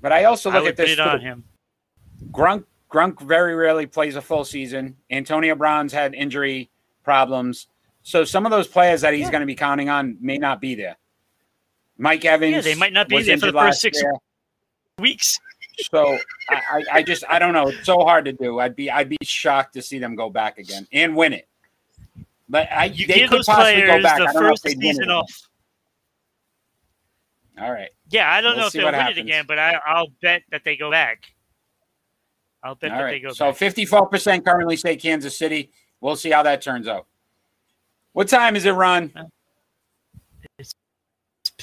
But 0.00 0.12
I 0.12 0.24
also 0.24 0.50
I 0.50 0.54
look 0.54 0.62
would 0.62 0.70
at 0.70 0.76
this. 0.76 0.90
it 0.90 1.00
on 1.00 1.20
him. 1.20 1.44
Gronk 2.30 2.64
Gronk 2.90 3.20
very 3.20 3.54
rarely 3.56 3.86
plays 3.86 4.14
a 4.16 4.22
full 4.22 4.44
season. 4.44 4.96
Antonio 5.10 5.54
Brown's 5.56 5.92
had 5.92 6.14
injury 6.14 6.70
problems. 7.02 7.66
So 8.02 8.22
some 8.24 8.46
of 8.46 8.52
those 8.52 8.68
players 8.68 9.00
that 9.00 9.12
he's 9.12 9.22
Yeah. 9.24 9.32
going 9.32 9.40
to 9.40 9.46
be 9.46 9.56
counting 9.56 9.88
on 9.88 10.16
may 10.20 10.38
not 10.38 10.60
be 10.60 10.76
there. 10.76 10.96
Mike 11.98 12.24
Evans. 12.24 12.52
Yeah, 12.52 12.60
they 12.60 12.74
might 12.74 12.92
not 12.92 13.08
be 13.08 13.22
there 13.22 13.38
for 13.38 13.46
the 13.52 13.58
first 13.58 13.80
six 13.80 14.00
year. 14.00 14.12
weeks. 14.98 15.38
So 15.90 16.18
I, 16.48 16.84
I, 16.90 17.02
just 17.02 17.22
I 17.28 17.38
don't 17.38 17.52
know. 17.52 17.68
It's 17.68 17.84
so 17.84 17.98
hard 18.00 18.24
to 18.24 18.32
do. 18.32 18.60
I'd 18.60 18.74
be 18.74 18.90
I'd 18.90 19.08
be 19.10 19.18
shocked 19.22 19.74
to 19.74 19.82
see 19.82 19.98
them 19.98 20.14
go 20.14 20.30
back 20.30 20.58
again 20.58 20.86
and 20.92 21.14
win 21.14 21.32
it. 21.34 21.46
But 22.48 22.70
I 22.72 22.86
You 22.86 23.06
they 23.06 23.26
could 23.26 23.42
possibly 23.44 23.82
go 23.82 24.02
back. 24.02 24.18
the 24.18 24.24
I 24.24 24.32
don't 24.32 24.42
know 24.42 24.46
if 24.46 24.50
first 24.52 24.64
they'd 24.64 24.78
win 24.78 24.86
it 24.86 24.94
season 24.94 25.10
off. 25.10 25.48
All 27.60 27.70
right. 27.72 27.90
Yeah, 28.10 28.30
I 28.30 28.40
don't 28.40 28.52
We'll 28.52 28.60
know 28.60 28.66
if 28.68 28.72
they'll 28.72 28.84
win 28.86 28.94
happens. 28.94 29.18
it 29.18 29.20
again, 29.22 29.44
but 29.48 29.58
I, 29.58 29.78
I'll 29.86 30.08
bet 30.22 30.42
that 30.50 30.62
they 30.64 30.76
go 30.76 30.90
back. 30.90 31.24
I'll 32.62 32.74
bet 32.74 32.92
All 32.92 32.98
that 32.98 33.04
right. 33.04 33.10
they 33.12 33.20
go 33.20 33.28
back. 33.28 33.36
So 33.36 33.52
fifty-four 33.52 34.06
percent 34.08 34.44
currently 34.46 34.76
say 34.76 34.96
Kansas 34.96 35.36
City. 35.36 35.70
We'll 36.00 36.16
see 36.16 36.30
how 36.30 36.42
that 36.42 36.62
turns 36.62 36.88
out. 36.88 37.06
What 38.12 38.28
time 38.28 38.56
is 38.56 38.64
it, 38.64 38.72
Ron? 38.72 39.12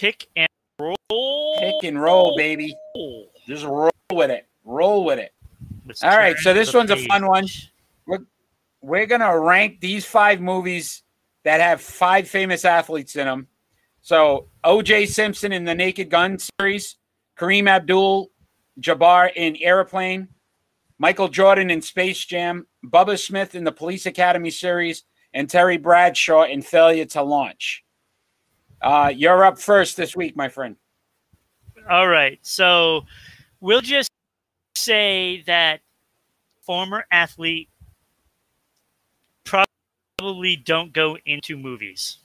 Pick 0.03 0.27
and 0.35 0.49
roll. 0.81 1.57
Pick 1.59 1.85
and 1.85 2.01
roll, 2.01 2.35
baby. 2.35 2.75
Just 3.47 3.63
roll 3.63 3.89
with 4.11 4.31
it. 4.31 4.45
Roll 4.65 5.05
with 5.05 5.17
it. 5.17 5.33
Let's 5.85 6.03
All 6.03 6.17
right, 6.17 6.37
so 6.39 6.53
this 6.53 6.73
one's 6.73 6.91
a 6.91 6.97
fun 7.07 7.25
one. 7.25 7.43
page. 7.43 7.71
We're 8.81 9.05
gonna 9.05 9.39
rank 9.39 9.79
these 9.79 10.03
five 10.03 10.41
movies 10.41 11.03
that 11.45 11.61
have 11.61 11.79
five 11.79 12.27
famous 12.27 12.65
athletes 12.65 13.15
in 13.15 13.27
them. 13.27 13.47
So 14.01 14.49
O.J. 14.65 15.05
Simpson 15.05 15.53
in 15.53 15.63
the 15.63 15.73
Naked 15.73 16.09
Gun 16.09 16.37
series, 16.59 16.97
Kareem 17.39 17.69
Abdul-Jabbar 17.69 19.31
in 19.37 19.55
Airplane, 19.61 20.27
Michael 20.97 21.29
Jordan 21.29 21.71
in 21.71 21.81
Space 21.81 22.25
Jam, 22.25 22.67
Bubba 22.85 23.17
Smith 23.17 23.55
in 23.55 23.63
the 23.63 23.71
Police 23.71 24.05
Academy 24.05 24.51
series, 24.51 25.05
and 25.33 25.49
Terry 25.49 25.77
Bradshaw 25.77 26.43
in 26.43 26.61
Failure 26.61 27.05
to 27.05 27.23
Launch. 27.23 27.85
Uh, 28.83 29.11
you're 29.15 29.43
up 29.45 29.57
first 29.57 29.95
this 29.97 30.15
week, 30.15 30.35
my 30.35 30.49
friend. 30.49 30.75
All 31.89 32.07
right. 32.07 32.37
So 32.41 33.05
we'll 33.61 33.81
just 33.81 34.09
say 34.75 35.41
that 35.47 35.79
former 36.61 37.05
athlete 37.11 37.69
probably 39.45 40.55
don't 40.55 40.93
go 40.93 41.17
into 41.25 41.57
movies 41.57 42.17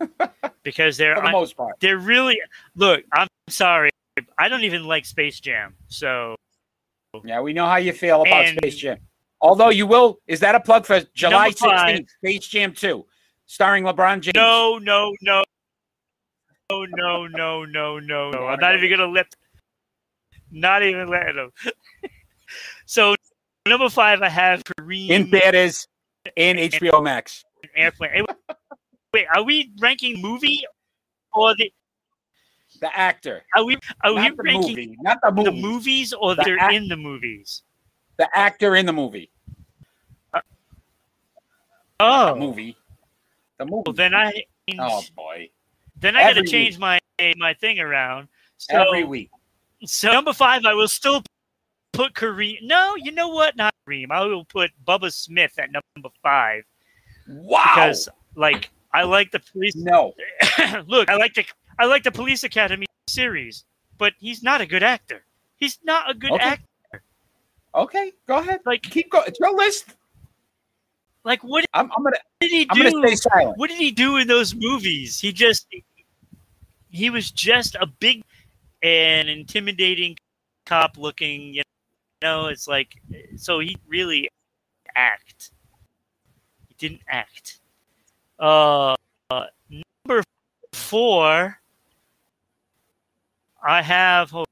because 0.62 0.96
they're 0.96 1.16
For 1.16 1.22
the 1.22 1.30
most 1.32 1.56
part. 1.56 1.76
they're 1.80 1.98
really 1.98 2.40
look. 2.74 3.02
I'm 3.12 3.28
sorry. 3.48 3.90
I 4.38 4.48
don't 4.48 4.64
even 4.64 4.84
like 4.84 5.04
Space 5.06 5.40
Jam. 5.40 5.74
So 5.88 6.36
Yeah, 7.24 7.40
we 7.40 7.52
know 7.52 7.66
how 7.66 7.76
you 7.76 7.92
feel 7.92 8.22
about 8.22 8.44
And- 8.46 8.58
Space 8.58 8.76
Jam. 8.76 8.98
Although 9.42 9.70
you 9.70 9.86
will, 9.86 10.18
is 10.26 10.38
that 10.40 10.54
a 10.54 10.60
plug 10.60 10.84
for 10.84 11.00
July 11.14 11.44
Number 11.46 11.56
five. 11.56 11.96
16th, 12.00 12.08
Space 12.18 12.46
Jam 12.48 12.74
2, 12.74 13.06
starring 13.46 13.84
LeBron 13.84 14.20
James? 14.20 14.34
no, 14.34 14.76
no, 14.76 15.14
no, 15.22 15.42
no, 16.70 16.84
no, 16.86 17.26
no, 17.26 17.64
no, 17.64 17.98
no, 17.98 18.30
no. 18.30 18.46
I'm 18.46 18.58
not 18.60 18.76
even 18.76 18.90
gonna 18.90 19.10
let. 19.10 19.26
Not 20.50 20.82
even 20.82 21.08
letting 21.08 21.36
them. 21.36 21.50
so 22.86 23.14
number 23.66 23.88
five, 23.88 24.22
I 24.22 24.28
have 24.28 24.62
Kareem 24.64 25.10
In 25.10 25.30
theaters 25.30 25.86
and 26.36 26.58
HBO 26.58 27.02
Max. 27.02 27.44
Airplane. 27.76 28.24
Wait, 29.14 29.26
are 29.34 29.42
we 29.42 29.72
ranking 29.80 30.20
movie 30.20 30.64
or 31.34 31.54
the? 31.56 31.72
The 32.80 32.96
actor. 32.98 33.42
Are 33.56 33.64
we 33.64 33.76
are 34.02 34.14
we 34.14 34.20
not 34.20 34.36
the 34.36 34.42
ranking 34.42 34.76
movie. 34.76 34.96
Not 35.02 35.18
the 35.22 35.30
movie. 35.32 35.44
the 35.50 35.56
movies 35.56 36.12
or 36.12 36.34
The 36.34 36.42
they're 36.44 36.58
act- 36.58 36.72
in 36.74 36.88
the 36.88 36.96
movies? 36.96 37.62
The 38.16 38.28
actor 38.34 38.76
in 38.76 38.86
the 38.86 38.92
movie. 38.92 39.30
Uh, 40.32 40.40
oh, 42.00 42.34
The 42.34 42.40
movie. 42.40 42.76
The 43.58 43.66
movie. 43.66 43.82
well, 43.86 43.92
then 43.94 44.14
I 44.14 44.32
oh, 44.78 45.02
boy. 45.16 45.50
Then 46.00 46.16
I 46.16 46.22
got 46.22 46.34
to 46.34 46.44
change 46.44 46.78
my 46.78 46.98
my 47.36 47.54
thing 47.54 47.78
around. 47.80 48.28
So, 48.58 48.76
Every 48.82 49.04
week. 49.04 49.30
so 49.84 50.10
number 50.12 50.32
five, 50.32 50.64
I 50.64 50.74
will 50.74 50.88
still 50.88 51.22
put 51.92 52.14
Kareem. 52.14 52.58
No, 52.62 52.94
you 52.96 53.10
know 53.12 53.28
what? 53.28 53.56
Not 53.56 53.74
Kareem. 53.88 54.10
I 54.10 54.24
will 54.24 54.44
put 54.44 54.70
Bubba 54.86 55.12
Smith 55.12 55.58
at 55.58 55.70
number 55.72 56.08
five. 56.22 56.64
Wow. 57.28 57.62
because 57.74 58.08
like 58.34 58.70
I 58.92 59.02
like 59.04 59.30
the 59.30 59.40
police. 59.40 59.76
no. 59.76 60.14
Look, 60.86 61.08
I 61.08 61.16
like 61.16 61.34
the 61.34 61.44
I 61.78 61.86
like 61.86 62.02
the 62.02 62.10
Police 62.12 62.44
Academy 62.44 62.86
series, 63.08 63.64
but 63.98 64.12
he's 64.18 64.42
not 64.42 64.60
a 64.60 64.66
good 64.66 64.82
actor. 64.82 65.22
He's 65.56 65.78
not 65.84 66.10
a 66.10 66.14
good 66.14 66.32
Okay. 66.32 66.42
actor. 66.44 67.02
Okay, 67.74 68.12
go 68.26 68.38
ahead. 68.38 68.60
Like 68.66 68.82
Keep 68.82 69.10
going. 69.12 69.24
It's 69.28 69.38
your 69.38 69.54
list. 69.56 69.94
like 71.24 71.42
what 71.44 71.64
I'm, 71.72 71.90
I'm 71.96 72.02
gonna 72.02 72.16
What 72.16 72.40
did 72.40 72.50
he 72.50 72.66
I'm 72.70 72.76
do? 72.76 72.90
gonna 72.90 73.06
stay 73.08 73.16
silent. 73.30 73.58
what 73.58 73.68
did 73.70 73.78
he 73.78 73.90
do 73.90 74.16
in 74.16 74.26
those 74.26 74.54
movies? 74.54 75.20
He 75.20 75.32
just 75.32 75.66
he 76.90 77.10
was 77.10 77.30
just 77.30 77.76
a 77.76 77.86
big 77.86 78.22
and 78.82 79.28
intimidating 79.28 80.16
cop 80.66 80.96
looking, 80.98 81.54
you 81.54 81.62
know, 82.22 82.46
it's 82.46 82.66
like 82.68 82.96
so 83.36 83.60
he 83.60 83.76
really 83.86 84.28
act. 84.94 85.50
He 86.68 86.74
didn't 86.78 87.02
act. 87.08 87.60
Uh, 88.38 88.94
uh 89.30 89.46
number 89.70 90.22
4 90.72 91.60
I 93.62 93.82
have 93.82 94.34
oh, 94.34 94.44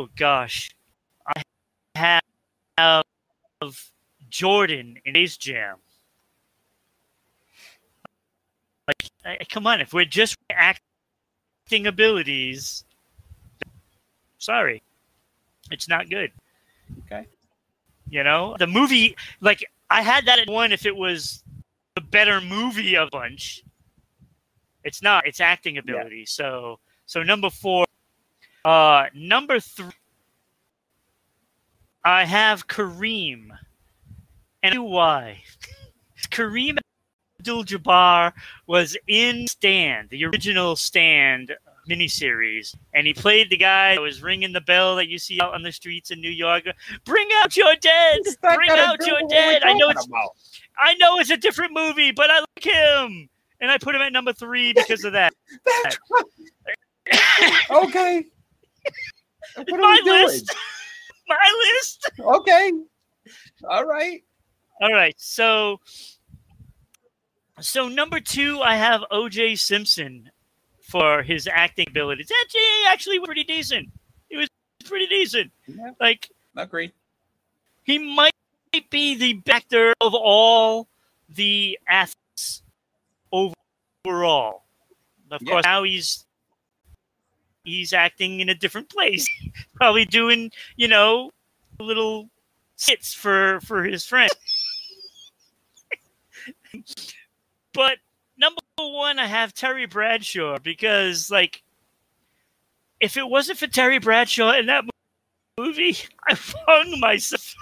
oh 0.00 0.08
gosh. 0.16 0.70
I 1.26 2.20
have 2.76 3.04
Jordan 4.28 4.98
in 5.04 5.16
Ace 5.16 5.36
Jam. 5.36 5.76
Like, 8.88 9.10
I- 9.24 9.44
come 9.48 9.66
on, 9.66 9.80
if 9.80 9.92
we're 9.92 10.04
just 10.04 10.36
acting 10.50 10.85
abilities, 11.72 12.84
sorry, 14.38 14.82
it's 15.70 15.88
not 15.88 16.08
good. 16.08 16.30
Okay. 17.06 17.26
You 18.08 18.22
know, 18.22 18.56
the 18.58 18.66
movie, 18.66 19.16
like, 19.40 19.64
I 19.90 20.02
had 20.02 20.26
that 20.26 20.38
at 20.38 20.48
one 20.48 20.72
if 20.72 20.86
it 20.86 20.94
was 20.94 21.42
the 21.94 22.00
better 22.00 22.40
movie 22.40 22.96
of 22.96 23.10
bunch. 23.10 23.64
It's 24.84 25.02
not. 25.02 25.26
It's 25.26 25.40
acting 25.40 25.78
ability. 25.78 26.26
So, 26.26 26.78
so 27.06 27.22
number 27.22 27.50
four. 27.50 27.86
Uh, 28.64 29.06
number 29.14 29.58
three. 29.58 29.90
I 32.04 32.24
have 32.24 32.68
Kareem, 32.68 33.48
and 34.62 34.84
why. 34.84 35.42
Kareem 36.30 36.78
Abdul-Jabbar 37.38 38.32
was 38.66 38.96
in 39.06 39.46
Stand, 39.46 40.10
the 40.10 40.24
original 40.24 40.76
Stand 40.76 41.54
miniseries, 41.88 42.74
and 42.94 43.06
he 43.06 43.14
played 43.14 43.50
the 43.50 43.56
guy 43.56 43.94
that 43.94 44.00
was 44.00 44.22
ringing 44.22 44.52
the 44.52 44.60
bell 44.60 44.96
that 44.96 45.08
you 45.08 45.18
see 45.18 45.40
out 45.40 45.54
on 45.54 45.62
the 45.62 45.70
streets 45.70 46.10
in 46.10 46.20
New 46.20 46.30
York. 46.30 46.64
Bring 47.04 47.28
out 47.42 47.56
your 47.56 47.74
dead! 47.80 48.20
Bring 48.42 48.70
out 48.70 49.06
your 49.06 49.20
dead! 49.28 49.62
I 49.62 49.72
know 49.74 49.90
it's 49.90 50.06
about? 50.06 50.30
I 50.78 50.94
know 50.94 51.18
it's 51.18 51.30
a 51.30 51.36
different 51.36 51.72
movie, 51.72 52.10
but 52.12 52.30
I 52.30 52.40
like 52.40 52.64
him, 52.64 53.28
and 53.60 53.70
I 53.70 53.78
put 53.78 53.94
him 53.94 54.02
at 54.02 54.12
number 54.12 54.32
three 54.32 54.72
because 54.72 55.04
of 55.04 55.12
that. 55.12 55.32
That's 55.84 55.98
okay. 57.70 58.24
What 59.54 59.72
are 59.72 59.78
My 59.78 60.00
we 60.02 60.10
doing? 60.10 60.24
list. 60.24 60.54
My 61.28 61.70
list. 61.74 62.10
Okay. 62.20 62.72
All 63.68 63.84
right. 63.84 64.22
All 64.80 64.92
right, 64.92 65.14
so 65.18 65.80
so 67.60 67.88
number 67.88 68.20
two, 68.20 68.60
I 68.60 68.76
have 68.76 69.02
O.J. 69.10 69.56
Simpson 69.56 70.30
for 70.82 71.22
his 71.22 71.48
acting 71.50 71.86
ability. 71.88 72.22
abilities. 72.22 72.36
Actually, 72.42 72.62
actually, 72.88 73.20
pretty 73.20 73.44
decent. 73.44 73.88
He 74.28 74.36
was 74.36 74.48
pretty 74.84 75.06
decent. 75.06 75.50
Yeah, 75.66 75.90
Like 76.00 76.30
agree. 76.56 76.92
he 77.84 77.98
might 77.98 78.32
be 78.90 79.16
the 79.16 79.40
actor 79.50 79.94
of 80.00 80.14
all 80.14 80.86
the 81.28 81.78
athletes 81.88 82.62
overall. 83.32 84.64
Of 85.30 85.42
Yeah. 85.42 85.50
course, 85.50 85.64
now 85.64 85.82
he's 85.82 86.24
he's 87.64 87.92
acting 87.92 88.40
in 88.40 88.48
a 88.48 88.54
different 88.54 88.88
place, 88.90 89.26
probably 89.74 90.04
doing 90.04 90.52
you 90.76 90.86
know 90.88 91.30
little 91.80 92.28
skits 92.76 93.12
for 93.14 93.60
for 93.62 93.82
his 93.84 94.06
friend. 94.06 94.30
but 97.76 97.98
number 98.36 98.60
one, 98.78 99.18
I 99.20 99.26
have 99.26 99.54
Terry 99.54 99.86
Bradshaw 99.86 100.58
because 100.58 101.30
like 101.30 101.62
if 102.98 103.16
it 103.16 103.28
wasn't 103.28 103.58
for 103.58 103.66
Terry 103.68 103.98
Bradshaw 103.98 104.52
in 104.52 104.66
that 104.66 104.84
movie, 105.58 105.96
I 106.28 106.34
hung 106.66 106.98
myself. 106.98 107.54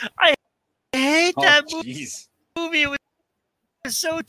I 0.18 0.34
hate 0.92 1.34
Oh, 1.36 1.42
that 1.42 1.64
movie. 1.70 1.94
jeez. 1.94 2.28
It 2.56 2.88
was 3.84 3.96
so 3.96 4.20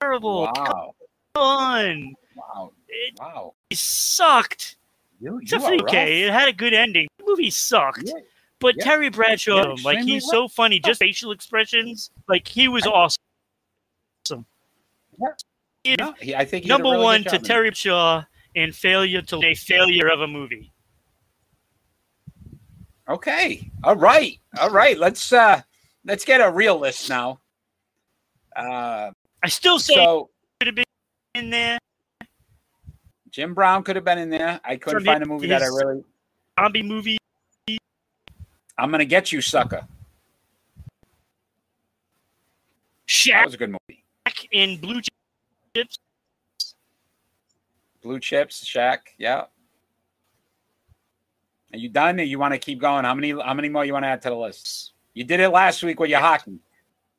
terrible. 0.00 0.42
Wow. 0.42 0.94
Come 1.34 1.42
on. 1.42 2.14
Wow. 2.36 2.72
It 2.88 3.14
Wow. 3.18 3.54
sucked. 3.72 4.76
You, 5.20 5.38
Except 5.42 5.64
for 5.64 5.74
okay, 5.82 6.22
it 6.22 6.32
had 6.32 6.48
a 6.48 6.52
good 6.52 6.74
ending. 6.74 7.08
The 7.18 7.24
movie 7.26 7.50
sucked. 7.50 8.02
Yeah. 8.04 8.12
But 8.58 8.76
Yeah. 8.76 8.84
Terry 8.84 9.10
Bradshaw, 9.10 9.74
Yeah, 9.76 9.84
like 9.84 10.00
he's 10.00 10.28
so 10.28 10.48
funny, 10.48 10.80
just 10.80 10.98
facial 10.98 11.30
expressions, 11.30 12.10
like 12.28 12.48
he 12.48 12.68
was 12.68 12.86
awesome. 12.86 13.16
Give 15.84 15.98
No, 15.98 16.14
he, 16.20 16.34
I 16.34 16.44
think 16.44 16.64
he 16.64 16.68
did 16.68 16.74
a 16.74 16.78
number 16.78 16.90
really 16.90 17.04
one 17.04 17.24
to. 17.24 17.38
Terry 17.38 17.68
Bradshaw 17.68 18.24
in 18.54 18.72
failure 18.72 19.22
to 19.22 19.44
a 19.44 19.54
failure 19.54 20.08
of 20.08 20.20
a 20.20 20.26
movie. 20.26 20.72
Okay. 23.08 23.70
All 23.84 23.94
right. 23.94 24.38
All 24.58 24.70
right. 24.70 24.98
Let's 24.98 25.32
uh 25.32 25.62
let's 26.04 26.24
get 26.24 26.40
a 26.40 26.50
real 26.50 26.78
list 26.78 27.08
now. 27.08 27.40
Uh 28.56 29.10
I 29.42 29.48
still 29.48 29.78
say 29.78 29.94
so 29.94 30.30
could 30.58 30.66
have 30.66 30.74
been 30.74 30.84
in 31.34 31.50
there. 31.50 31.78
Jim 33.30 33.54
Brown 33.54 33.84
could 33.84 33.96
have 33.96 34.04
been 34.04 34.18
in 34.18 34.30
there. 34.30 34.58
I 34.64 34.76
couldn't 34.76 35.04
find 35.04 35.22
a 35.22 35.26
movie 35.26 35.46
that 35.48 35.62
I 35.62 35.66
really 35.66 36.02
Zombie 36.58 36.82
movie. 36.82 37.18
I'm 38.78 38.90
gonna 38.90 39.04
get 39.04 39.32
you, 39.32 39.40
sucker. 39.40 39.86
That 43.26 43.44
was 43.44 43.54
a 43.54 43.56
good 43.56 43.70
movie. 43.70 44.04
in 44.52 44.78
Blue 44.80 45.00
Chips. 45.74 45.98
Blue 48.02 48.20
Chips, 48.20 48.64
Shaq. 48.64 48.98
Yeah. 49.18 49.44
Are 51.72 51.78
you 51.78 51.88
done? 51.88 52.20
Or 52.20 52.22
you 52.22 52.38
want 52.38 52.54
to 52.54 52.58
keep 52.58 52.80
going? 52.80 53.04
How 53.04 53.14
many? 53.14 53.30
How 53.30 53.54
many 53.54 53.68
more 53.68 53.84
you 53.84 53.92
want 53.92 54.04
to 54.04 54.08
add 54.08 54.22
to 54.22 54.30
the 54.30 54.36
list? 54.36 54.92
You 55.14 55.24
did 55.24 55.40
it 55.40 55.48
last 55.48 55.82
week 55.82 55.98
with 55.98 56.10
your 56.10 56.20
hockey. 56.20 56.58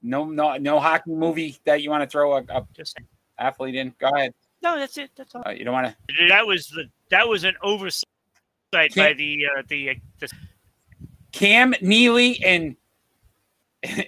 No, 0.01 0.25
no, 0.25 0.57
no 0.57 0.79
hockey 0.79 1.11
movie 1.11 1.57
that 1.65 1.81
you 1.81 1.89
want 1.89 2.03
to 2.03 2.07
throw 2.09 2.37
a, 2.37 2.43
a 2.49 2.65
Just 2.75 2.97
athlete 3.39 3.75
in. 3.75 3.93
Go 3.99 4.09
ahead. 4.09 4.33
No, 4.61 4.77
that's 4.77 4.97
it. 4.97 5.11
That's 5.15 5.33
all. 5.35 5.43
Uh, 5.45 5.51
you 5.51 5.65
don't 5.65 5.73
want 5.73 5.87
to. 5.87 6.27
That 6.29 6.45
was 6.45 6.67
the 6.67 6.85
that 7.09 7.27
was 7.27 7.43
an 7.43 7.55
oversight 7.61 8.03
by 8.71 8.87
Can't- 8.87 9.17
the 9.17 9.39
uh, 9.57 9.61
the, 9.67 9.89
uh, 9.89 9.93
the 10.19 10.29
Cam 11.31 11.73
Neely 11.81 12.43
and 12.43 12.75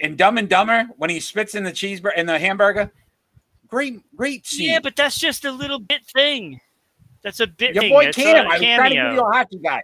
and 0.00 0.16
Dumb 0.18 0.36
and 0.38 0.48
Dumber 0.48 0.88
when 0.96 1.10
he 1.10 1.20
spits 1.20 1.54
in 1.54 1.64
the 1.64 1.72
cheeseburger 1.72 2.16
in 2.16 2.26
the 2.26 2.38
hamburger. 2.38 2.92
Great, 3.68 4.00
great 4.16 4.46
scene. 4.46 4.68
yeah, 4.70 4.80
but 4.80 4.96
that's 4.96 5.16
just 5.18 5.44
a 5.44 5.52
little 5.52 5.78
bit 5.78 6.04
thing. 6.06 6.60
That's 7.22 7.38
a 7.40 7.46
bit 7.46 7.74
your 7.74 7.82
thing. 7.82 7.92
boy 7.92 8.06
It's 8.06 8.16
Cam. 8.16 8.46
I 8.46 8.58
was 8.58 8.60
trying 8.60 8.90
to 8.90 8.96
give 8.96 9.12
you 9.14 9.20
a 9.20 9.32
hockey 9.32 9.58
guy. 9.62 9.82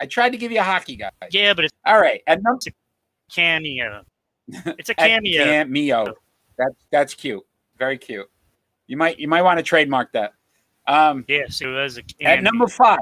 I 0.00 0.06
tried 0.06 0.30
to 0.30 0.38
give 0.38 0.50
you 0.52 0.60
a 0.60 0.64
hockey 0.64 0.96
guy. 0.96 1.10
Yeah, 1.30 1.52
but 1.54 1.64
it's 1.66 1.74
All 1.84 2.00
right, 2.00 2.22
at 2.26 2.42
number 2.42 2.58
a 2.66 2.72
cameo. 3.34 4.04
It's 4.48 4.88
a 4.88 4.94
cameo. 4.94 5.44
cameo. 5.44 6.14
That's 6.56 6.74
that's 6.90 7.14
cute. 7.14 7.44
Very 7.78 7.98
cute. 7.98 8.30
You 8.86 8.96
might 8.96 9.18
you 9.18 9.28
might 9.28 9.42
want 9.42 9.58
to 9.58 9.62
trademark 9.62 10.12
that. 10.12 10.32
Um, 10.86 11.24
Yes, 11.28 11.60
it 11.60 11.66
was 11.66 11.98
a 11.98 12.02
cameo. 12.02 12.32
at 12.38 12.42
number 12.42 12.66
five, 12.66 12.98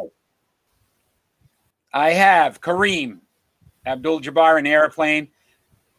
I 1.93 2.11
have 2.11 2.61
Kareem 2.61 3.21
Abdul-Jabbar 3.87 4.59
in 4.59 4.67
Airplane. 4.67 5.29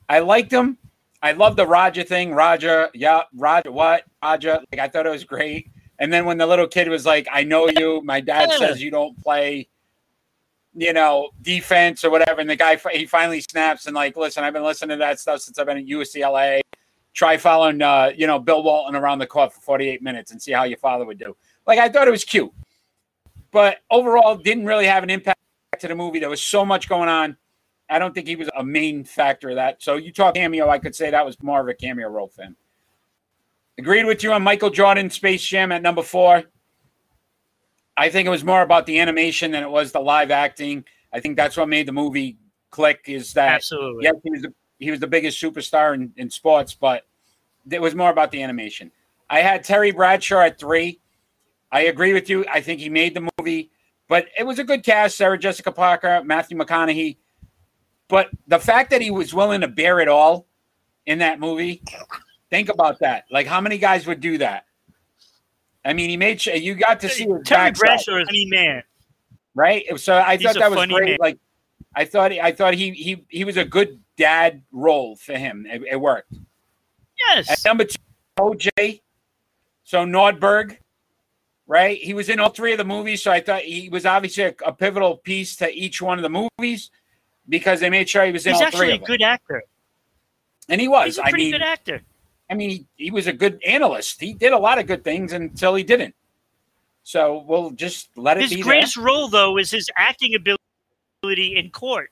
I 0.10 0.20
liked 0.20 0.52
him. 0.52 0.78
I 1.22 1.32
love 1.32 1.56
the 1.56 1.66
Roger 1.66 2.04
thing. 2.04 2.34
Roger, 2.34 2.90
yeah, 2.94 3.22
Roger, 3.36 3.72
what? 3.72 4.04
Roger. 4.22 4.60
Like 4.72 4.80
I 4.80 4.88
thought 4.88 5.06
it 5.06 5.12
was 5.12 5.24
great. 5.24 5.72
And 6.00 6.14
then 6.14 6.26
when 6.26 6.38
the 6.38 6.46
little 6.46 6.68
kid 6.68 6.88
was 6.90 7.06
like, 7.06 7.28
"I 7.32 7.44
know 7.44 7.68
you. 7.68 8.02
My 8.04 8.22
dad 8.22 8.52
says 8.52 8.82
you 8.82 8.92
don't 8.92 9.20
play." 9.22 9.68
You 10.76 10.94
know, 10.94 11.30
defense 11.42 12.04
or 12.06 12.12
whatever, 12.12 12.40
and 12.40 12.48
the 12.48 12.56
guy 12.56 12.80
he 12.94 13.08
finally 13.08 13.42
snaps 13.42 13.88
and 13.88 13.96
like, 13.96 14.16
listen, 14.16 14.44
I've 14.44 14.54
been 14.54 14.64
listening 14.64 15.00
to 15.00 15.00
that 15.00 15.20
stuff 15.20 15.42
since 15.42 15.58
I've 15.58 15.66
been 15.66 15.80
at 15.80 15.88
UCLA. 15.88 16.62
Try 17.16 17.38
following, 17.38 17.82
uh, 17.82 18.12
you 18.16 18.28
know, 18.28 18.38
Bill 18.38 18.62
Walton 18.62 18.96
around 18.96 19.18
the 19.18 19.26
court 19.26 19.52
for 19.52 19.62
48 19.62 20.04
minutes 20.04 20.32
and 20.32 20.40
see 20.40 20.52
how 20.52 20.66
your 20.66 20.78
father 20.78 21.04
would 21.04 21.18
do. 21.18 21.36
Like 21.66 21.80
I 21.80 21.90
thought 21.90 22.08
it 22.08 22.12
was 22.12 22.24
cute, 22.24 22.52
but 23.52 23.80
overall 23.90 24.36
didn't 24.36 24.68
really 24.68 24.86
have 24.86 25.02
an 25.02 25.10
impact 25.10 25.40
to 25.80 25.88
the 25.88 25.96
movie. 25.96 26.20
There 26.20 26.30
was 26.30 26.44
so 26.44 26.64
much 26.64 26.88
going 26.88 27.10
on. 27.10 27.38
I 27.90 28.00
don't 28.00 28.14
think 28.14 28.28
he 28.28 28.36
was 28.36 28.50
a 28.58 28.64
main 28.64 29.04
factor 29.04 29.50
of 29.50 29.56
that. 29.56 29.82
So 29.82 29.96
you 29.96 30.12
talk 30.12 30.36
cameo, 30.36 30.70
I 30.70 30.80
could 30.80 30.96
say 30.96 31.10
that 31.10 31.26
was 31.26 31.42
more 31.42 31.62
of 31.62 31.68
a 31.68 31.74
cameo 31.74 32.10
role 32.10 32.28
for 32.28 32.44
him. 32.44 32.56
Agreed 33.78 34.06
with 34.06 34.24
you 34.24 34.34
on 34.34 34.42
Michael 34.42 34.70
Jordan 34.70 35.10
Space 35.10 35.44
Jam 35.44 35.72
at 35.72 35.82
number 35.82 36.02
four. 36.02 36.44
I 37.96 38.10
think 38.10 38.28
it 38.28 38.30
was 38.30 38.44
more 38.44 38.62
about 38.62 38.86
the 38.86 39.00
animation 39.00 39.52
than 39.52 39.64
it 39.64 39.70
was 39.70 39.92
the 39.92 40.00
live 40.00 40.32
acting. 40.32 40.84
I 41.14 41.20
think 41.20 41.38
that's 41.38 41.58
what 41.58 41.70
made 41.70 41.88
the 41.88 41.92
movie 41.92 42.38
click. 42.70 43.02
Is 43.08 43.34
that 43.34 43.56
Absolutely. 43.56 44.04
yes, 44.04 44.16
he 44.24 44.32
was 44.32 44.44
a, 44.46 44.54
he 44.80 44.92
was 44.92 45.00
the 45.00 45.08
biggest 45.08 45.42
superstar 45.42 45.94
in, 45.94 46.12
in 46.18 46.30
sports, 46.30 46.74
but 46.74 47.04
it 47.70 47.82
was 47.82 47.96
more 47.96 48.10
about 48.10 48.32
the 48.32 48.44
animation. 48.44 48.92
I 49.30 49.40
had 49.40 49.64
Terry 49.64 49.92
Bradshaw 49.92 50.42
at 50.42 50.60
three. 50.60 51.00
I 51.72 51.82
agree 51.82 52.14
with 52.14 52.30
you. 52.30 52.46
I 52.52 52.62
think 52.62 52.80
he 52.80 52.90
made 52.90 53.14
the 53.14 53.30
movie, 53.38 53.72
but 54.08 54.28
it 54.38 54.44
was 54.44 54.60
a 54.60 54.64
good 54.64 54.84
cast: 54.84 55.18
Sarah 55.18 55.38
Jessica 55.38 55.72
Parker, 55.72 56.22
Matthew 56.24 56.58
McConaughey. 56.58 57.18
But 58.10 58.30
the 58.48 58.60
fact 58.60 58.92
that 58.92 59.02
he 59.02 59.12
was 59.12 59.34
willing 59.34 59.62
to 59.62 59.68
bear 59.68 60.00
it 60.00 60.08
all 60.08 60.48
in 61.06 61.20
that 61.20 61.40
movie, 61.40 61.82
think 62.50 62.70
about 62.70 63.00
that. 63.00 63.26
Like, 63.30 63.48
how 63.48 63.60
many 63.62 63.78
guys 63.78 64.08
would 64.08 64.20
do 64.22 64.38
that? 64.38 64.66
I 65.84 65.94
mean, 65.94 66.10
he 66.10 66.18
made 66.18 66.42
sure 66.42 66.56
you 66.56 66.76
got 66.76 67.00
to 67.02 67.10
see 67.10 67.24
his 67.26 67.42
Terry 67.46 67.72
Bradshaw 67.72 68.18
is 68.18 68.24
a 68.24 68.26
funny 68.28 68.46
man. 68.50 68.84
right? 69.56 69.86
So 70.00 70.16
I 70.16 70.38
He's 70.38 70.46
thought 70.46 70.56
that 70.60 70.72
was 70.72 70.86
great. 70.88 71.10
man. 71.10 71.18
Like, 71.20 71.38
I 71.96 72.06
thought 72.06 72.32
I 72.32 72.52
thought 72.52 72.74
he 72.74 72.92
he 72.92 73.26
he 73.30 73.44
was 73.46 73.58
a 73.58 73.66
good 73.66 74.00
dad 74.18 74.64
role 74.72 75.16
for 75.16 75.38
him. 75.38 75.66
It, 75.70 75.82
it 75.92 75.96
worked. 75.96 76.32
At 76.34 76.40
Yes. 77.48 77.66
number 77.66 77.86
two, 77.86 77.96
OJ. 78.40 79.02
So 79.84 80.06
Nordberg, 80.06 80.78
right? 81.66 81.98
He 81.98 82.14
was 82.14 82.30
in 82.30 82.40
all 82.40 82.50
three 82.50 82.74
of 82.74 82.78
the 82.78 82.84
movies. 82.86 83.24
So 83.24 83.32
I 83.32 83.40
thought 83.40 83.62
he 83.62 83.90
was 83.90 84.06
obviously 84.06 84.44
a, 84.44 84.56
a 84.66 84.74
pivotal 84.74 85.18
piece 85.18 85.56
to 85.58 85.74
each 85.74 86.02
one 86.02 86.20
of 86.20 86.24
the 86.24 86.48
movies 86.60 86.92
because 87.50 87.80
they 87.80 87.90
made 87.90 88.10
sure 88.10 88.26
he 88.26 88.32
was 88.32 88.46
in 88.46 88.54
He's 88.54 88.62
all 88.62 88.72
three 88.72 88.92
actually 88.94 89.04
a 89.04 89.08
good 89.08 89.22
actor. 89.22 89.64
and 90.70 90.80
he 90.82 90.88
was. 90.88 91.06
He's 91.06 91.18
a 91.18 91.24
I 91.26 91.30
pretty 91.30 91.46
mean, 91.46 91.52
good 91.54 91.62
actor. 91.62 92.02
I 92.50 92.54
mean, 92.54 92.70
he, 92.70 92.86
he 92.96 93.12
was 93.12 93.28
a 93.28 93.34
good 93.34 93.60
analyst. 93.66 94.22
He 94.22 94.34
did 94.34 94.54
a 94.54 94.58
lot 94.58 94.80
of 94.80 94.88
good 94.88 95.04
things 95.04 95.34
until 95.34 95.76
he 95.76 95.84
didn't. 95.84 96.16
So 97.04 97.44
we'll 97.48 97.72
just 97.72 98.10
let 98.18 98.38
it 98.38 98.44
His 98.44 98.54
be 98.56 98.62
greatest 98.62 98.98
role, 98.98 99.28
though, 99.30 99.58
is 99.58 99.72
his 99.72 99.90
acting 99.98 100.34
ability 100.36 101.56
in 101.58 101.70
court. 101.72 102.12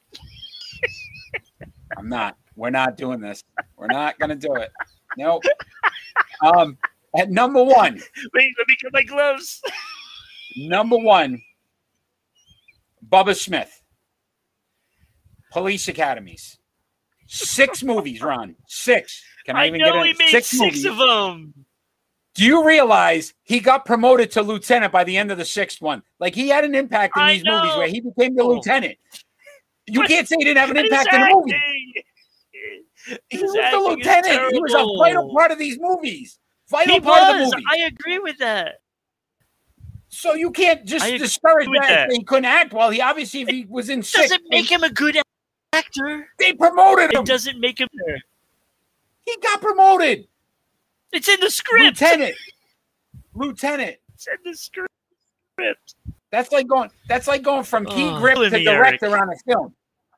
I'm 1.97 2.09
not. 2.09 2.37
We're 2.55 2.69
not 2.69 2.97
doing 2.97 3.19
this. 3.19 3.43
We're 3.77 3.87
not 3.87 4.17
going 4.19 4.29
to 4.29 4.35
do 4.35 4.55
it. 4.55 4.71
Nope. 5.17 5.43
Um, 6.41 6.77
at 7.17 7.29
number 7.29 7.61
one, 7.63 8.01
Wait, 8.33 8.53
let 8.57 8.67
me 8.67 8.75
get 8.81 8.93
my 8.93 9.03
gloves. 9.03 9.61
Number 10.57 10.97
one, 10.97 11.41
Bubba 13.09 13.35
Smith. 13.35 13.81
Police 15.55 15.87
Academies. 15.87 16.57
Six 17.27 17.81
movies, 17.91 18.21
Ron. 18.21 18.55
Six. 18.67 19.23
Can 19.45 19.55
I, 19.55 19.63
I 19.63 19.67
even 19.67 19.79
know 19.79 19.93
get 19.93 20.03
he 20.05 20.11
it? 20.11 20.19
made 20.19 20.29
Six, 20.29 20.47
six, 20.49 20.59
movies. 20.61 20.85
of 20.85 20.97
them. 20.97 21.53
Do 22.35 22.43
you 22.43 22.67
realize 22.67 23.33
he 23.43 23.61
got 23.61 23.85
promoted 23.85 24.31
to 24.31 24.41
lieutenant 24.41 24.91
by 24.91 25.05
the 25.05 25.15
end 25.15 25.31
of 25.31 25.37
the 25.37 25.45
sixth 25.45 25.81
one? 25.81 26.03
Like 26.19 26.35
he 26.35 26.49
had 26.49 26.65
an 26.65 26.75
impact 26.75 27.17
in 27.17 27.25
these 27.27 27.45
movies 27.45 27.77
where 27.77 27.87
he 27.87 28.01
became 28.01 28.35
the 28.35 28.43
Oh. 28.43 28.47
lieutenant. 28.49 28.97
You 29.87 30.01
But- 30.01 30.09
can't 30.09 30.27
say 30.27 30.35
he 30.39 30.43
didn't 30.43 30.57
have 30.57 30.71
an 30.71 30.77
impact 30.77 31.13
in 31.13 31.21
the 31.21 31.29
movie. 31.33 31.55
He 33.29 33.37
was 33.37 33.53
the 33.53 33.77
lieutenant. 33.79 34.51
He 34.53 34.59
was 34.59 34.73
a 34.73 34.97
vital 34.99 35.33
part 35.33 35.51
of 35.51 35.57
these 35.59 35.77
movies. 35.79 36.37
Vital 36.69 36.95
He 36.95 36.99
part 36.99 37.21
of 37.23 37.37
the 37.37 37.43
was. 37.45 37.53
movie. 37.53 37.65
I 37.71 37.77
agree 37.85 38.19
with 38.19 38.37
that. 38.39 38.75
so 40.09 40.33
you 40.33 40.51
can't 40.51 40.85
just 40.85 41.05
discourage 41.05 41.67
that, 41.79 41.87
that. 41.87 42.11
he 42.11 42.23
couldn't 42.23 42.45
act 42.45 42.73
well. 42.73 42.89
He 42.89 42.99
obviously, 43.01 43.41
if 43.41 43.47
he 43.49 43.65
was 43.69 43.89
in 43.89 44.01
six, 44.03 44.29
Doesn't 44.29 44.43
make 44.49 44.69
him 44.71 44.83
a 44.83 44.89
good 44.89 45.15
actor. 45.75 46.27
they 46.39 46.53
promoted 46.53 47.13
him. 47.13 47.21
It 47.21 47.25
doesn't 47.25 47.59
make 47.59 47.79
him. 47.79 47.87
He 49.25 49.37
got 49.41 49.61
promoted. 49.61 50.27
It's 51.11 51.27
in 51.29 51.39
the 51.39 51.49
script. 51.49 51.83
Lieutenant. 52.01 52.35
Lieutenant. 53.33 53.97
It's 54.13 54.27
in 54.27 54.37
the 54.51 54.55
script. 54.55 55.95
That's 56.31 56.51
like 56.51 56.67
going 56.67 56.89
that's 57.07 57.27
like 57.27 57.43
going 57.43 57.63
from 57.63 57.85
key 57.85 58.09
Oh, 58.09 58.17
grip 58.19 58.37
to 58.37 58.49
director 58.63 59.05
Eric. 59.07 59.21
on 59.21 59.29
a 59.29 59.35
film. 59.47 59.75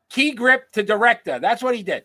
Key 0.10 0.32
grip 0.32 0.72
to 0.72 0.84
director. 0.84 1.38
That's 1.40 1.62
what 1.62 1.76
he 1.76 1.84
did. 1.84 2.04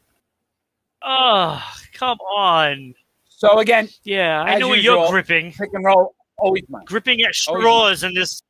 Oh, 1.02 1.62
come 1.94 2.18
on. 2.18 2.94
So 3.28 3.58
again, 3.58 3.88
Yeah, 4.04 4.42
I 4.42 4.58
know 4.58 4.68
what 4.68 4.78
usual. 4.78 4.98
you're 5.02 5.10
gripping. 5.10 5.52
pick 5.52 5.70
and 5.72 5.84
roll 5.84 6.14
always 6.36 6.62
mine. 6.68 6.84
Gripping 6.84 7.22
at 7.22 7.34
straws 7.34 8.02
in 8.04 8.14
this 8.14 8.42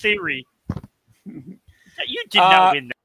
theory. 0.00 0.46
You 2.06 2.24
did 2.28 2.40
Uh, 2.40 2.48
not 2.50 2.72
win 2.74 2.88
that. 2.88 2.96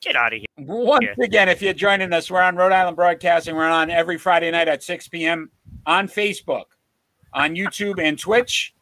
Get 0.00 0.14
out 0.16 0.32
of 0.32 0.38
here. 0.38 0.46
Once 0.66 1.04
Yeah. 1.04 1.24
again, 1.24 1.48
if 1.48 1.60
you're 1.60 1.72
joining 1.72 2.12
us, 2.12 2.30
we're 2.30 2.40
on 2.40 2.54
Rhode 2.56 2.72
Island 2.72 2.96
Broadcasting. 2.96 3.56
We're 3.56 3.66
on 3.68 3.90
every 3.90 4.16
Friday 4.16 4.50
night 4.50 4.68
at 4.68 4.82
6 4.82 5.08
p.m. 5.08 5.50
on 5.86 6.06
Facebook, 6.06 6.64
on 7.32 7.54
YouTube, 7.56 8.00
and 8.00 8.18
Twitch. 8.18 8.74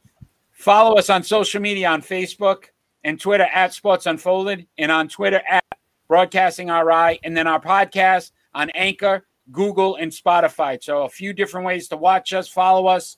Follow 0.52 0.96
us 0.96 1.08
on 1.08 1.22
social 1.22 1.60
media 1.60 1.88
on 1.88 2.02
Facebook 2.02 2.64
and 3.04 3.18
Twitter 3.20 3.46
at 3.52 3.72
Sports 3.72 4.06
Unfolded, 4.06 4.66
and 4.78 4.90
on 4.90 5.08
Twitter 5.08 5.40
at 5.48 5.64
Broadcasting 6.08 6.68
RI, 6.68 7.18
and 7.22 7.36
then 7.36 7.46
our 7.46 7.60
podcast 7.60 8.32
on 8.54 8.68
Anchor, 8.70 9.26
Google, 9.52 9.96
and 9.96 10.10
Spotify. 10.10 10.82
So 10.82 11.02
a 11.04 11.08
few 11.08 11.32
different 11.32 11.66
ways 11.66 11.88
to 11.88 11.96
watch 11.96 12.32
us, 12.32 12.48
follow 12.48 12.86
us. 12.86 13.16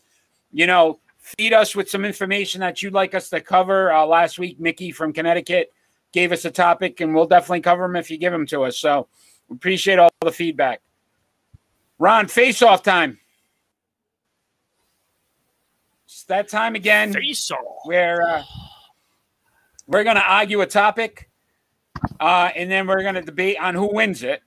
You 0.52 0.66
know, 0.66 1.00
feed 1.18 1.52
us 1.52 1.74
with 1.74 1.88
some 1.90 2.04
information 2.04 2.60
that 2.60 2.82
you'd 2.82 2.92
like 2.92 3.14
us 3.14 3.28
to 3.30 3.40
cover. 3.40 3.92
Uh, 3.92 4.04
last 4.06 4.38
week, 4.38 4.60
Mickey 4.60 4.92
from 4.92 5.12
Connecticut 5.12 5.72
gave 6.12 6.32
us 6.32 6.44
a 6.44 6.50
topic, 6.50 7.00
and 7.00 7.14
we'll 7.14 7.26
definitely 7.26 7.60
cover 7.60 7.82
them 7.82 7.96
if 7.96 8.10
you 8.10 8.18
give 8.18 8.32
them 8.32 8.46
to 8.46 8.62
us. 8.64 8.78
So 8.78 9.08
we 9.48 9.56
appreciate 9.56 9.98
all 9.98 10.10
the 10.20 10.32
feedback. 10.32 10.80
Ron, 11.98 12.28
face 12.28 12.62
off 12.62 12.82
time. 12.82 13.18
It's 16.06 16.24
that 16.24 16.48
time 16.48 16.74
again 16.74 17.12
Face 17.12 17.50
off. 17.50 17.58
where 17.84 18.22
uh, 18.22 18.42
we're 19.86 20.04
going 20.04 20.16
to 20.16 20.22
argue 20.22 20.60
a 20.62 20.66
topic, 20.66 21.28
uh, 22.20 22.50
and 22.56 22.70
then 22.70 22.86
we're 22.86 23.02
going 23.02 23.14
to 23.14 23.22
debate 23.22 23.56
on 23.60 23.74
who 23.74 23.92
wins 23.94 24.22
it. 24.22 24.42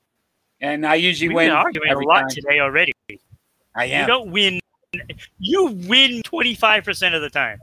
And 0.59 0.85
I 0.85 0.95
usually 0.95 1.29
We've 1.29 1.35
win 1.37 1.47
been 1.49 1.55
arguing 1.57 1.91
a 1.91 1.99
lot 1.99 2.21
time. 2.21 2.29
today 2.29 2.59
already. 2.59 2.93
I 3.75 3.85
am. 3.85 4.01
You 4.01 4.07
don't 4.07 4.31
win. 4.31 4.59
You 5.39 5.65
win 5.87 6.21
25% 6.23 7.15
of 7.15 7.21
the 7.21 7.29
time. 7.29 7.59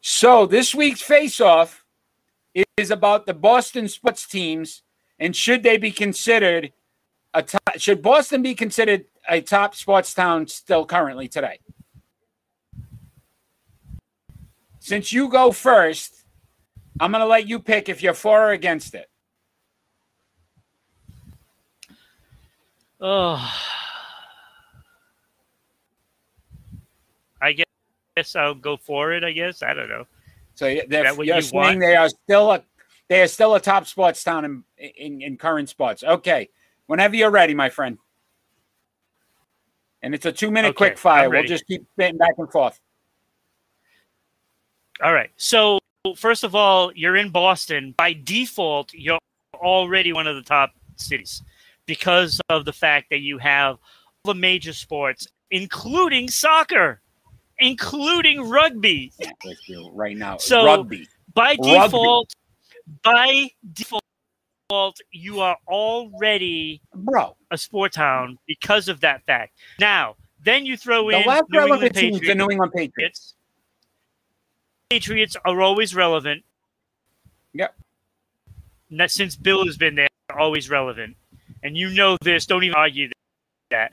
So 0.00 0.46
this 0.46 0.74
week's 0.74 1.00
face-off 1.00 1.84
is 2.76 2.90
about 2.90 3.26
the 3.26 3.34
Boston 3.34 3.88
sports 3.88 4.26
teams 4.26 4.82
and 5.18 5.34
should 5.34 5.62
they 5.62 5.76
be 5.76 5.90
considered 5.90 6.72
a 7.34 7.42
top, 7.42 7.76
should 7.76 8.02
Boston 8.02 8.42
be 8.42 8.54
considered 8.54 9.04
a 9.28 9.40
top 9.40 9.74
sports 9.74 10.14
town 10.14 10.46
still 10.46 10.86
currently 10.86 11.28
today? 11.28 11.58
Since 14.80 15.12
you 15.12 15.28
go 15.28 15.52
first, 15.52 16.24
I'm 17.00 17.10
going 17.12 17.20
to 17.20 17.26
let 17.26 17.46
you 17.46 17.58
pick 17.58 17.88
if 17.88 18.02
you're 18.02 18.14
for 18.14 18.48
or 18.48 18.52
against 18.52 18.94
it. 18.94 19.10
Oh. 23.00 23.54
I 27.40 27.52
guess, 27.52 27.66
guess 28.16 28.34
I'll 28.34 28.54
go 28.54 28.76
for 28.76 29.12
it. 29.12 29.22
I 29.22 29.32
guess 29.32 29.62
I 29.62 29.74
don't 29.74 29.88
know. 29.88 30.06
So 30.58 30.76
they're, 30.88 31.14
you're 31.22 31.36
you 31.36 31.42
saying 31.42 31.52
want? 31.52 31.80
they 31.80 31.94
are 31.94 32.08
still 32.08 32.50
a 32.50 32.64
they 33.08 33.22
are 33.22 33.28
still 33.28 33.54
a 33.54 33.60
top 33.60 33.86
sports 33.86 34.24
town 34.24 34.44
in, 34.44 34.64
in 34.76 35.22
in 35.22 35.36
current 35.36 35.68
sports. 35.68 36.02
Okay, 36.02 36.48
whenever 36.88 37.14
you're 37.14 37.30
ready, 37.30 37.54
my 37.54 37.70
friend. 37.70 37.96
And 40.02 40.16
it's 40.16 40.26
a 40.26 40.32
two 40.32 40.50
minute 40.50 40.70
Okay, 40.70 40.76
quick 40.76 40.98
fire. 40.98 41.30
We'll 41.30 41.44
just 41.44 41.64
keep 41.68 41.86
spitting 41.92 42.18
back 42.18 42.34
and 42.38 42.50
forth. 42.50 42.80
All 45.00 45.14
right. 45.14 45.30
So 45.36 45.78
first 46.16 46.42
of 46.42 46.56
all, 46.56 46.92
you're 46.92 47.14
in 47.14 47.30
Boston. 47.30 47.94
By 47.96 48.14
default, 48.14 48.92
you're 48.92 49.20
already 49.54 50.12
one 50.12 50.26
of 50.26 50.34
the 50.34 50.42
top 50.42 50.72
cities 50.96 51.40
because 51.86 52.40
of 52.48 52.64
the 52.64 52.72
fact 52.72 53.10
that 53.10 53.20
you 53.20 53.38
have 53.38 53.76
all 54.24 54.34
the 54.34 54.40
major 54.40 54.72
sports, 54.72 55.28
including 55.52 56.28
soccer, 56.28 57.00
including 57.58 58.48
rugby. 58.48 59.12
Let's 59.44 59.60
do 59.66 59.86
it 59.86 59.90
right 59.94 60.16
now. 60.16 60.36
So- 60.38 60.64
Rugby. 60.64 61.08
By 61.34 61.56
Rugby. 61.60 61.70
default, 61.72 62.34
by 63.02 63.50
default, 63.72 64.02
you 65.12 65.40
are 65.40 65.56
already 65.68 66.80
Bro, 66.94 67.36
a 67.50 67.58
sport 67.58 67.92
town 67.92 68.38
because 68.46 68.88
of 68.88 69.00
that 69.00 69.24
fact. 69.24 69.52
Now, 69.78 70.16
then 70.42 70.66
you 70.66 70.76
throw 70.76 71.10
the 71.10 71.20
in 71.20 71.26
last 71.26 71.44
New 71.48 71.60
England 71.60 71.96
is 71.96 72.20
the 72.20 72.34
New 72.34 72.50
England 72.50 72.72
Patriots. 72.74 73.34
Patriots 74.90 75.36
are 75.44 75.60
always 75.60 75.94
relevant. 75.94 76.44
Yep. 77.54 77.74
Not 78.90 79.10
since 79.10 79.36
Bill 79.36 79.64
has 79.66 79.76
been 79.76 79.94
there, 79.94 80.08
always 80.36 80.70
relevant. 80.70 81.16
And 81.62 81.76
you 81.76 81.90
know 81.90 82.16
this. 82.22 82.46
Don't 82.46 82.64
even 82.64 82.74
argue 82.74 83.10
that. 83.70 83.92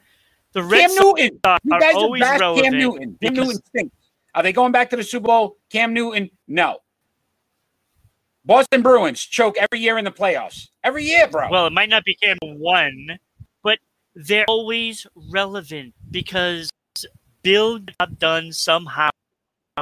The 0.56 0.64
Red 0.64 0.88
Cam 0.88 0.95
Newton. 0.95 1.39
are 1.43 1.60
You 1.64 1.80
guys 1.80 1.95
are 1.95 1.97
always 1.99 2.22
back 2.22 2.39
relevant. 2.39 2.64
Cam 2.66 2.80
Newton. 2.80 3.18
Cam 3.22 3.34
Newton 3.34 3.62
stinks. 3.68 3.95
Are 4.34 4.41
they 4.41 4.53
going 4.53 4.72
back 4.72 4.89
to 4.89 4.95
the 4.95 5.03
Super 5.03 5.28
Bowl? 5.28 5.58
Cam 5.70 5.93
Newton? 5.93 6.30
No. 6.47 6.80
Boston 8.45 8.82
Bruins 8.82 9.22
choke 9.22 9.58
every 9.58 9.80
year 9.80 9.97
in 9.97 10.06
the 10.06 10.12
playoffs. 10.12 10.70
Every 10.84 11.03
year, 11.03 11.28
bro. 11.28 11.49
Well, 11.49 11.68
it 11.68 11.74
might 11.74 11.89
not 11.89 12.03
be 12.06 12.16
Cam 12.16 12.38
one, 12.41 13.18
but 13.64 13.80
they're 14.16 14.45
always 14.47 15.06
relevant 15.32 15.93
because 16.12 16.70
Bill 17.41 17.80
got 17.99 18.18
done 18.20 18.53
somehow, 18.53 19.10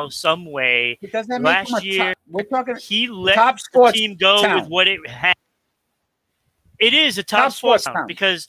some 0.10 0.46
way. 0.52 0.98
it 1.02 1.12
doesn't 1.12 1.42
make 1.42 1.70
last 1.70 1.84
year- 1.84 2.10
top. 2.14 2.18
We're 2.28 2.44
talking 2.44 2.76
He 2.78 3.08
let 3.08 3.36
top 3.36 3.56
the 3.56 3.60
sports 3.60 3.98
team 3.98 4.16
go 4.16 4.42
town. 4.42 4.62
with 4.62 4.70
what 4.70 4.88
it 4.88 5.08
had. 5.08 5.36
It 6.80 6.94
is 6.96 7.18
a 7.18 7.24
top, 7.24 7.44
Top 7.44 7.52
sports 7.54 7.84
sports 7.84 7.96
town. 8.00 8.08
because 8.08 8.48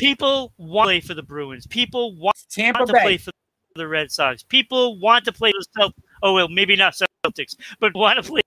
people 0.00 0.52
want 0.58 0.86
to 0.88 0.90
play 0.90 1.00
for 1.00 1.14
the 1.14 1.22
Bruins. 1.22 1.66
People 1.66 2.16
want 2.16 2.36
Tampa 2.50 2.86
to 2.86 2.92
Bay. 2.92 3.02
play 3.02 3.16
for 3.18 3.30
the 3.76 3.86
Red 3.88 4.10
Sox. 4.10 4.42
People 4.42 4.98
want 4.98 5.24
to 5.26 5.32
play 5.32 5.52
for 5.52 5.60
the 5.60 5.80
Celtics. 5.80 5.92
Oh 6.22 6.34
well, 6.34 6.48
maybe 6.48 6.76
not 6.76 6.94
Celtics, 7.24 7.54
but 7.78 7.94
want 7.94 8.16
to 8.22 8.28
play 8.28 8.40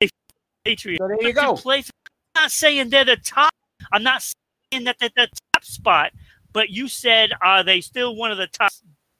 for 0.00 0.06
the 0.06 0.10
Patriots. 0.64 0.98
So 1.00 1.08
there 1.08 1.22
you 1.28 1.32
go. 1.32 1.56
play 1.56 1.82
for- 1.82 1.92
I'm 2.36 2.42
not 2.44 2.50
saying 2.50 2.90
they're 2.90 3.04
the 3.04 3.16
top. 3.16 3.52
I'm 3.92 4.02
not 4.02 4.22
saying 4.72 4.84
that 4.84 4.96
they're 4.98 5.10
the 5.14 5.28
top 5.52 5.64
spot, 5.64 6.12
but 6.52 6.70
you 6.70 6.88
said 6.88 7.32
are 7.40 7.62
they 7.62 7.80
still 7.80 8.16
one 8.16 8.32
of 8.32 8.38
the 8.38 8.48
top 8.48 8.72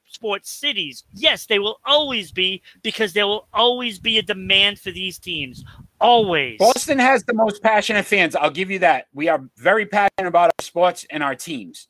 sports 0.07 0.51
cities? 0.51 1.05
Yes, 1.13 1.47
they 1.47 1.59
will 1.59 1.79
always 1.85 2.33
be 2.33 2.63
because 2.83 3.13
there 3.13 3.27
will 3.27 3.47
always 3.53 3.99
be 3.99 4.19
a 4.19 4.23
demand 4.23 4.79
for 4.81 4.91
these 4.91 5.19
teams. 5.19 5.65
Always. 6.05 6.59
Boston 6.59 6.99
has 6.99 7.25
the 7.25 7.33
most 7.33 7.63
passionate 7.63 8.05
fans. 8.05 8.37
I'll 8.37 8.51
give 8.51 8.71
you 8.71 8.79
that. 8.81 9.07
We 9.15 9.29
are 9.29 9.43
very 9.57 9.87
passionate 9.87 10.29
about 10.29 10.51
our 10.51 10.63
sports 10.63 11.07
and 11.11 11.23
our 11.23 11.35
teams. 11.35 11.89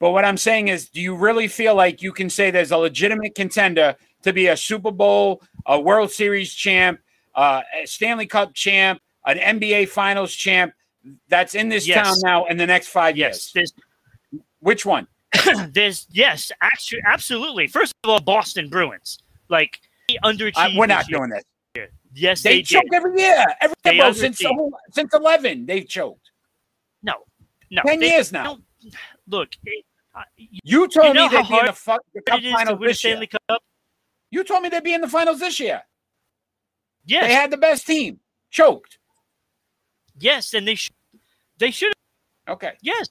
But 0.00 0.10
what 0.10 0.24
I'm 0.24 0.36
saying 0.36 0.68
is, 0.68 0.88
do 0.88 1.00
you 1.00 1.14
really 1.14 1.46
feel 1.46 1.76
like 1.76 2.02
you 2.02 2.10
can 2.10 2.30
say 2.30 2.50
there's 2.50 2.72
a 2.72 2.76
legitimate 2.76 3.36
contender 3.36 3.94
to 4.22 4.32
be 4.32 4.48
a 4.48 4.56
Super 4.56 4.90
Bowl, 4.90 5.40
a 5.66 5.78
World 5.78 6.10
Series 6.10 6.52
champ, 6.52 6.98
uh, 7.36 7.62
a 7.80 7.86
Stanley 7.86 8.26
Cup 8.26 8.54
champ, 8.54 9.00
an 9.24 9.38
NBA 9.38 9.88
Finals 9.88 10.34
champ 10.34 10.72
that's 11.28 11.54
in 11.54 11.68
this 11.68 11.86
Yes. 11.86 12.06
town 12.06 12.16
now 12.24 12.46
in 12.46 12.56
the 12.56 12.66
next 12.66 12.88
five 12.88 13.16
yes, 13.16 13.54
years? 13.54 13.72
there's 14.32 14.40
Which 14.58 14.84
one? 14.84 15.06
there's 15.72 16.08
yes, 16.10 16.50
actually, 16.60 17.02
absolutely. 17.06 17.68
First 17.68 17.94
of 18.02 18.10
all, 18.10 18.20
Boston 18.20 18.68
Bruins 18.68 19.20
like 19.48 19.78
underachieved. 20.24 20.52
I, 20.56 20.76
we're 20.76 20.86
not 20.86 21.06
doing 21.06 21.30
this. 21.30 21.44
Yes, 22.14 22.42
They, 22.42 22.56
they, 22.58 22.62
choke 22.62 22.84
every 22.92 23.20
year. 23.20 23.44
Every 23.60 23.74
They 23.84 23.94
year, 23.94 24.02
bro, 24.04 24.12
since 24.12 24.42
whole, 24.44 24.72
since 24.92 25.12
11, 25.14 25.66
they've 25.66 25.86
choked. 25.86 26.30
No, 27.02 27.14
no, 27.70 27.82
10 27.86 28.00
they 28.00 28.10
years 28.10 28.32
now. 28.32 28.58
Look, 29.28 29.50
it, 29.64 29.84
uh, 30.14 30.22
you 30.36 30.60
You 30.64 30.88
told 30.88 31.14
know 31.14 31.28
me 31.28 31.36
they'd 31.36 31.48
be 31.48 31.58
in 31.58 31.66
the, 31.66 31.72
fu- 31.72 31.98
the 32.14 32.22
cup 32.22 32.38
it 32.38 32.44
is 32.44 32.50
to 32.52 32.56
finals 32.56 32.80
this 32.80 33.04
year. 33.04 33.22
Cup. 33.48 33.62
You 34.30 34.44
told 34.44 34.62
me 34.62 34.68
they'd 34.68 34.82
be 34.82 34.94
in 34.94 35.00
the 35.00 35.08
finals 35.08 35.38
this 35.40 35.60
year. 35.60 35.82
Yes, 37.04 37.26
They 37.26 37.34
had 37.34 37.50
the 37.50 37.56
best 37.56 37.86
team. 37.86 38.20
Choked. 38.50 38.98
yes, 40.18 40.54
and 40.54 40.66
they 40.66 40.74
should. 40.74 40.94
They 41.58 41.70
should. 41.70 41.92
Okay. 42.48 42.72
Yes, 42.82 43.08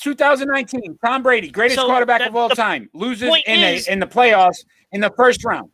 2019, 0.00 0.98
Tom 1.04 1.22
Brady, 1.22 1.50
greatest 1.50 1.78
So 1.80 1.86
quarterback 1.86 2.20
that- 2.20 2.28
of 2.30 2.36
all 2.36 2.48
time, 2.48 2.88
loses 2.94 3.28
in 3.46 3.60
is- 3.60 3.86
a, 3.88 3.92
in 3.92 3.98
the 4.00 4.06
playoffs 4.06 4.64
in 4.92 5.00
the 5.00 5.10
first 5.16 5.44
round. 5.44 5.70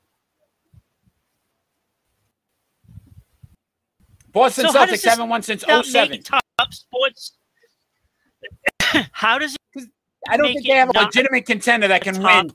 Boston 4.32 4.68
So 4.68 4.72
Celtics 4.78 5.04
haven't 5.04 5.28
won 5.28 5.42
since 5.42 5.66
not 5.66 5.84
07. 5.86 6.10
make 6.10 6.24
top 6.24 6.42
sports. 6.70 7.32
How 9.12 9.38
does 9.38 9.56
it 9.74 9.88
I 10.28 10.36
don't 10.36 10.46
think 10.48 10.66
they 10.66 10.74
have 10.74 10.90
a 10.94 10.98
legitimate 10.98 11.46
contender 11.46 11.88
that 11.88 12.02
can 12.02 12.22
win. 12.22 12.50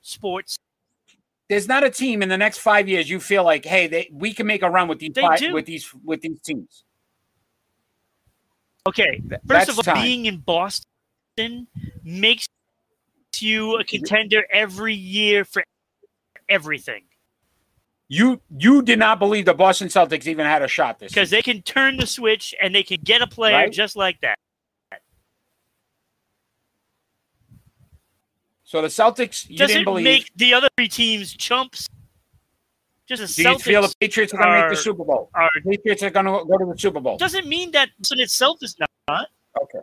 sports? 0.00 0.58
There's 1.48 1.68
not 1.68 1.84
a 1.84 1.90
team 1.90 2.22
in 2.22 2.28
the 2.30 2.38
next 2.38 2.58
five 2.58 2.88
years 2.88 3.08
you 3.10 3.20
feel 3.20 3.44
like, 3.44 3.64
hey, 3.66 3.86
they, 3.86 4.08
we 4.12 4.32
can 4.32 4.46
make 4.46 4.62
a 4.62 4.70
run 4.70 4.88
with 4.88 4.98
these 4.98 5.12
They 5.14 5.20
fi- 5.20 5.36
do. 5.36 5.52
with 5.52 5.66
these 5.66 5.92
with 6.02 6.22
these 6.22 6.40
teams. 6.40 6.84
Okay, 8.86 9.22
first 9.30 9.40
that's 9.48 9.68
of 9.70 9.78
all, 9.78 9.82
time. 9.82 10.02
being 10.02 10.26
in 10.26 10.38
Boston 10.38 11.66
makes 12.02 12.46
you 13.38 13.78
a 13.78 13.84
contender 13.84 14.44
every 14.52 14.94
year 14.94 15.44
for 15.44 15.64
everything 16.48 17.02
You 18.14 18.40
you 18.58 18.80
did 18.82 18.98
not 19.00 19.18
believe 19.18 19.44
the 19.44 19.54
Boston 19.54 19.88
Celtics 19.88 20.26
even 20.28 20.46
had 20.46 20.62
a 20.62 20.68
shot 20.68 21.00
this 21.00 21.10
because 21.10 21.30
they 21.30 21.42
can 21.42 21.62
turn 21.62 21.96
the 21.96 22.06
switch 22.06 22.54
and 22.62 22.72
they 22.74 22.84
can 22.84 23.00
get 23.02 23.22
a 23.22 23.26
player 23.26 23.54
Right. 23.54 23.72
just 23.72 23.96
like 23.96 24.20
that. 24.20 24.36
So 28.62 28.80
the 28.82 28.88
Celtics, 28.88 29.48
you 29.48 29.58
Does 29.58 29.68
didn't 29.68 29.84
believe. 29.84 30.04
make 30.04 30.30
the 30.36 30.54
other 30.54 30.68
three 30.76 30.88
teams 30.88 31.32
chumps? 31.32 31.88
Just 33.06 33.36
the 33.36 33.42
Do 33.42 33.48
you 33.50 33.56
Celtics 33.56 33.62
feel 33.62 33.82
the 33.82 33.94
Patriots 34.00 34.32
are 34.32 34.38
going 34.38 34.48
to 34.54 34.60
make 34.62 34.70
the 34.70 34.76
Super 34.76 35.04
Bowl? 35.04 35.30
are 35.34 35.50
The 35.62 35.70
Patriots 35.70 36.02
are 36.02 36.10
going 36.10 36.26
to 36.26 36.32
go 36.44 36.58
to 36.58 36.72
the 36.72 36.78
Super 36.78 37.00
Bowl. 37.00 37.18
doesn't 37.18 37.46
mean 37.46 37.70
that 37.72 37.90
Boston 37.98 38.20
itself 38.20 38.58
is 38.62 38.76
not. 39.08 39.28
Okay. 39.62 39.78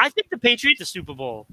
I 0.00 0.10
think 0.10 0.28
the 0.30 0.38
Patriots 0.38 0.80
the 0.80 0.86
Super 0.86 1.14
Bowl. 1.14 1.46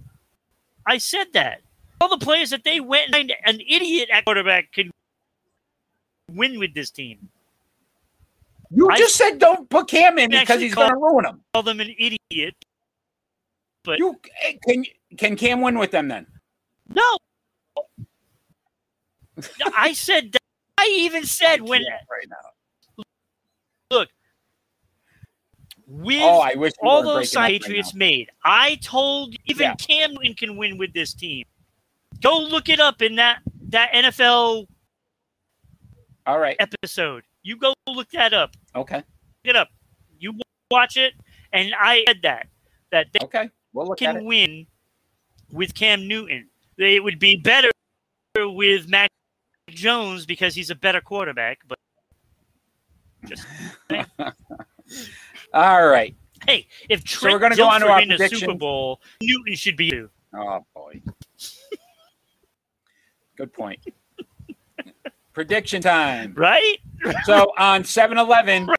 I 0.85 0.97
said 0.97 1.27
that. 1.33 1.61
All 2.01 2.09
the 2.09 2.17
players 2.23 2.49
that 2.49 2.63
they 2.65 2.79
went 2.81 3.15
and 3.15 3.33
an 3.45 3.59
idiot 3.61 4.09
at 4.11 4.25
quarterback 4.25 4.71
could 4.73 4.91
win 6.31 6.59
with 6.59 6.73
this 6.73 6.91
team. 6.91 7.29
You 8.71 8.89
I- 8.89 8.97
just 8.97 9.15
said 9.15 9.39
don't 9.39 9.69
put 9.69 9.87
Cam 9.87 10.17
in 10.17 10.29
because 10.31 10.59
he's 10.59 10.73
going 10.75 10.89
to 10.89 10.95
ruin 10.97 11.23
them. 11.23 11.41
Call 11.53 11.63
them 11.63 11.79
an 11.79 11.93
idiot. 11.97 12.55
But- 13.83 13.99
You 13.99 14.19
eh, 14.43 14.53
can 14.67 14.83
can 15.17 15.35
Cam 15.35 15.61
win 15.61 15.77
with 15.77 15.91
them 15.91 16.07
then? 16.07 16.25
No. 16.89 17.17
I 19.75 19.93
said 19.93 20.31
that. 20.33 20.41
I 20.77 20.87
even 20.91 21.23
said 21.25 21.61
when 21.61 21.81
Yeah, 21.81 21.99
right 22.09 22.27
now. 22.29 22.35
with 25.87 26.21
Oh, 26.23 26.39
I 26.41 26.55
wish 26.55 26.73
all 26.81 27.03
those 27.03 27.35
up 27.35 27.41
right 27.43 27.61
Patriots 27.61 27.93
made, 27.93 28.29
I 28.43 28.75
told 28.75 29.35
even 29.45 29.67
Yeah. 29.67 29.75
Cam 29.75 30.13
Newton 30.15 30.33
can 30.33 30.57
win 30.57 30.77
with 30.77 30.93
this 30.93 31.13
team. 31.13 31.45
Go 32.21 32.39
look 32.39 32.69
it 32.69 32.79
up 32.79 33.01
in 33.03 33.15
that 33.17 33.41
that 33.69 33.91
NFL 33.93 34.67
All 36.25 36.39
right. 36.39 36.55
episode. 36.59 37.23
You 37.43 37.57
go 37.57 37.73
look 37.87 38.09
that 38.11 38.33
up. 38.33 38.55
Okay. 38.75 38.97
Look 38.97 39.05
it 39.45 39.55
up. 39.55 39.69
You 40.19 40.33
watch 40.71 40.97
it, 40.97 41.13
and 41.53 41.73
I 41.79 42.03
said 42.07 42.21
that 42.23 42.47
that 42.91 43.07
they 43.13 43.19
Okay. 43.25 43.49
We'll 43.73 43.93
can 43.95 44.17
it. 44.17 44.23
win 44.23 44.67
with 45.51 45.75
Cam 45.75 46.07
Newton. 46.07 46.47
They 46.77 46.99
would 46.99 47.19
be 47.19 47.35
better 47.35 47.69
with 48.37 48.87
Mac 48.89 49.09
Jones 49.69 50.25
because 50.25 50.55
he's 50.55 50.69
a 50.69 50.75
better 50.75 51.01
quarterback. 51.01 51.59
But 51.67 51.77
just 53.25 53.45
All 55.53 55.87
right. 55.87 56.15
hey, 56.47 56.67
if 56.89 57.07
So 57.07 57.29
we're 57.29 57.39
gonna 57.39 57.55
go 57.55 57.67
on 57.67 57.81
to 57.81 57.87
our 57.87 58.01
Super. 58.27 58.53
Bowl, 58.53 59.01
Newton 59.21 59.55
should 59.55 59.77
be 59.77 59.89
too. 59.91 60.09
Oh 60.33 60.65
boy. 60.73 61.01
Good 63.37 63.51
point. 63.53 63.79
Prediction 65.35 65.81
time. 65.81 66.33
right. 66.35 66.77
So 67.25 67.51
on 67.57 67.83
7-Eleven, 67.83 68.69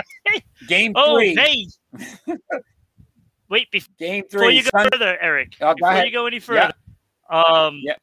game 0.68 0.92
Oh, 0.94 1.18
hey. 1.18 1.66
Wait, 3.50 3.70
before 3.70 3.94
Game 3.98 4.22
before 4.30 4.46
three. 4.46 4.56
you 4.58 4.62
go 4.62 4.70
Sun- 4.78 4.88
further, 4.92 5.18
Eric. 5.20 5.54
Oh, 5.60 5.66
go 5.68 5.74
before 5.74 5.90
ahead. 5.90 6.06
you 6.06 6.12
go 6.12 6.26
any 6.26 6.38
further, 6.38 6.72
um, 7.30 7.80
Yeah. 7.82 7.94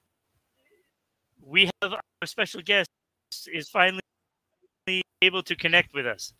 we 1.42 1.70
have 1.82 1.94
our 1.94 2.02
special 2.26 2.62
guest 2.62 2.90
is 3.52 3.70
finally 3.70 4.02
able 5.22 5.42
to 5.44 5.56
connect 5.56 5.94
with 5.94 6.06
us. 6.06 6.34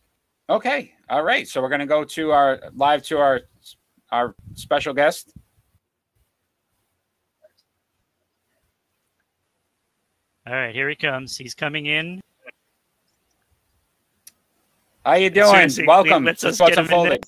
Okay. 0.50 0.92
All 1.08 1.22
right. 1.22 1.48
So 1.48 1.60
we're 1.62 1.68
gonna 1.70 1.86
go 1.86 2.04
to 2.04 2.30
our 2.32 2.60
live 2.74 3.02
to 3.04 3.18
our 3.18 3.40
our 4.12 4.34
special 4.54 4.92
guest. 4.94 5.32
All 10.46 10.52
right, 10.52 10.74
here 10.74 10.88
he 10.88 10.94
comes. 10.94 11.36
He's 11.36 11.54
coming 11.54 11.86
in. 11.86 12.20
How 15.04 15.14
you 15.14 15.30
doing? 15.30 15.50
Seriously, 15.50 15.86
Welcome 15.86 16.24
let's 16.24 16.40
to 16.42 16.52
Sports 16.52 16.76
get 16.76 16.78
Unfolded. 16.78 17.24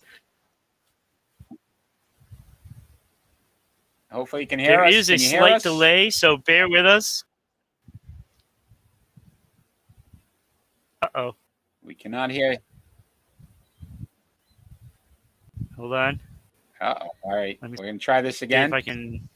Hopefully 4.11 4.43
you 4.43 4.49
can 4.49 4.59
hear 4.59 4.69
There 4.69 4.85
us. 4.85 4.91
There 4.91 4.99
is 5.01 5.11
a 5.11 5.13
you 5.15 5.19
slight 5.19 5.53
us? 5.55 5.63
delay, 5.63 6.11
so 6.11 6.37
bear 6.39 6.69
with 6.69 6.87
us. 6.87 7.25
Uh 11.03 11.09
oh. 11.15 11.35
We 11.83 11.95
cannot 11.95 12.31
hear. 12.31 12.57
Hold 15.77 15.95
on. 15.95 16.21
Uh-oh. 16.81 17.09
All 17.23 17.37
right. 17.37 17.59
We're 17.63 17.77
gonna 17.77 17.99
try 17.99 18.21
this 18.21 18.43
again. 18.43 18.71
if 18.71 18.75
I 18.75 18.81
can. 18.81 19.29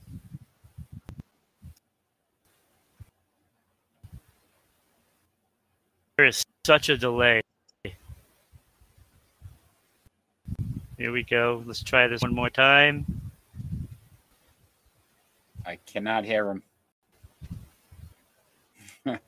There 6.16 6.26
is 6.26 6.44
such 6.66 6.88
a 6.88 6.96
delay. 6.96 7.40
Here 10.98 11.10
we 11.10 11.22
go. 11.22 11.62
Let's 11.66 11.82
try 11.82 12.06
this 12.06 12.22
one 12.22 12.34
more 12.34 12.50
time. 12.50 13.06
I 15.66 15.76
cannot 15.86 16.24
hear 16.24 16.50
him. 16.50 16.62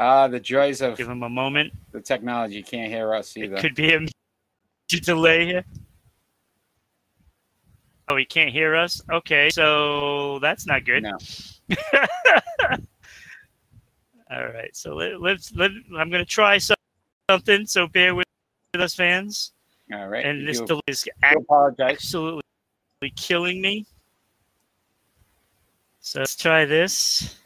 Ah, 0.00 0.28
the 0.28 0.38
joys 0.38 0.80
of 0.80 0.96
Give 0.96 1.08
him 1.08 1.24
a 1.24 1.28
moment. 1.28 1.72
the 1.90 2.00
technology. 2.00 2.54
You 2.54 2.62
can't 2.62 2.88
hear 2.88 3.12
us 3.14 3.36
either. 3.36 3.56
It 3.56 3.60
could 3.60 3.74
be 3.74 3.94
a 3.94 4.06
delay 5.02 5.44
here. 5.44 5.64
Oh, 8.08 8.16
he 8.16 8.24
can't 8.24 8.50
hear 8.50 8.76
us. 8.76 9.02
Okay, 9.10 9.50
so 9.50 10.38
that's 10.38 10.66
not 10.66 10.84
good. 10.84 11.02
No. 11.02 11.18
All 14.30 14.46
right, 14.48 14.74
so 14.76 14.94
let, 14.94 15.20
let's 15.22 15.54
let. 15.54 15.70
I'm 15.96 16.10
going 16.10 16.24
to 16.24 16.30
try 16.30 16.58
some- 16.58 16.76
something. 17.30 17.66
So 17.66 17.86
bear 17.88 18.14
with 18.14 18.26
us, 18.74 18.94
fans, 18.94 19.52
All 19.92 20.08
right. 20.08 20.24
and 20.24 20.46
this 20.46 20.60
delay 20.60 20.80
is 20.86 21.08
absolutely 21.22 22.42
killing 23.16 23.60
me. 23.60 23.86
So 26.00 26.20
let's 26.20 26.36
try 26.36 26.64
this. 26.64 27.36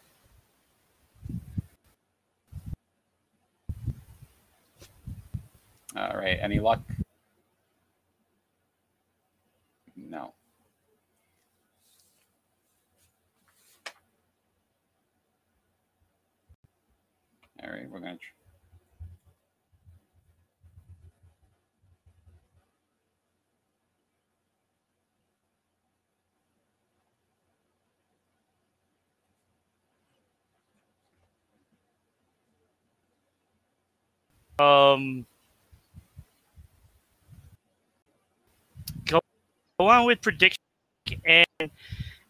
All 5.96 6.16
right. 6.16 6.38
Any 6.40 6.58
luck? 6.58 6.80
No. 9.96 10.32
All 17.64 17.70
right, 17.70 17.88
we're 17.90 18.00
gonna. 18.00 18.16
Tr- 18.16 18.22
Um, 34.58 35.26
go, 39.06 39.20
go 39.80 39.88
on 39.88 40.06
with 40.06 40.20
prediction, 40.20 40.58
and 41.24 41.70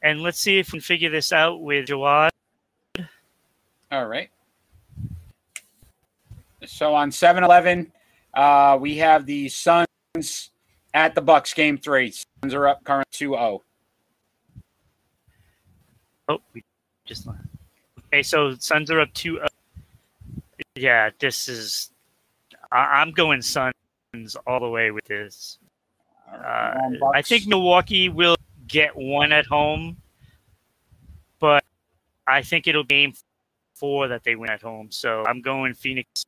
and 0.03 0.23
let's 0.23 0.39
see 0.41 0.59
if 0.59 0.69
we 0.73 0.79
can 0.79 0.81
figure 0.81 1.11
this 1.11 1.33
out 1.33 1.61
with 1.61 1.87
Jawad. 1.89 2.31
All 3.91 4.07
right. 4.07 4.31
So 6.83 6.97
on 6.97 7.13
7-Eleven, 7.13 7.93
uh, 8.35 8.77
we 8.81 8.97
have 8.97 9.25
the 9.25 9.49
Suns 9.49 10.51
at 10.93 11.15
the 11.15 11.21
Bucks 11.21 11.55
game 11.55 11.79
three. 11.79 12.11
Suns 12.11 12.55
are 12.55 12.67
up 12.67 12.83
current 12.83 13.07
2-0. 13.13 13.61
Oh, 16.29 16.39
we 16.53 16.65
just 17.05 17.29
okay. 18.09 18.25
So 18.25 18.57
Suns 18.57 18.91
are 18.91 18.99
up 18.99 19.15
two. 19.15 19.39
Yeah, 20.75 21.11
this 21.21 21.49
is. 21.49 21.93
I, 22.73 23.01
I'm 23.01 23.13
going 23.13 23.43
Suns 23.43 24.37
all 24.45 24.59
the 24.59 24.69
way 24.69 24.91
with 24.91 25.05
this. 25.05 25.61
Uh, 26.33 26.75
I 27.15 27.23
think 27.23 27.47
Milwaukee 27.47 28.09
will 28.09 28.35
get 28.67 28.97
one 28.97 29.31
at 29.31 29.47
home, 29.47 29.99
but 31.39 31.63
I 32.27 32.43
think 32.43 32.67
it'll 32.67 32.83
be 32.83 33.05
game 33.05 33.15
four 33.75 34.09
that 34.09 34.25
they 34.25 34.35
win 34.35 34.51
at 34.51 34.63
home. 34.63 34.91
So 34.91 35.23
I'm 35.29 35.43
going 35.43 35.75
Phoenix. 35.75 36.25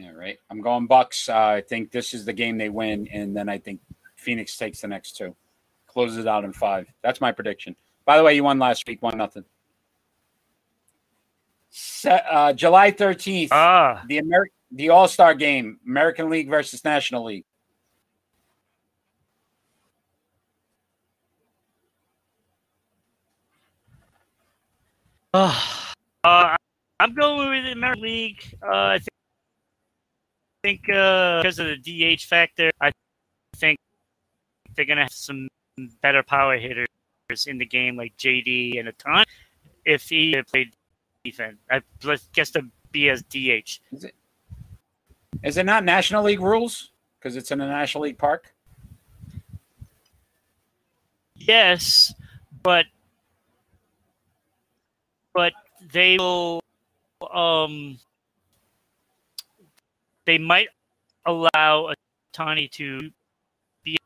Yeah, 0.00 0.12
right. 0.12 0.38
I'm 0.48 0.62
going 0.62 0.86
Bucks. 0.86 1.28
Uh, 1.28 1.34
I 1.36 1.60
think 1.60 1.90
this 1.90 2.14
is 2.14 2.24
the 2.24 2.32
game 2.32 2.56
they 2.56 2.70
win, 2.70 3.06
and 3.12 3.36
then 3.36 3.50
I 3.50 3.58
think 3.58 3.80
Phoenix 4.16 4.56
takes 4.56 4.80
the 4.80 4.88
next 4.88 5.18
two, 5.18 5.36
closes 5.86 6.16
it 6.18 6.26
out 6.26 6.44
in 6.44 6.54
five. 6.54 6.86
That's 7.02 7.20
my 7.20 7.32
prediction. 7.32 7.76
By 8.06 8.16
the 8.16 8.24
way, 8.24 8.34
you 8.34 8.42
won 8.42 8.58
last 8.58 8.86
week, 8.88 9.02
one 9.02 9.18
nothing. 9.18 9.44
Se- 11.68 12.22
uh, 12.30 12.54
July 12.54 12.92
13th, 12.92 13.48
Ah, 13.52 14.02
the 14.08 14.16
Amer- 14.18 14.48
the 14.72 14.88
All 14.88 15.06
Star 15.06 15.34
game, 15.34 15.78
American 15.86 16.30
League 16.30 16.48
versus 16.48 16.82
National 16.82 17.24
League. 17.24 17.44
uh, 25.34 25.92
uh, 26.24 26.56
I'm 26.98 27.14
going 27.14 27.50
with 27.50 27.64
the 27.64 27.72
American 27.72 28.02
League. 28.02 28.42
Uh, 28.62 28.68
I 28.74 28.98
think, 28.98 29.08
think 30.62 30.88
uh, 30.88 31.42
because 31.42 31.58
of 31.58 31.66
the 31.66 32.16
DH 32.16 32.22
factor, 32.22 32.70
I 32.80 32.92
think 33.56 33.78
they're 34.74 34.84
gonna 34.84 35.02
have 35.02 35.12
some 35.12 35.48
better 36.02 36.22
power 36.22 36.56
hitters 36.56 36.86
in 37.46 37.58
the 37.58 37.66
game, 37.66 37.96
like 37.96 38.16
JD 38.16 38.78
and 38.78 38.88
Ohtani. 38.88 39.24
If 39.84 40.08
he 40.08 40.40
played 40.50 40.74
defense, 41.24 41.58
I 41.70 41.82
guess 42.32 42.50
to 42.50 42.62
be 42.92 43.08
as 43.08 43.22
DH. 43.22 43.80
Is 43.92 44.04
it, 44.04 44.14
is 45.42 45.56
it 45.56 45.66
not 45.66 45.84
National 45.84 46.24
League 46.24 46.40
rules? 46.40 46.90
Because 47.18 47.36
it's 47.36 47.50
in 47.50 47.60
a 47.60 47.68
National 47.68 48.04
League 48.04 48.18
park. 48.18 48.54
Yes, 51.36 52.14
but 52.62 52.86
but 55.32 55.52
they 55.92 56.18
will 56.18 56.62
um 57.32 57.98
they 60.30 60.38
might 60.38 60.68
allow 61.26 61.88
a 61.88 61.94
Tani 62.32 62.68
to 62.68 63.10
be 63.82 63.96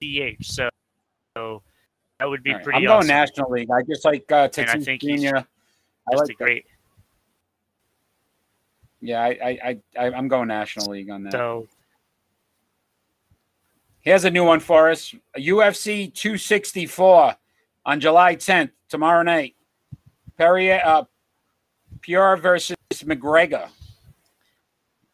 DH. 0.00 0.44
So, 0.44 0.68
so 1.36 1.62
that 2.18 2.28
would 2.28 2.42
be 2.42 2.52
right, 2.52 2.64
pretty 2.64 2.78
I'm 2.78 2.84
going. 2.84 3.06
National 3.06 3.52
League. 3.52 3.70
I 3.70 3.82
just 3.82 4.04
like 4.04 4.24
uh, 4.32 4.48
And 4.56 4.68
I 4.68 4.74
Tatis 4.74 4.84
think 4.84 5.02
he's 5.02 5.22
Jr. 5.22 5.36
I 5.36 6.16
like 6.16 6.36
great. 6.36 6.66
Yeah, 9.00 9.22
I, 9.22 9.28
I, 9.62 9.78
I, 9.96 10.10
I'm 10.10 10.26
going 10.26 10.48
National 10.48 10.90
League 10.90 11.08
on 11.08 11.22
that. 11.22 11.32
So 11.32 11.68
Here's 14.00 14.24
a 14.24 14.30
new 14.30 14.44
one 14.44 14.58
for 14.58 14.90
us: 14.90 15.14
UFC 15.38 16.12
264 16.12 17.36
on 17.86 18.00
July 18.00 18.34
10th, 18.34 18.70
tomorrow 18.88 19.22
night. 19.22 19.54
Poirier, 20.36 20.80
uh, 20.84 21.04
Pure 22.00 22.38
versus 22.38 22.76
McGregor. 23.04 23.68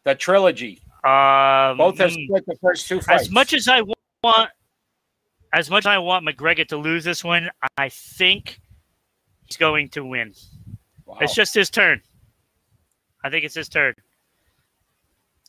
The 0.07 0.15
trilogy. 0.15 0.79
um, 1.03 1.75
Both 1.77 1.97
have 1.97 2.13
split 2.13 2.45
the 2.45 2.55
first 2.61 2.87
two 2.87 3.01
fights. 3.01 3.23
as 3.23 3.29
much 3.29 3.51
as 3.53 3.67
I 3.67 3.81
want, 4.23 4.49
as 5.51 5.69
much 5.69 5.81
as 5.81 5.85
I 5.87 5.97
want 5.97 6.25
McGregor 6.25 6.65
to 6.69 6.77
lose 6.77 7.03
this 7.03 7.25
one, 7.25 7.49
I 7.77 7.89
think 7.89 8.57
he's 9.47 9.57
going 9.57 9.89
to 9.89 10.05
win. 10.05 10.33
Wow. 11.05 11.17
It's 11.19 11.35
just 11.35 11.53
his 11.53 11.69
turn. 11.69 12.01
I 13.25 13.29
think 13.29 13.43
it's 13.43 13.55
his 13.55 13.67
turn. 13.67 13.95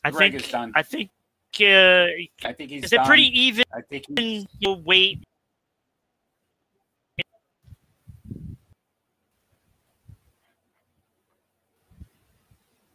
I 0.03 0.11
Greg 0.11 0.33
think. 0.33 0.51
done. 0.51 0.73
I 0.75 0.83
think. 0.83 1.09
Uh, 1.61 2.07
I 2.45 2.51
think 2.51 2.71
he's 2.71 2.83
is 2.83 2.91
it 2.91 2.99
pretty 3.05 3.27
even? 3.39 3.63
I 3.73 3.79
think 3.79 4.03
he's, 4.19 4.45
You'll 4.59 4.81
wait. 4.83 5.23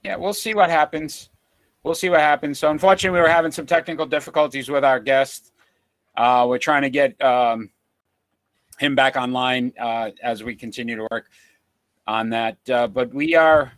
yeah, 0.03 0.17
we'll 0.17 0.35
see 0.35 0.53
what 0.53 0.69
happens. 0.69 1.31
We'll 1.85 1.95
see 1.95 2.09
what 2.09 2.21
happens. 2.21 2.59
So, 2.59 2.71
unfortunately, 2.71 3.19
we 3.19 3.23
were 3.23 3.29
having 3.29 3.53
some 3.53 3.67
technical 3.67 4.07
difficulties 4.07 4.71
with 4.71 4.85
our 4.85 4.99
guest. 4.99 5.53
Uh, 6.17 6.47
we're 6.49 6.59
trying 6.59 6.83
to 6.83 6.91
get 6.91 7.21
um, 7.23 7.71
him 8.79 8.95
back 8.95 9.17
online 9.17 9.73
uh, 9.79 10.11
as 10.23 10.43
we 10.43 10.55
continue 10.55 10.97
to 10.97 11.07
work 11.11 11.29
on 12.07 12.31
that. 12.31 12.57
Uh, 12.71 12.87
but 12.87 13.13
we 13.13 13.35
are 13.35 13.73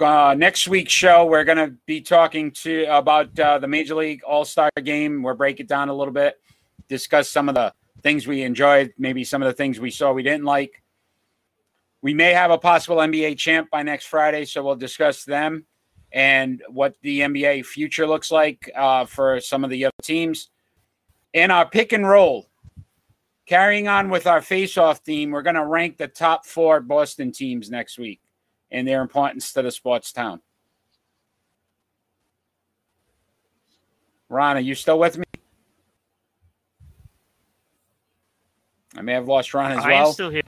uh, 0.00 0.34
next 0.36 0.66
week's 0.66 0.92
show. 0.92 1.26
We're 1.26 1.44
going 1.44 1.58
to 1.58 1.74
be 1.84 2.00
talking 2.00 2.52
to 2.52 2.84
about 2.84 3.38
uh, 3.38 3.58
the 3.58 3.68
Major 3.68 3.96
League 3.96 4.22
All 4.24 4.46
Star 4.46 4.70
Game. 4.82 5.22
We'll 5.22 5.34
break 5.34 5.60
it 5.60 5.68
down 5.68 5.90
a 5.90 5.94
little 5.94 6.14
bit, 6.14 6.40
discuss 6.88 7.28
some 7.28 7.50
of 7.50 7.54
the 7.54 7.74
things 8.02 8.26
we 8.26 8.42
enjoyed, 8.42 8.94
maybe 8.96 9.24
some 9.24 9.42
of 9.42 9.46
the 9.46 9.52
things 9.52 9.78
we 9.78 9.90
saw 9.90 10.12
we 10.12 10.22
didn't 10.22 10.44
like. 10.44 10.82
We 12.06 12.14
may 12.14 12.32
have 12.34 12.52
a 12.52 12.58
possible 12.58 12.98
NBA 12.98 13.36
champ 13.36 13.68
by 13.68 13.82
next 13.82 14.06
Friday, 14.06 14.44
so 14.44 14.62
we'll 14.62 14.76
discuss 14.76 15.24
them 15.24 15.66
and 16.12 16.62
what 16.68 16.94
the 17.02 17.18
NBA 17.18 17.66
future 17.66 18.06
looks 18.06 18.30
like 18.30 18.70
uh, 18.76 19.06
for 19.06 19.40
some 19.40 19.64
of 19.64 19.70
the 19.70 19.86
other 19.86 19.92
teams. 20.04 20.50
In 21.32 21.50
our 21.50 21.68
pick 21.68 21.92
and 21.92 22.08
roll. 22.08 22.46
Carrying 23.44 23.88
on 23.88 24.08
with 24.08 24.28
our 24.28 24.40
face-off 24.40 24.98
theme, 24.98 25.32
we're 25.32 25.42
going 25.42 25.56
to 25.56 25.66
rank 25.66 25.96
the 25.96 26.06
top 26.06 26.46
four 26.46 26.78
Boston 26.80 27.32
teams 27.32 27.72
next 27.72 27.98
week 27.98 28.20
and 28.70 28.86
their 28.86 29.02
importance 29.02 29.52
to 29.54 29.62
the 29.62 29.72
sports 29.72 30.12
town. 30.12 30.40
Ron, 34.28 34.58
are 34.58 34.60
you 34.60 34.76
still 34.76 35.00
with 35.00 35.18
me? 35.18 35.24
I 38.96 39.02
may 39.02 39.14
have 39.14 39.26
lost 39.26 39.52
Ron 39.52 39.72
as 39.72 39.84
I 39.84 39.88
well. 39.88 40.06
am 40.06 40.12
still 40.12 40.30
here. 40.30 40.42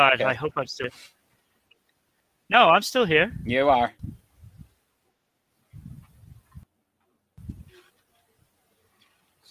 God, 0.00 0.14
Okay. 0.14 0.24
I 0.24 0.32
hope 0.34 0.52
I'm 0.56 0.66
still. 0.66 0.88
No, 2.48 2.70
I'm 2.70 2.80
still 2.82 3.04
here. 3.04 3.32
You 3.44 3.68
are. 3.68 3.92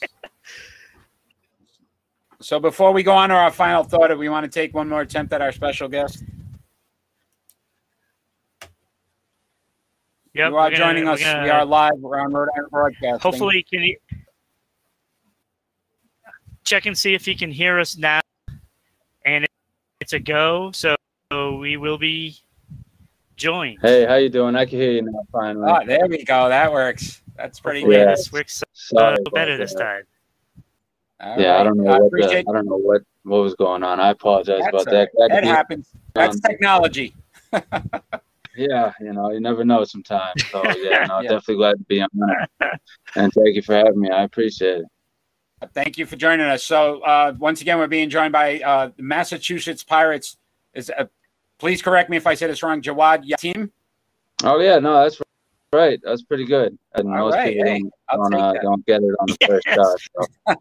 So 2.42 2.60
before 2.60 2.94
we 2.94 3.04
go 3.04 3.12
on 3.12 3.30
to 3.30 3.36
our 3.36 3.52
final 3.52 3.84
thought, 3.84 4.08
do 4.08 4.18
we 4.18 4.30
want 4.30 4.46
to 4.46 4.50
take 4.50 4.74
one 4.74 4.88
more 4.88 5.02
attempt 5.02 5.34
at 5.34 5.42
our 5.42 5.52
special 5.52 5.90
guest? 5.90 6.24
Yep, 8.62 8.72
you 10.34 10.44
are 10.44 10.52
we're 10.52 10.58
gonna- 10.70 10.78
joining 10.78 11.08
us. 11.08 11.20
gonna- 11.22 11.44
We 11.44 11.50
are 11.50 11.66
live. 11.66 11.92
We're 11.98 12.18
on 12.20 12.32
Rhode 12.32 12.48
Island 12.56 12.72
Broadcasting. 12.72 13.20
Hopefully, 13.20 13.64
can 13.70 13.82
he 13.82 13.98
check 16.64 16.86
and 16.86 16.98
see 16.98 17.14
if 17.14 17.26
he 17.26 17.36
can 17.36 17.52
hear 17.52 17.78
us 17.78 17.98
now? 17.98 18.22
And 20.12 20.22
it's 20.22 20.30
a 20.30 20.32
go. 20.32 20.72
So 20.72 20.96
we 21.58 21.78
will 21.78 21.98
be 21.98 22.36
joined. 23.36 23.80
Hey, 23.82 24.06
how 24.06 24.16
you 24.16 24.30
doing? 24.30 24.56
I 24.56 24.66
can 24.66 24.80
hear 24.80 24.92
you 24.92 25.02
now. 25.04 25.22
Finally. 25.32 25.72
Oh, 25.72 25.86
there 25.86 26.08
we 26.08 26.24
go. 26.24 26.50
That 26.50 26.72
works. 26.72 27.22
That's 27.36 27.60
pretty 27.60 27.82
Hopefully 27.82 27.98
Yeah. 27.98 28.06
good. 28.06 28.18
this 28.18 28.32
works 28.32 28.64
Sorry 28.74 29.18
uh, 29.26 29.30
better 29.32 29.58
this 29.58 29.74
that. 29.74 29.80
time. 29.80 30.04
All 31.22 31.40
Yeah, 31.42 31.60
I 31.60 31.64
don't 31.64 31.78
know 31.78 31.92
I 31.92 32.00
what 32.00 32.12
the, 32.12 32.40
I 32.40 32.42
don't 32.42 32.66
know 32.66 32.78
what 32.78 33.02
what 33.24 33.42
was 33.42 33.54
going 33.56 33.84
on. 33.84 34.00
I 34.00 34.10
apologize 34.10 34.62
That's 34.62 34.70
about 34.70 34.88
all 34.88 34.94
that. 34.94 35.10
right. 35.20 35.30
That 35.30 35.30
That 35.30 35.44
happens. 35.44 35.90
That's 36.16 36.36
um, 36.38 36.42
technology. 36.42 37.14
yeah, 38.56 38.92
you 39.02 39.14
know, 39.14 39.32
you 39.32 39.40
never 39.42 39.64
know 39.64 39.84
sometimes. 39.84 40.44
So 40.52 40.64
yeah, 40.78 41.04
no, 41.08 41.18
Yeah. 41.22 41.30
definitely 41.30 41.56
glad 41.58 41.78
to 41.78 41.84
be 41.86 42.02
on. 42.02 42.10
it. 42.62 42.80
And 43.16 43.32
thank 43.34 43.56
you 43.56 43.62
for 43.62 43.76
having 43.76 44.00
me. 44.00 44.10
I 44.10 44.24
appreciate 44.24 44.78
it. 44.80 44.86
Thank 45.74 45.98
you 45.98 46.06
for 46.06 46.16
joining 46.16 46.46
us. 46.46 46.64
So 46.64 47.02
uh, 47.02 47.34
once 47.38 47.62
again, 47.62 47.78
we're 47.78 47.88
being 47.88 48.10
joined 48.10 48.32
by 48.32 48.60
uh, 48.60 48.92
the 48.96 49.04
Massachusetts 49.04 49.84
Pirates. 49.84 50.38
Is 50.74 50.90
uh, 50.90 51.06
please 51.58 51.82
correct 51.82 52.10
me 52.10 52.18
if 52.18 52.28
I 52.28 52.34
said 52.34 52.50
this 52.50 52.64
wrong. 52.64 52.82
Jawad 52.82 53.28
Yatim. 53.28 53.72
Oh 54.44 54.60
yeah, 54.60 54.80
no, 54.80 55.04
that's 55.04 55.20
right. 55.74 56.00
That's 56.04 56.24
pretty 56.24 56.46
good. 56.46 56.78
And 56.96 57.10
All 57.10 57.26
most 57.26 57.36
right, 57.36 57.54
people 57.54 57.66
hey, 57.66 57.82
don't, 58.12 58.32
don't, 58.32 58.42
uh, 58.42 58.54
don't 58.62 58.86
get 58.86 59.02
it 59.02 59.16
on 59.20 59.28
the 59.28 59.48
first 59.48 59.68
shot. 59.68 60.00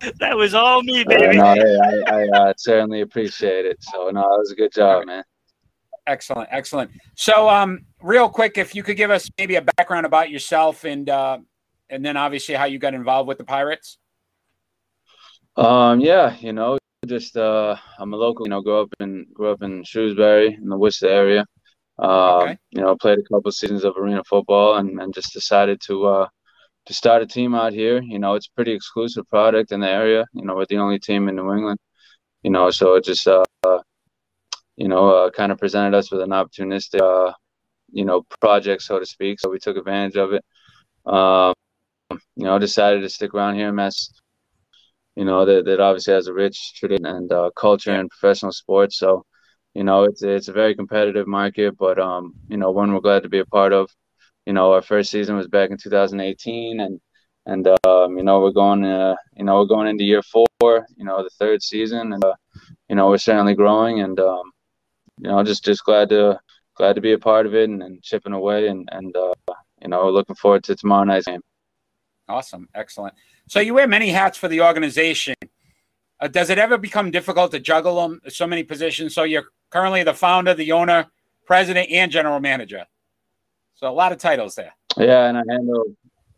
So. 0.05 0.11
That 0.21 0.37
was 0.37 0.55
all 0.55 0.83
me, 0.83 1.05
baby. 1.05 1.37
no, 1.37 1.55
hey, 1.55 2.03
I, 2.09 2.13
I 2.13 2.29
uh, 2.29 2.53
certainly 2.57 3.03
appreciate 3.03 3.67
it. 3.67 3.79
So 3.83 4.11
no, 4.11 4.21
that 4.21 4.39
was 4.39 4.51
a 4.51 4.57
good 4.57 4.73
job, 4.73 5.07
man. 5.07 5.23
Excellent, 6.07 6.49
excellent. 6.51 6.91
So, 7.15 7.51
um, 7.51 7.85
real 8.03 8.31
quick, 8.31 8.57
if 8.57 8.75
you 8.75 8.83
could 8.83 8.97
give 8.97 9.11
us 9.11 9.31
maybe 9.37 9.57
a 9.57 9.63
background 9.63 10.07
about 10.07 10.31
yourself 10.31 10.85
and 10.85 11.09
uh, 11.09 11.39
and 11.91 12.05
then 12.05 12.17
obviously 12.17 12.55
how 12.55 12.65
you 12.65 12.79
got 12.79 12.95
involved 12.95 13.29
with 13.29 13.39
the 13.39 13.45
Pirates. 13.45 13.99
Um, 15.59 16.01
yeah, 16.01 16.37
you 16.39 16.53
know, 16.53 16.79
just 17.07 17.37
uh, 17.37 17.77
I'm 17.99 18.15
a 18.15 18.17
local. 18.17 18.47
You 18.47 18.51
know, 18.51 18.63
grew 18.63 18.81
up 18.83 18.95
in 19.01 19.27
grew 19.35 19.51
up 19.51 19.63
in 19.63 19.83
Shrewsbury 19.85 20.55
in 20.55 20.69
the 20.69 20.79
Worcester 20.79 21.09
area. 21.09 21.45
Um, 21.99 22.43
Okay. 22.43 22.59
You 22.71 22.83
know, 22.83 22.97
played 22.97 23.19
a 23.19 23.23
couple 23.23 23.51
seasons 23.51 23.85
of 23.85 23.97
arena 23.97 24.23
football, 24.25 24.77
and, 24.77 25.01
and 25.01 25.13
just 25.13 25.33
decided 25.33 25.81
to 25.87 26.07
uh, 26.07 26.29
to 26.87 26.95
start 26.95 27.23
a 27.23 27.27
team 27.27 27.55
out 27.57 27.73
here. 27.73 28.01
You 28.01 28.21
know, 28.21 28.35
it's 28.35 28.47
a 28.47 28.55
pretty 28.55 28.73
exclusive 28.73 29.29
product 29.29 29.73
in 29.73 29.81
the 29.81 29.89
area. 29.89 30.27
You 30.33 30.45
know, 30.45 30.55
we're 30.55 30.67
the 30.67 30.79
only 30.79 31.01
team 31.01 31.29
in 31.29 31.37
New 31.37 31.53
England. 31.53 31.81
You 32.45 32.51
know, 32.51 32.71
so 32.71 32.95
it 32.95 33.05
just 33.05 33.27
uh, 33.27 33.45
you 34.77 34.87
know, 34.89 35.11
uh, 35.11 35.31
kind 35.31 35.51
of 35.51 35.59
presented 35.59 35.97
us 35.97 36.13
with 36.13 36.21
an 36.21 36.31
opportunistic, 36.31 37.01
uh, 37.01 37.33
you 37.91 38.05
know, 38.05 38.23
project, 38.41 38.83
so 38.83 39.01
to 39.01 39.07
speak. 39.07 39.41
So 39.41 39.51
we 39.51 39.59
took 39.59 39.77
advantage 39.77 40.17
of 40.17 40.33
it. 40.35 40.45
Um, 41.05 41.55
you 42.37 42.45
know, 42.45 42.59
decided 42.61 43.01
to 43.03 43.09
stick 43.09 43.35
around 43.35 43.57
here 43.57 43.71
in 43.71 43.75
Mass. 43.75 44.09
You 45.19 45.25
know, 45.25 45.45
that, 45.45 45.65
that 45.65 45.81
obviously 45.81 46.15
has 46.15 46.29
a 46.29 46.33
rich 46.33 46.75
tradition 46.75 47.05
and 47.05 47.33
uh, 47.33 47.51
culture 47.57 47.93
in 47.93 48.09
professional 48.09 48.53
sports. 48.53 48.99
So, 48.99 49.25
you 49.75 49.83
know, 49.83 50.05
it's 50.05 50.23
it's 50.23 50.47
a 50.47 50.53
very 50.53 50.77
competitive 50.77 51.27
market, 51.27 51.77
but 51.77 51.99
um, 51.99 52.35
you 52.49 52.57
know, 52.57 52.71
one 52.71 52.95
we're 52.95 53.01
glad 53.01 53.25
to 53.25 53.29
be 53.29 53.41
a 53.41 53.45
part 53.45 53.73
of. 53.73 53.91
You 54.47 54.53
know, 54.53 54.73
our 54.73 54.81
first 54.81 55.11
season 55.11 55.35
was 55.37 55.49
back 55.49 55.71
in 55.71 55.77
2018, 55.77 56.79
and 56.79 57.01
and 57.47 57.67
um, 57.85 58.17
you 58.17 58.23
know, 58.23 58.39
we're 58.39 58.53
going, 58.53 58.85
uh, 58.85 59.17
you 59.37 59.45
know, 59.45 59.57
we're 59.59 59.75
going 59.75 59.89
into 59.89 60.05
year 60.05 60.23
four. 60.23 60.47
You 60.97 61.05
know, 61.05 61.25
the 61.25 61.31
third 61.31 61.65
season, 61.65 62.13
and 62.13 62.25
uh, 62.25 62.35
you 62.89 62.95
know, 62.95 63.09
we're 63.09 63.19
certainly 63.19 63.55
growing, 63.57 63.99
and 63.99 64.21
um, 64.21 64.53
you 65.19 65.31
know, 65.31 65.43
just 65.43 65.65
just 65.65 65.85
glad 65.85 66.11
to 66.11 66.39
glad 66.77 66.95
to 66.95 67.01
be 67.01 67.15
a 67.15 67.19
part 67.19 67.47
of 67.47 67.57
it 67.57 67.69
and, 67.69 67.83
and 67.83 68.01
chipping 68.05 68.35
away, 68.35 68.69
and 68.69 68.89
and 68.93 69.17
uh, 69.17 69.35
you 69.83 69.89
know, 69.89 70.09
looking 70.11 70.37
forward 70.37 70.63
to 70.63 70.77
tomorrow 70.77 71.03
night's 71.03 71.27
game. 71.27 71.41
Awesome, 72.29 72.69
excellent. 72.73 73.15
So 73.49 73.61
you 73.61 73.73
wear 73.73 73.87
many 73.87 74.11
hats 74.11 74.37
for 74.37 74.47
the 74.47 74.61
organization. 74.61 75.35
Uh, 76.21 76.29
does 76.29 76.51
it 76.51 76.59
ever 76.59 76.77
become 76.77 77.11
difficult 77.11 77.51
to 77.53 77.61
juggle 77.61 77.97
them 77.97 78.21
so 78.29 78.47
many 78.47 78.63
positions? 78.63 79.15
So 79.15 79.23
you're 79.23 79.45
currently 79.71 80.03
the 80.03 80.13
founder, 80.13 80.53
the 80.53 80.73
owner, 80.73 81.07
president, 81.47 81.91
and 81.91 82.13
general 82.13 82.41
manager. 82.41 82.85
So 83.75 83.89
a 83.89 83.91
lot 83.91 84.13
of 84.13 84.19
titles 84.19 84.55
there. 84.55 84.75
Yeah, 84.99 85.29
and 85.29 85.39
I 85.39 85.43
handle. 85.49 85.85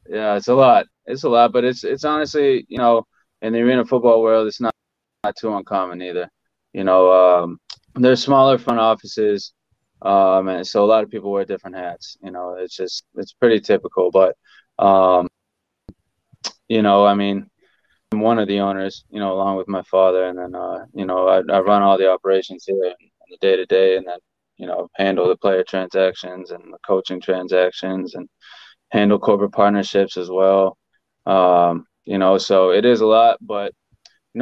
Yeah, 0.09 0.37
it's 0.37 0.49
a 0.49 0.55
lot. 0.55 0.87
It's 1.07 1.25
a 1.25 1.29
lot, 1.29 1.53
but 1.53 1.65
it's 1.65 1.83
it's 1.83 2.05
honestly, 2.05 2.65
you 2.69 2.79
know, 2.79 3.07
in 3.43 3.53
the 3.53 3.61
arena 3.61 3.85
football 3.85 4.23
world, 4.23 4.47
it's 4.47 4.61
not 4.61 4.75
not 5.25 5.35
too 5.37 5.53
uncommon 5.55 6.03
either. 6.03 6.29
You 6.73 6.85
know, 6.85 7.11
um, 7.11 7.59
there's 7.95 8.23
smaller 8.23 8.59
front 8.59 8.79
offices, 8.79 9.53
um, 10.03 10.49
and 10.49 10.67
so 10.67 10.85
a 10.85 10.87
lot 10.87 11.03
of 11.03 11.11
people 11.11 11.33
wear 11.33 11.45
different 11.45 11.77
hats. 11.77 12.17
You 12.23 12.31
know, 12.31 12.55
it's 12.59 12.77
just 12.77 13.05
it's 13.17 13.33
pretty 13.33 13.61
typical. 13.61 14.11
But, 14.13 14.37
um, 14.79 15.29
you 16.71 16.83
know, 16.83 17.05
I 17.05 17.15
mean, 17.15 17.51
I'm 18.13 18.21
one 18.21 18.39
of 18.39 18.47
the 18.49 18.61
owners. 18.61 19.05
You 19.11 19.19
know, 19.21 19.33
along 19.33 19.57
with 19.57 19.69
my 19.69 19.83
father, 19.83 20.25
and 20.27 20.39
then 20.39 20.55
uh, 20.55 20.87
you 20.95 21.05
know, 21.05 21.29
I, 21.29 21.39
I 21.53 21.61
run 21.61 21.83
all 21.83 21.99
the 21.99 22.11
operations 22.11 22.65
here 22.65 22.77
on 22.77 23.29
the 23.29 23.37
day 23.41 23.57
to 23.57 23.67
day, 23.67 23.97
and 23.97 24.07
then 24.07 24.19
you 24.57 24.67
know, 24.67 24.89
handle 24.95 25.29
the 25.29 25.37
player 25.37 25.65
transactions 25.65 26.53
and 26.53 26.63
the 26.73 26.79
coaching 26.87 27.21
transactions, 27.21 28.15
and 28.15 28.29
handle 28.93 29.19
corporate 29.19 29.53
partnerships 29.53 30.17
as 30.17 30.31
well. 30.31 30.79
Um, 31.27 31.87
you 32.05 32.19
know, 32.19 32.39
so 32.39 32.71
it 32.71 32.85
is 32.85 33.01
a 33.01 33.07
lot, 33.07 33.39
but 33.41 33.73
you 34.35 34.41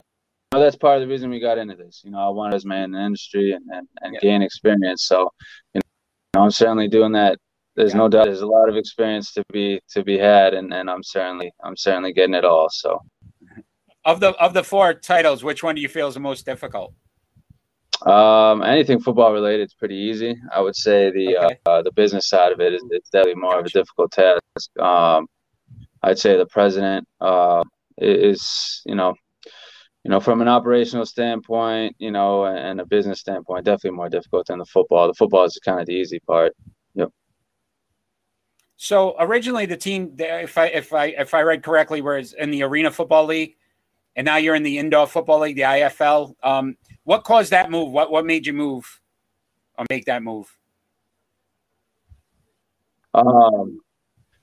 know, 0.53 0.61
that's 0.61 0.77
part 0.77 0.97
of 0.97 1.03
the 1.03 1.09
reason 1.09 1.31
we 1.31 1.41
got 1.41 1.59
into 1.59 1.77
this. 1.77 2.03
You 2.05 2.11
know, 2.11 2.19
I 2.19 2.29
wanted 2.29 2.61
to 2.61 2.69
man 2.69 2.85
in 2.85 2.93
the 2.93 3.01
industry 3.01 3.53
and, 3.53 3.65
and, 3.73 3.89
and 4.03 4.15
Yeah. 4.15 4.21
gain 4.21 4.43
experience. 4.43 5.05
So, 5.05 5.31
you 5.75 5.81
know, 6.35 6.43
I'm 6.43 6.51
certainly 6.51 6.89
doing 6.89 7.13
that. 7.13 7.39
There's 7.79 7.93
Yeah. 7.93 7.99
no 7.99 8.09
doubt 8.09 8.25
there's 8.25 8.41
a 8.41 8.47
lot 8.59 8.69
of 8.69 8.77
experience 8.77 9.33
to 9.35 9.45
be 9.53 9.81
to 9.95 10.03
be 10.03 10.19
had 10.19 10.53
and, 10.53 10.75
and 10.75 10.91
I'm 10.91 11.05
certainly 11.05 11.53
I'm 11.63 11.77
certainly 11.77 12.13
getting 12.13 12.35
it 12.35 12.45
all. 12.45 12.69
So 12.71 13.01
Of 14.05 14.19
the 14.19 14.31
of 14.45 14.53
the 14.53 14.65
four 14.65 14.95
titles, 14.95 15.45
which 15.45 15.63
one 15.63 15.77
do 15.77 15.81
you 15.81 15.89
feel 15.89 16.09
is 16.09 16.15
the 16.15 16.21
most 16.21 16.45
difficult? 16.45 16.93
um, 18.07 18.63
anything 18.63 18.99
football 19.01 19.33
related 19.33 19.67
is 19.67 19.75
pretty 19.75 19.97
easy. 19.97 20.35
I 20.53 20.61
would 20.61 20.75
say 20.77 21.11
the 21.13 21.37
Okay. 21.39 21.57
uh, 21.67 21.83
the 21.83 21.93
business 21.93 22.29
side 22.29 22.51
of 22.53 22.61
it 22.61 22.73
is 22.75 22.83
it's 22.91 23.11
definitely 23.11 23.41
more 23.41 23.59
of 23.61 23.67
a 23.67 23.71
difficult 23.71 24.11
task. 24.13 24.41
Um, 24.81 25.27
I'd 26.03 26.19
say 26.19 26.37
the 26.37 26.47
president 26.47 27.07
uh, 27.21 27.63
is, 27.99 28.83
you 28.87 28.95
know, 28.97 29.15
you 30.05 30.11
know, 30.13 30.21
from 30.21 30.41
an 30.41 30.49
operational 30.49 31.07
standpoint, 31.07 31.95
you 31.99 32.11
know, 32.13 32.45
and 32.47 32.81
a 32.81 32.87
business 32.87 33.19
standpoint, 33.21 33.65
definitely 33.65 33.97
more 33.97 34.09
difficult 34.09 34.47
than 34.47 34.59
the 34.59 34.65
football. 34.67 35.07
The 35.09 35.15
football 35.15 35.45
is 35.45 35.59
kind 35.65 35.81
of 35.81 35.87
the 35.87 35.95
easy 35.95 36.21
part. 36.21 36.53
So 38.81 39.17
originally 39.19 39.67
the 39.67 39.77
team, 39.77 40.15
if 40.19 40.57
I 40.57 40.67
if 40.67 40.93
I 40.93 41.07
if 41.07 41.35
I 41.35 41.43
read 41.43 41.65
correctly, 41.65 42.01
was 42.01 42.33
in 42.33 42.53
the 42.53 42.63
Arena 42.63 42.93
Football 42.93 43.27
League, 43.27 43.57
and 44.15 44.25
now 44.25 44.37
you're 44.37 44.55
in 44.55 44.63
the 44.63 44.79
Indoor 44.79 45.09
Football 45.09 45.41
League, 45.41 45.57
the 45.57 45.63
IFL. 45.63 46.35
Um, 46.45 46.77
what 47.03 47.25
caused 47.25 47.51
that 47.51 47.73
move? 47.73 47.91
What 47.91 48.13
what 48.13 48.25
made 48.25 48.47
you 48.47 48.53
move 48.53 49.01
or 49.77 49.85
make 49.91 50.05
that 50.05 50.23
move? 50.23 50.57
Um, 53.15 53.81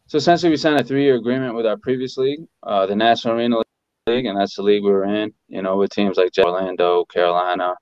so 0.07 0.17
essentially, 0.17 0.49
we 0.49 0.57
signed 0.57 0.81
a 0.81 0.83
three-year 0.83 1.15
agreement 1.15 1.55
with 1.55 1.65
our 1.65 1.77
previous 1.77 2.17
league, 2.17 2.41
uh, 2.63 2.85
the 2.87 2.95
National 2.95 3.35
Arena 3.35 3.61
League, 4.05 4.25
and 4.25 4.37
that's 4.37 4.57
the 4.57 4.63
league 4.63 4.83
we 4.83 4.91
were 4.91 5.05
in. 5.05 5.33
You 5.47 5.61
know, 5.61 5.77
with 5.77 5.91
teams 5.91 6.17
like 6.17 6.31
Orlando, 6.37 7.05
Carolina. 7.05 7.73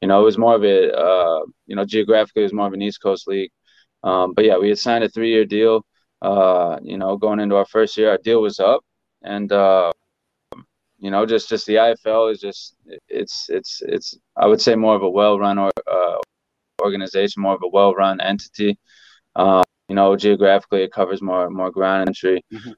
You 0.00 0.06
know, 0.06 0.20
it 0.20 0.24
was 0.24 0.38
more 0.38 0.54
of 0.54 0.62
a, 0.62 0.96
uh, 0.96 1.40
you 1.66 1.74
know, 1.74 1.84
geographically, 1.84 2.42
it 2.42 2.44
was 2.44 2.52
more 2.52 2.68
of 2.68 2.72
an 2.72 2.82
East 2.82 3.02
Coast 3.02 3.26
league. 3.26 3.50
Um, 4.02 4.34
but 4.34 4.44
yeah, 4.44 4.58
we 4.58 4.68
had 4.68 4.78
signed 4.78 5.04
a 5.04 5.08
three-year 5.08 5.44
deal. 5.44 5.84
Uh, 6.20 6.78
you 6.82 6.98
know, 6.98 7.16
going 7.16 7.40
into 7.40 7.56
our 7.56 7.66
first 7.66 7.96
year, 7.96 8.10
our 8.10 8.18
deal 8.18 8.42
was 8.42 8.58
up, 8.60 8.84
and 9.22 9.50
uh, 9.52 9.92
you 10.98 11.10
know, 11.10 11.24
just 11.26 11.48
just 11.48 11.66
the 11.66 11.76
IFL 11.76 12.32
is 12.32 12.40
just 12.40 12.74
it's 13.08 13.48
it's 13.48 13.82
it's 13.82 14.18
I 14.36 14.46
would 14.46 14.60
say 14.60 14.74
more 14.74 14.96
of 14.96 15.02
a 15.02 15.10
well-run 15.10 15.58
or 15.58 15.70
uh, 15.90 16.16
organization, 16.82 17.42
more 17.42 17.54
of 17.54 17.62
a 17.62 17.68
well-run 17.68 18.20
entity. 18.20 18.78
Um, 19.36 19.62
you 19.88 19.94
know, 19.94 20.16
geographically, 20.16 20.82
it 20.82 20.92
covers 20.92 21.22
more 21.22 21.48
more 21.50 21.70
ground 21.70 22.08
entry. 22.08 22.44
Mhm. 22.52 22.74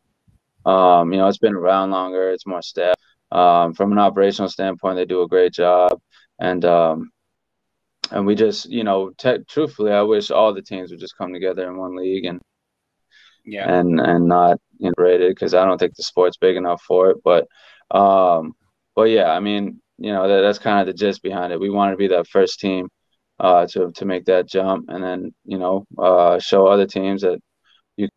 Um, 0.70 1.12
you 1.12 1.18
know, 1.18 1.28
it's 1.28 1.38
been 1.38 1.54
around 1.54 1.90
longer. 1.90 2.30
It's 2.30 2.46
more 2.46 2.62
staff. 2.62 2.94
Um, 3.32 3.72
from 3.74 3.92
an 3.92 3.98
operational 3.98 4.50
standpoint, 4.50 4.96
they 4.96 5.06
do 5.06 5.22
a 5.22 5.28
great 5.28 5.52
job, 5.52 6.00
and 6.38 6.64
um, 6.64 7.10
and 8.10 8.26
we 8.26 8.34
just, 8.34 8.68
you 8.70 8.84
know, 8.84 9.10
te- 9.18 9.44
truthfully, 9.48 9.92
I 9.92 10.02
wish 10.02 10.30
all 10.30 10.54
the 10.54 10.62
teams 10.62 10.90
would 10.90 11.00
just 11.00 11.16
come 11.16 11.32
together 11.32 11.68
in 11.68 11.76
one 11.78 11.96
league 11.96 12.24
and 12.26 12.40
Yeah, 13.44 13.68
and 13.68 14.00
and 14.00 14.28
not 14.28 14.58
integrated 14.80 15.30
because 15.34 15.54
I 15.54 15.64
don't 15.64 15.78
think 15.78 15.94
the 15.96 16.02
sport's 16.02 16.36
big 16.36 16.56
enough 16.56 16.82
for 16.82 17.10
it. 17.10 17.18
But 17.24 17.46
um, 17.90 18.54
but 18.94 19.04
yeah, 19.10 19.30
I 19.30 19.40
mean, 19.40 19.80
you 19.98 20.12
know, 20.12 20.28
that, 20.28 20.40
that's 20.42 20.58
kind 20.58 20.80
of 20.80 20.86
the 20.86 20.98
gist 20.98 21.22
behind 21.22 21.52
it. 21.52 21.60
We 21.60 21.70
want 21.70 21.92
to 21.92 21.96
be 21.96 22.08
that 22.08 22.28
first 22.28 22.60
team 22.60 22.88
uh, 23.38 23.66
to 23.68 23.92
to 23.92 24.04
make 24.04 24.26
that 24.26 24.46
jump, 24.48 24.86
and 24.88 25.02
then 25.02 25.34
you 25.44 25.58
know, 25.58 25.86
uh, 25.98 26.38
show 26.38 26.66
other 26.66 26.86
teams 26.86 27.22
that 27.22 27.40
you 27.96 28.08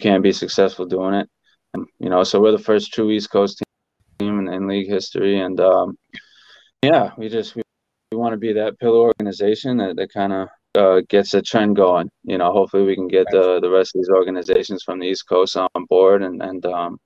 can 0.00 0.22
be 0.22 0.32
successful 0.32 0.86
doing 0.86 1.14
it. 1.14 1.28
And, 1.74 1.86
you 1.98 2.08
know, 2.10 2.24
so 2.24 2.40
we're 2.40 2.52
the 2.52 2.58
first 2.58 2.92
true 2.92 3.10
East 3.10 3.30
Coast 3.30 3.62
team 4.18 4.40
in, 4.40 4.48
in 4.52 4.68
league 4.68 4.88
history, 4.88 5.40
and 5.40 5.60
um, 5.60 5.98
yeah, 6.82 7.12
we 7.18 7.28
just 7.28 7.56
we, 7.56 7.62
we 8.16 8.22
want 8.22 8.32
to 8.32 8.38
be 8.38 8.52
that 8.54 8.78
pillar 8.78 8.98
organization 8.98 9.76
that, 9.76 9.96
that 9.96 10.12
kind 10.12 10.32
of 10.32 10.48
uh, 10.74 11.02
gets 11.08 11.34
a 11.34 11.42
trend 11.42 11.76
going. 11.76 12.10
You 12.24 12.38
know, 12.38 12.50
hopefully 12.52 12.84
we 12.84 12.94
can 12.94 13.08
get 13.08 13.26
the 13.30 13.60
the 13.60 13.70
rest 13.70 13.94
of 13.94 14.00
these 14.00 14.08
organizations 14.08 14.82
from 14.82 14.98
the 14.98 15.06
East 15.06 15.28
Coast 15.28 15.56
on 15.56 15.84
board, 15.88 16.22
and 16.22 16.42
and 16.42 16.64
um, 16.66 16.98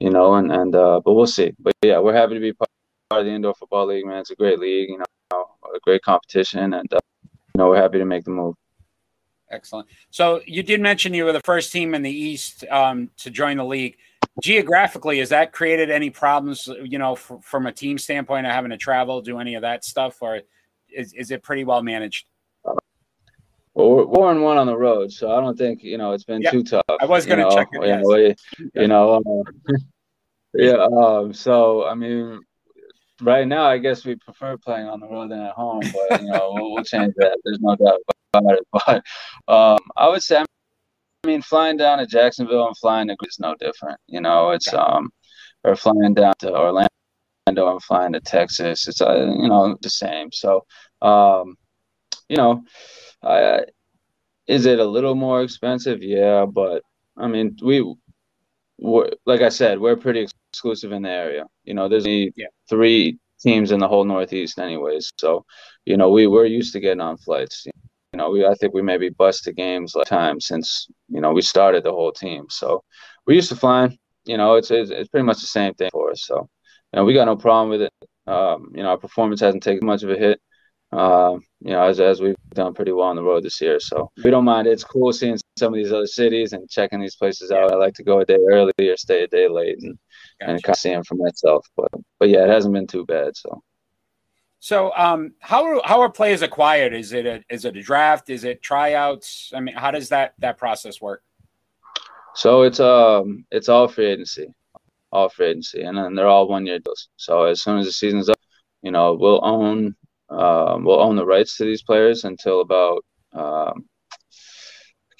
you 0.00 0.10
know, 0.10 0.34
and 0.34 0.52
and 0.52 0.74
uh, 0.74 1.00
but 1.04 1.14
we'll 1.14 1.26
see. 1.26 1.52
But 1.58 1.72
yeah, 1.82 1.98
we're 1.98 2.14
happy 2.14 2.34
to 2.34 2.40
be 2.40 2.52
part 2.52 2.68
of 3.10 3.24
the 3.24 3.32
Indoor 3.32 3.54
Football 3.54 3.86
League, 3.86 4.06
man. 4.06 4.18
It's 4.18 4.30
a 4.30 4.36
great 4.36 4.58
league, 4.58 4.90
you 4.90 4.98
know, 4.98 5.46
a 5.74 5.80
great 5.82 6.02
competition, 6.02 6.74
and 6.74 6.92
uh, 6.92 7.00
you 7.24 7.58
know, 7.58 7.68
we're 7.68 7.80
happy 7.80 7.98
to 7.98 8.04
make 8.04 8.24
the 8.24 8.30
move. 8.30 8.54
Excellent. 9.50 9.88
So 10.10 10.40
you 10.46 10.62
did 10.62 10.80
mention 10.80 11.14
you 11.14 11.24
were 11.24 11.32
the 11.32 11.40
first 11.44 11.72
team 11.72 11.94
in 11.94 12.02
the 12.02 12.10
East 12.10 12.64
um, 12.70 13.10
to 13.18 13.30
join 13.30 13.56
the 13.58 13.64
league. 13.64 13.96
Geographically, 14.42 15.20
has 15.20 15.28
that 15.28 15.52
created 15.52 15.90
any 15.90 16.10
problems? 16.10 16.68
You 16.82 16.98
know, 16.98 17.12
f- 17.12 17.32
from 17.42 17.66
a 17.66 17.72
team 17.72 17.98
standpoint, 17.98 18.46
of 18.46 18.52
having 18.52 18.70
to 18.70 18.76
travel, 18.76 19.20
do 19.22 19.38
any 19.38 19.54
of 19.54 19.62
that 19.62 19.84
stuff, 19.84 20.20
or 20.20 20.40
is, 20.88 21.12
is 21.12 21.30
it 21.30 21.42
pretty 21.42 21.64
well 21.64 21.82
managed? 21.82 22.26
Well, 23.74 24.06
we're, 24.06 24.40
one 24.40 24.56
on 24.56 24.66
the 24.66 24.76
road, 24.76 25.12
so 25.12 25.36
I 25.36 25.40
don't 25.40 25.58
think 25.58 25.82
you 25.82 25.98
know 25.98 26.12
it's 26.12 26.24
been 26.24 26.42
Yeah, 26.42 26.50
too 26.50 26.62
tough. 26.62 26.84
I 27.00 27.04
was 27.06 27.26
gonna 27.26 27.42
know, 27.42 27.50
check 27.50 27.68
it, 27.72 27.82
You 27.82 27.88
yes. 27.88 28.04
know, 28.04 28.80
you 28.82 28.88
know, 28.88 29.22
uh, 29.26 29.72
yeah. 30.54 30.84
Um, 30.84 31.32
so 31.32 31.84
I 31.86 31.94
mean, 31.94 32.40
right 33.20 33.46
now, 33.46 33.64
I 33.64 33.78
guess 33.78 34.04
we 34.04 34.16
prefer 34.16 34.56
playing 34.56 34.86
on 34.86 35.00
the 35.00 35.08
road 35.08 35.30
than 35.30 35.40
at 35.40 35.52
home, 35.52 35.80
but 35.80 36.22
you 36.22 36.28
know, 36.28 36.52
we'll, 36.54 36.72
we'll 36.72 36.84
change 36.84 37.14
that. 37.16 37.38
There's 37.44 37.60
no 37.60 37.76
doubt 37.76 38.00
about 38.32 38.52
it. 38.52 38.66
But 39.46 39.52
um, 39.52 39.78
I 39.96 40.08
would 40.08 40.22
say, 40.22 40.38
I 40.38 40.44
mean, 41.24 41.42
flying 41.42 41.76
down 41.76 41.98
to 41.98 42.06
Jacksonville 42.06 42.66
and 42.66 42.76
flying 42.78 43.08
to 43.08 43.16
is 43.26 43.38
no 43.38 43.54
different. 43.56 43.98
You 44.06 44.20
know, 44.20 44.50
it's 44.50 44.72
um, 44.74 45.10
or 45.64 45.76
flying 45.76 46.14
down 46.14 46.34
to 46.40 46.52
Orlando 46.54 46.88
and 47.46 47.82
flying 47.82 48.12
to 48.14 48.20
Texas. 48.20 48.88
It's 48.88 49.00
uh, 49.00 49.32
you 49.38 49.48
know 49.48 49.76
the 49.82 49.90
same. 49.90 50.30
So, 50.32 50.64
um, 51.02 51.56
you 52.28 52.36
know, 52.36 52.62
I, 53.22 53.64
is 54.46 54.66
it 54.66 54.78
a 54.78 54.84
little 54.84 55.14
more 55.14 55.42
expensive? 55.42 56.02
Yeah, 56.02 56.46
but 56.46 56.82
I 57.16 57.26
mean, 57.28 57.56
we, 57.62 57.82
we're, 58.78 59.10
like 59.26 59.40
I 59.40 59.48
said, 59.50 59.78
we're 59.80 59.96
pretty 59.96 60.26
exclusive 60.52 60.92
in 60.92 61.02
the 61.02 61.10
area. 61.10 61.44
You 61.64 61.74
know, 61.74 61.88
there's 61.88 62.06
only 62.06 62.32
Yeah. 62.36 62.46
three 62.68 63.18
teams 63.40 63.72
in 63.72 63.80
the 63.80 63.88
whole 63.88 64.04
Northeast, 64.04 64.58
anyways. 64.58 65.12
So, 65.18 65.44
you 65.86 65.96
know, 65.96 66.10
we 66.10 66.26
we're 66.26 66.46
used 66.46 66.72
to 66.74 66.80
getting 66.80 67.00
on 67.00 67.16
flights. 67.18 67.64
You 67.66 67.72
know, 67.76 67.83
we 68.30 68.46
I 68.46 68.54
think 68.54 68.74
we 68.74 68.82
maybe 68.82 69.10
busted 69.10 69.56
games 69.56 69.94
like 69.94 70.06
time 70.06 70.40
since 70.40 70.86
you 71.08 71.20
know 71.20 71.32
we 71.32 71.42
started 71.42 71.84
the 71.84 71.92
whole 71.92 72.12
team. 72.12 72.46
So 72.50 72.82
we're 73.26 73.34
used 73.34 73.50
to 73.50 73.56
flying. 73.56 73.98
You 74.24 74.36
know, 74.36 74.54
it's 74.56 74.70
it's, 74.70 74.90
it's 74.90 75.08
pretty 75.08 75.26
much 75.26 75.40
the 75.40 75.46
same 75.46 75.74
thing 75.74 75.90
for 75.92 76.10
us. 76.10 76.24
So, 76.26 76.48
you 76.92 76.96
know, 76.96 77.04
we 77.04 77.14
got 77.14 77.26
no 77.26 77.36
problem 77.36 77.70
with 77.70 77.82
it. 77.82 77.92
Um, 78.26 78.72
you 78.74 78.82
know, 78.82 78.90
our 78.90 78.98
performance 78.98 79.40
hasn't 79.40 79.62
taken 79.62 79.86
much 79.86 80.02
of 80.02 80.10
a 80.10 80.16
hit. 80.16 80.40
Um, 80.92 81.42
you 81.60 81.72
know, 81.72 81.82
as 81.82 81.98
as 82.00 82.20
we've 82.20 82.36
done 82.54 82.72
pretty 82.74 82.92
well 82.92 83.08
on 83.08 83.16
the 83.16 83.22
road 83.22 83.42
this 83.42 83.60
year, 83.60 83.80
so 83.80 84.10
we 84.22 84.30
don't 84.30 84.44
mind. 84.44 84.68
It's 84.68 84.84
cool 84.84 85.12
seeing 85.12 85.38
some 85.58 85.74
of 85.74 85.76
these 85.76 85.92
other 85.92 86.06
cities 86.06 86.52
and 86.52 86.68
checking 86.70 87.00
these 87.00 87.16
places 87.16 87.50
out. 87.50 87.72
I 87.72 87.76
like 87.76 87.94
to 87.94 88.04
go 88.04 88.20
a 88.20 88.24
day 88.24 88.38
early 88.50 88.72
or 88.78 88.96
stay 88.96 89.24
a 89.24 89.26
day 89.26 89.48
late 89.48 89.78
and 89.82 89.98
and 90.40 90.62
kind 90.62 90.74
of 90.74 90.78
see 90.78 90.90
them 90.90 91.02
for 91.04 91.16
myself. 91.16 91.66
But 91.76 91.88
but 92.20 92.28
yeah, 92.28 92.44
it 92.44 92.50
hasn't 92.50 92.74
been 92.74 92.86
too 92.86 93.04
bad. 93.06 93.36
So 93.36 93.60
So, 94.64 94.92
um, 94.96 95.34
how 95.40 95.62
are 95.64 95.82
how 95.84 96.00
are 96.00 96.08
players 96.08 96.40
acquired? 96.40 96.94
Is 96.94 97.12
it 97.12 97.26
a 97.26 97.44
is 97.50 97.66
it 97.66 97.76
a 97.76 97.82
draft? 97.82 98.30
Is 98.30 98.44
it 98.44 98.62
tryouts? 98.62 99.52
I 99.54 99.60
mean, 99.60 99.74
how 99.74 99.90
does 99.90 100.08
that 100.08 100.32
that 100.38 100.56
process 100.56 101.02
work? 101.02 101.22
so 102.34 102.62
it's 102.62 102.80
um 102.80 103.44
it's 103.50 103.68
all 103.68 103.88
free 103.88 104.06
agency, 104.06 104.46
all 105.12 105.28
free 105.28 105.48
agency, 105.48 105.82
and 105.82 105.98
then 105.98 106.14
they're 106.14 106.28
all 106.28 106.48
one 106.48 106.64
year 106.64 106.78
deals. 106.78 107.08
So 107.16 107.44
as 107.44 107.60
soon 107.60 107.76
as 107.76 107.84
the 107.84 107.92
season's 107.92 108.30
up, 108.30 108.38
you 108.80 108.90
know, 108.90 109.12
we'll 109.12 109.44
own 109.44 109.94
um, 110.30 110.84
we'll 110.84 111.02
own 111.02 111.16
the 111.16 111.26
rights 111.26 111.58
to 111.58 111.64
these 111.64 111.82
players 111.82 112.24
until 112.24 112.62
about 112.62 113.04
um, 113.34 113.86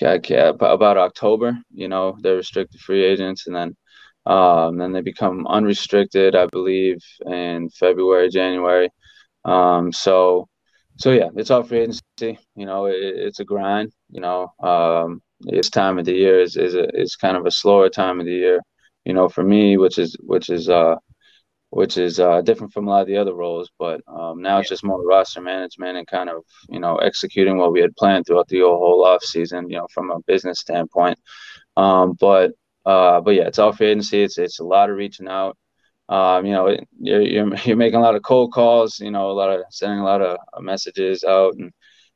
about 0.01 0.97
October. 0.97 1.59
You 1.71 1.89
know, 1.89 2.17
they're 2.23 2.37
restricted 2.37 2.81
free 2.81 3.05
agents, 3.05 3.47
and 3.47 3.55
then 3.55 3.77
um, 4.25 4.79
then 4.79 4.93
they 4.93 5.03
become 5.03 5.47
unrestricted, 5.47 6.35
I 6.35 6.47
believe, 6.47 7.05
in 7.27 7.69
February, 7.69 8.31
January. 8.31 8.89
Um, 9.45 9.93
so, 9.93 10.49
so 10.97 11.11
yeah, 11.13 11.29
it's 11.37 11.51
all 11.51 11.63
free 11.63 11.81
agency. 11.81 12.39
You 12.57 12.67
know, 12.67 12.87
it, 12.87 12.97
it's 12.99 13.41
a 13.41 13.45
grind. 13.45 13.93
You 14.11 14.21
know, 14.21 14.53
um, 14.63 15.23
this 15.41 15.71
time 15.71 15.99
of 15.99 16.05
the 16.07 16.13
year 16.15 16.41
is 16.41 16.57
is 16.57 16.75
a, 16.75 16.87
is 16.99 17.17
kind 17.17 17.37
of 17.37 17.47
a 17.47 17.51
slower 17.51 17.89
time 17.89 18.21
of 18.21 18.27
the 18.27 18.33
year. 18.33 18.61
You 19.05 19.13
know, 19.15 19.29
for 19.29 19.45
me, 19.45 19.77
which 19.77 19.99
is 19.99 20.17
which 20.21 20.49
is 20.51 20.69
uh, 20.69 20.97
which 21.71 21.99
is 21.99 22.21
uh, 22.21 22.41
different 22.43 22.73
from 22.73 22.87
a 22.87 22.91
lot 22.91 23.03
of 23.03 23.07
the 23.09 23.17
other 23.17 23.35
roles. 23.35 23.71
But 23.79 24.01
um, 24.07 24.41
now 24.43 24.59
it's 24.59 24.69
just 24.69 24.85
more 24.85 25.05
roster 25.05 25.41
management 25.41 25.99
and 25.99 26.07
kind 26.07 26.31
of 26.31 26.45
you 26.69 26.81
know 26.81 26.97
executing 26.99 27.59
what 27.59 27.73
we 27.73 27.81
had 27.81 27.97
planned 27.97 28.27
throughout 28.27 28.49
the 28.49 28.61
whole 28.61 29.05
off 29.05 29.23
season. 29.25 29.69
You 29.69 29.79
know, 29.79 29.89
from 29.93 30.11
a 30.11 30.21
business 30.27 30.61
standpoint. 30.61 31.19
Um, 31.77 32.15
but 32.21 32.53
uh, 32.87 33.21
but 33.21 33.33
yeah, 33.35 33.47
it's 33.49 33.59
all 33.59 33.73
free 33.73 33.89
agency. 33.89 34.23
It's 34.23 34.39
it's 34.39 34.61
a 34.61 34.65
lot 34.65 34.91
of 34.91 34.97
reaching 34.97 35.29
out. 35.29 35.57
Um, 36.09 36.47
you 36.47 36.53
know, 36.53 36.77
you're, 37.01 37.23
you're 37.23 37.77
making 37.77 37.99
a 37.99 38.03
lot 38.03 38.15
of 38.15 38.23
cold 38.23 38.53
calls. 38.53 39.01
You 39.01 39.11
know, 39.11 39.31
a 39.31 39.33
lot 39.33 39.51
of 39.51 39.63
sending 39.71 40.01
a 40.01 40.05
lot 40.05 40.23
of 40.23 40.39
messages 40.61 41.25
out, 41.25 41.55
and 41.55 41.73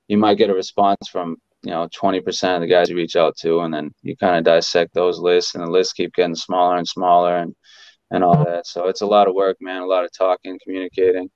you 0.08 0.18
might 0.18 0.38
get 0.38 0.50
a 0.50 0.54
response 0.54 1.08
from 1.10 1.36
you 1.62 1.70
know 1.70 1.88
20% 1.88 2.54
of 2.54 2.60
the 2.60 2.66
guys 2.66 2.88
you 2.88 2.96
reach 2.96 3.16
out 3.16 3.36
to, 3.38 3.60
and 3.60 3.72
then 3.72 3.90
you 4.02 4.16
kind 4.16 4.36
of 4.36 4.44
dissect 4.44 4.94
those 4.94 5.18
lists, 5.18 5.54
and 5.54 5.64
the 5.64 5.70
lists 5.70 5.92
keep 5.92 6.14
getting 6.14 6.34
smaller 6.34 6.76
and 6.76 6.88
smaller, 6.88 7.36
and 7.36 7.54
and 8.10 8.24
all 8.24 8.44
that. 8.44 8.66
So 8.66 8.88
it's 8.88 9.02
a 9.02 9.06
lot 9.06 9.28
of 9.28 9.34
work, 9.34 9.56
man. 9.60 9.82
A 9.82 9.86
lot 9.86 10.04
of 10.04 10.12
talking, 10.12 10.58
communicating, 10.62 11.30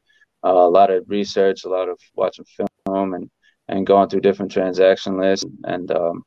uh, 0.45 0.51
a 0.51 0.69
lot 0.69 0.91
of 0.91 1.05
research, 1.09 1.65
a 1.65 1.69
lot 1.69 1.89
of 1.89 1.99
watching 2.15 2.45
film, 2.87 3.15
and 3.15 3.31
and 3.69 3.87
going 3.87 4.09
through 4.09 4.21
different 4.21 4.53
transaction 4.53 5.19
lists, 5.19 5.47
and 5.65 5.91
um, 5.93 6.25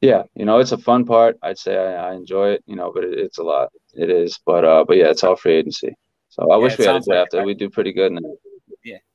yeah, 0.00 0.22
you 0.34 0.44
know, 0.44 0.58
it's 0.58 0.72
a 0.72 0.78
fun 0.78 1.04
part. 1.04 1.36
I'd 1.42 1.58
say 1.58 1.76
I, 1.76 2.10
I 2.10 2.14
enjoy 2.14 2.50
it, 2.50 2.62
you 2.66 2.76
know, 2.76 2.90
but 2.94 3.04
it, 3.04 3.18
it's 3.18 3.38
a 3.38 3.42
lot. 3.42 3.70
It 3.94 4.10
is, 4.10 4.38
but 4.46 4.64
uh, 4.64 4.84
but 4.86 4.96
yeah, 4.96 5.10
it's 5.10 5.24
all 5.24 5.36
free 5.36 5.54
agency. 5.54 5.94
So 6.28 6.50
I 6.50 6.56
Yeah, 6.56 6.62
wish 6.62 6.78
we 6.78 6.84
had 6.84 6.96
a 6.96 6.98
like 6.98 7.04
draft. 7.04 7.34
it. 7.34 7.44
We 7.44 7.54
do 7.54 7.68
pretty 7.68 7.92
good 7.92 8.12
in 8.12 8.18
it. 8.18 8.24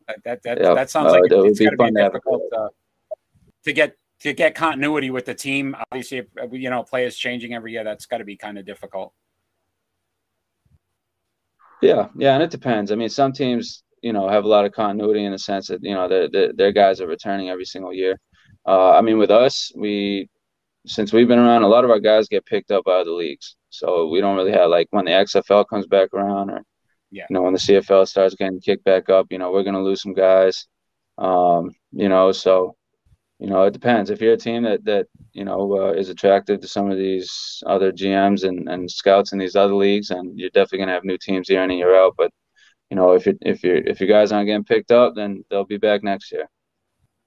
That 0.07 0.23
that 0.23 0.43
that, 0.43 0.61
Yeah, 0.61 0.73
that 0.73 0.89
sounds 0.91 1.07
uh, 1.09 1.13
like 1.13 1.29
that 1.29 1.37
would 1.37 1.49
it's 1.49 1.59
be 1.59 1.65
to 1.65 1.71
be 1.71 1.77
fun 1.77 1.93
to 1.93 2.03
difficult 2.03 2.41
uh, 2.55 2.67
to 3.63 3.73
get 3.73 3.95
to 4.21 4.33
get 4.33 4.55
continuity 4.55 5.09
with 5.09 5.25
the 5.25 5.33
team. 5.33 5.75
Obviously, 5.91 6.19
if, 6.19 6.27
you 6.51 6.69
know, 6.69 6.83
players 6.83 7.17
changing 7.17 7.53
every 7.53 7.71
year. 7.73 7.83
That's 7.83 8.05
got 8.05 8.19
to 8.19 8.23
be 8.23 8.37
kind 8.37 8.57
of 8.57 8.65
difficult. 8.65 9.13
Yeah, 11.81 12.07
yeah, 12.15 12.33
and 12.35 12.43
it 12.43 12.51
depends. 12.51 12.91
I 12.91 12.95
mean, 12.95 13.09
some 13.09 13.31
teams, 13.31 13.83
you 14.01 14.13
know, 14.13 14.29
have 14.29 14.45
a 14.45 14.47
lot 14.47 14.65
of 14.65 14.71
continuity 14.71 15.25
in 15.25 15.31
the 15.31 15.39
sense 15.39 15.67
that 15.67 15.83
you 15.83 15.93
know 15.93 16.07
their 16.07 16.29
their, 16.29 16.53
their 16.53 16.71
guys 16.71 17.01
are 17.01 17.07
returning 17.07 17.49
every 17.49 17.65
single 17.65 17.93
year. 17.93 18.19
Uh, 18.67 18.91
I 18.91 19.01
mean, 19.01 19.17
with 19.17 19.31
us, 19.31 19.71
we 19.75 20.29
since 20.85 21.13
we've 21.13 21.27
been 21.27 21.39
around, 21.39 21.63
a 21.63 21.67
lot 21.67 21.83
of 21.83 21.91
our 21.91 21.99
guys 21.99 22.27
get 22.27 22.45
picked 22.45 22.71
up 22.71 22.87
out 22.87 23.01
of 23.01 23.05
the 23.07 23.13
leagues, 23.13 23.55
so 23.69 24.07
we 24.07 24.21
don't 24.21 24.35
really 24.37 24.51
have 24.51 24.69
like 24.69 24.87
when 24.91 25.05
the 25.05 25.11
XFL 25.13 25.65
comes 25.65 25.87
back 25.87 26.13
around, 26.13 26.49
or 26.51 26.63
Yeah. 27.11 27.25
you 27.29 27.33
know, 27.35 27.41
when 27.43 27.53
the 27.53 27.59
CFL 27.59 28.05
starts 28.05 28.35
getting 28.35 28.59
kicked 28.61 28.83
back 28.83 29.09
up, 29.09 29.27
you 29.31 29.37
know, 29.37 29.51
we're 29.51 29.63
gonna 29.63 29.81
lose 29.83 30.01
some 30.01 30.13
guys. 30.13 30.67
Um, 31.17 31.71
you 31.91 32.09
know, 32.09 32.31
so 32.31 32.75
you 33.39 33.47
know, 33.47 33.63
it 33.63 33.73
depends. 33.73 34.09
If 34.09 34.21
you're 34.21 34.33
a 34.33 34.37
team 34.37 34.63
that 34.63 34.83
that 34.85 35.07
you 35.33 35.45
know 35.45 35.89
uh, 35.89 35.93
is 35.93 36.09
attractive 36.09 36.61
to 36.61 36.67
some 36.67 36.89
of 36.91 36.97
these 36.97 37.61
other 37.67 37.91
GMs 37.91 38.43
and, 38.47 38.69
and 38.69 38.89
scouts 38.89 39.33
in 39.33 39.39
these 39.39 39.55
other 39.55 39.75
leagues, 39.75 40.09
and 40.11 40.37
you're 40.39 40.49
definitely 40.51 40.79
gonna 40.79 40.93
have 40.93 41.03
new 41.05 41.17
teams 41.17 41.49
year 41.49 41.63
in 41.63 41.71
and 41.71 41.79
year 41.79 41.95
out. 41.95 42.15
But 42.17 42.31
you 42.89 42.95
know, 42.97 43.13
if 43.13 43.25
you 43.25 43.37
if 43.41 43.63
you 43.63 43.81
if 43.85 43.99
your 43.99 44.09
guys 44.09 44.31
aren't 44.31 44.47
getting 44.47 44.63
picked 44.63 44.91
up, 44.91 45.15
then 45.15 45.43
they'll 45.49 45.65
be 45.65 45.77
back 45.77 46.03
next 46.03 46.31
year. 46.31 46.49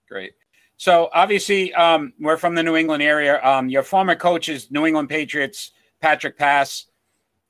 Great. 0.08 0.32
So 0.78 1.10
obviously, 1.12 1.74
um, 1.74 2.12
we're 2.20 2.36
from 2.36 2.54
the 2.54 2.62
New 2.62 2.76
England 2.76 3.02
area. 3.02 3.44
Um, 3.44 3.68
your 3.68 3.82
former 3.82 4.14
coach 4.14 4.48
is 4.48 4.70
New 4.70 4.86
England 4.86 5.08
Patriots, 5.08 5.72
Patrick 6.00 6.38
Pass. 6.38 6.86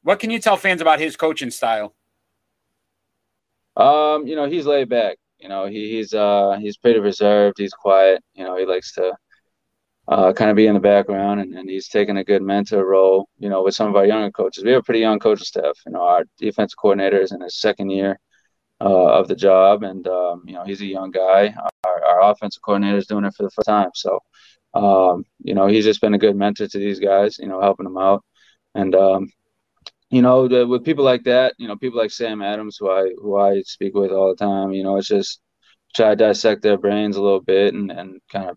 What 0.03 0.19
can 0.19 0.31
you 0.31 0.39
tell 0.39 0.57
fans 0.57 0.81
about 0.81 0.99
his 0.99 1.15
coaching 1.15 1.51
style? 1.51 1.95
Um, 3.77 4.27
you 4.27 4.35
know, 4.35 4.49
he's 4.49 4.65
laid 4.65 4.89
back. 4.89 5.19
You 5.39 5.51
know, 5.51 5.67
he, 5.67 5.91
he's 5.91 6.15
uh 6.15 6.57
he's 6.59 6.79
pretty 6.79 7.01
reserved. 7.01 7.59
He's 7.59 7.75
quiet. 7.75 8.25
You 8.33 8.45
know, 8.45 8.57
he 8.57 8.65
likes 8.65 8.95
to 8.95 9.15
uh, 10.09 10.33
kind 10.33 10.51
of 10.51 10.57
be 10.57 10.67
in 10.67 10.73
the 10.73 10.81
background, 10.81 11.41
and, 11.41 11.55
and 11.55 11.69
he's 11.69 11.89
taking 11.89 12.17
a 12.17 12.25
good 12.25 12.41
mentor 12.41 12.87
role. 12.87 13.29
You 13.39 13.51
know, 13.51 13.63
with 13.63 13.75
some 13.75 13.89
of 13.89 13.97
our 13.97 14.07
younger 14.07 14.31
coaches, 14.31 14.65
we 14.65 14.71
have 14.71 14.81
a 14.81 14.83
pretty 14.83 15.01
young 15.01 15.19
coaching 15.19 15.45
staff. 15.45 15.79
You 15.85 15.93
know, 15.93 16.03
our 16.03 16.25
defense 16.39 16.75
coordinator 16.75 17.21
is 17.21 17.33
in 17.33 17.43
his 17.43 17.61
second 17.61 17.91
year 17.91 18.19
uh, 18.81 19.19
of 19.19 19.29
the 19.29 19.35
job, 19.37 19.83
and 19.83 20.07
um, 20.09 20.43
you 20.47 20.55
know, 20.55 20.65
he's 20.65 20.81
a 20.81 20.87
young 20.87 21.11
guy. 21.11 21.55
Our, 21.85 22.05
our 22.05 22.31
offensive 22.31 22.63
coordinator 22.63 22.99
is 22.99 23.07
doing 23.07 23.25
it 23.25 23.35
for 23.35 23.43
the 23.45 23.51
first 23.51 23.67
time, 23.67 23.91
so 23.95 24.21
um, 24.75 25.25
you 25.43 25.55
know, 25.55 25.67
he's 25.67 25.85
just 25.85 26.01
been 26.01 26.15
a 26.15 26.19
good 26.19 26.37
mentor 26.37 26.69
to 26.69 26.79
these 26.79 27.01
guys. 27.01 27.39
You 27.39 27.49
know, 27.49 27.61
helping 27.61 27.85
them 27.85 27.99
out, 27.99 28.25
and 28.75 28.95
um, 28.95 29.29
you 30.11 30.23
know, 30.23 30.49
the, 30.49 30.67
with 30.67 30.85
people 30.85 31.05
like 31.05 31.25
that, 31.25 31.55
you 31.59 31.69
know, 31.69 31.77
people 31.77 31.99
like 31.99 32.11
Sam 32.11 32.43
Adams, 32.43 32.77
who 32.79 32.91
I 32.91 33.11
who 33.21 33.37
I 33.39 33.63
speak 33.63 33.95
with 33.95 34.11
all 34.13 34.31
the 34.31 34.37
time, 34.37 34.73
you 34.73 34.83
know, 34.83 34.97
it's 34.97 35.09
just 35.09 35.41
try 35.95 36.11
to 36.11 36.17
dissect 36.17 36.63
their 36.63 36.79
brains 36.79 37.17
a 37.17 37.23
little 37.23 37.41
bit 37.41 37.75
and, 37.75 37.91
and 37.91 38.21
kind 38.31 38.51
of, 38.51 38.57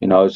you 0.00 0.08
know, 0.08 0.28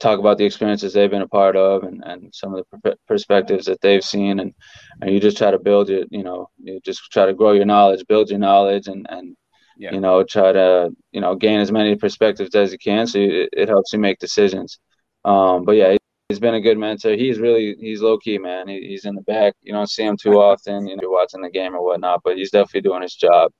talk 0.00 0.18
about 0.18 0.38
the 0.38 0.44
experiences 0.44 0.92
they've 0.92 1.10
been 1.10 1.22
a 1.22 1.28
part 1.28 1.56
of 1.56 1.84
and, 1.84 2.02
and 2.04 2.34
some 2.34 2.54
of 2.54 2.64
the 2.70 2.78
per- 2.78 2.96
perspectives 3.08 3.66
that 3.66 3.80
they've 3.80 4.04
seen, 4.04 4.40
and, 4.40 4.52
and 5.00 5.10
you 5.10 5.20
just 5.20 5.38
try 5.38 5.50
to 5.50 5.58
build 5.58 5.90
it, 5.90 6.08
you 6.10 6.22
know, 6.22 6.48
you 6.62 6.80
just 6.84 7.00
try 7.12 7.26
to 7.26 7.34
grow 7.34 7.52
your 7.52 7.64
knowledge, 7.66 8.04
build 8.08 8.30
your 8.30 8.38
knowledge, 8.38 8.88
and 8.88 9.06
and 9.10 9.36
Yeah. 9.78 9.92
you 9.94 10.00
know, 10.00 10.22
try 10.24 10.52
to 10.52 10.90
you 11.12 11.20
know 11.20 11.34
gain 11.36 11.60
as 11.60 11.70
many 11.72 11.96
perspectives 11.96 12.54
as 12.54 12.72
you 12.72 12.78
can, 12.78 13.06
so 13.06 13.18
it, 13.18 13.48
it 13.52 13.68
helps 13.68 13.92
you 13.92 13.98
make 13.98 14.18
decisions. 14.18 14.78
Um, 15.24 15.64
but 15.64 15.72
yeah, 15.76 15.96
he's 16.28 16.40
been 16.40 16.54
a 16.54 16.60
good 16.60 16.78
mentor. 16.78 17.12
He's 17.14 17.38
really 17.38 17.76
he's 17.80 18.02
low 18.02 18.18
key, 18.18 18.38
man. 18.38 18.68
He, 18.68 18.78
he's 18.88 19.04
in 19.04 19.14
the 19.14 19.22
back. 19.22 19.54
You 19.62 19.72
don't 19.72 19.90
see 19.90 20.04
him 20.04 20.16
too 20.16 20.40
often. 20.50 20.86
You 20.86 20.96
know, 20.96 21.02
you're 21.02 21.10
watching 21.12 21.42
the 21.42 21.50
game 21.50 21.74
or 21.74 21.84
whatnot, 21.84 22.20
but 22.24 22.36
he's 22.36 22.50
definitely 22.50 22.82
doing 22.88 23.02
his 23.02 23.14
job. 23.14 23.52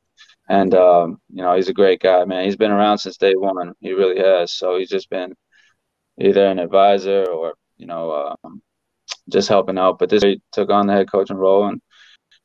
And 0.49 0.75
um, 0.75 1.19
you 1.33 1.43
know, 1.43 1.55
he's 1.57 1.69
a 1.69 1.75
great 1.75 2.01
guy, 2.01 2.25
man. 2.25 2.45
He's 2.45 2.57
been 2.57 2.71
around 2.71 2.99
since 2.99 3.17
day 3.17 3.35
one. 3.35 3.73
He 3.81 3.93
really 3.93 4.19
has. 4.21 4.53
So 4.53 4.79
he's 4.79 4.91
just 4.91 5.11
been 5.11 5.35
either 6.21 6.47
an 6.47 6.59
advisor 6.59 7.25
or 7.25 7.55
you 7.77 7.87
know 7.87 8.37
um, 8.45 8.63
just 9.29 9.49
helping 9.49 9.79
out. 9.79 9.99
But 9.99 10.11
this 10.11 10.23
he 10.23 10.41
took 10.53 10.71
on 10.71 10.87
the 10.87 10.93
head 10.93 11.11
coaching 11.11 11.37
role 11.37 11.67
and 11.67 11.81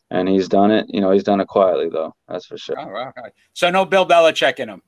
and 0.10 0.28
he's 0.28 0.50
done 0.50 0.72
it. 0.72 0.86
You 0.90 1.02
know, 1.02 1.12
he's 1.12 1.24
done 1.24 1.40
it 1.40 1.48
quietly 1.48 1.90
though. 1.90 2.14
That's 2.28 2.46
for 2.46 2.58
sure. 2.58 2.80
Oh, 2.80 3.10
okay. 3.18 3.30
So 3.54 3.70
no 3.70 3.86
Bill 3.86 4.06
Belichick 4.06 4.60
in 4.60 4.70
him. 4.70 4.82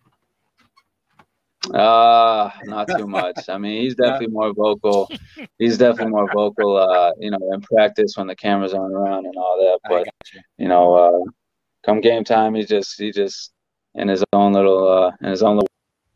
Uh 1.74 2.50
not 2.66 2.90
too 2.90 3.08
much. 3.08 3.48
I 3.48 3.58
mean, 3.58 3.82
he's 3.82 3.96
definitely 4.04 4.28
more 4.28 4.54
vocal. 4.54 5.10
He's 5.58 5.78
definitely 5.78 6.12
more 6.12 6.30
vocal. 6.34 6.76
Uh, 6.76 7.12
you 7.18 7.32
know, 7.32 7.54
in 7.54 7.62
practice 7.62 8.18
when 8.18 8.28
the 8.28 8.36
cameras 8.36 8.74
aren't 8.74 8.94
around 8.94 9.26
and 9.26 9.36
all 9.38 9.58
that. 9.58 9.80
But 9.90 10.06
you. 10.34 10.42
you. 10.58 10.68
know, 10.68 10.94
uh, 10.94 11.32
come 11.86 12.02
game 12.02 12.26
time, 12.26 12.54
he 12.54 12.66
just 12.66 13.00
he 13.00 13.12
just 13.12 13.54
in 13.96 14.10
his 14.10 14.26
own 14.34 14.52
little 14.52 14.90
uh 14.90 15.12
in 15.22 15.30
his 15.30 15.42
own 15.42 15.56
little 15.56 15.70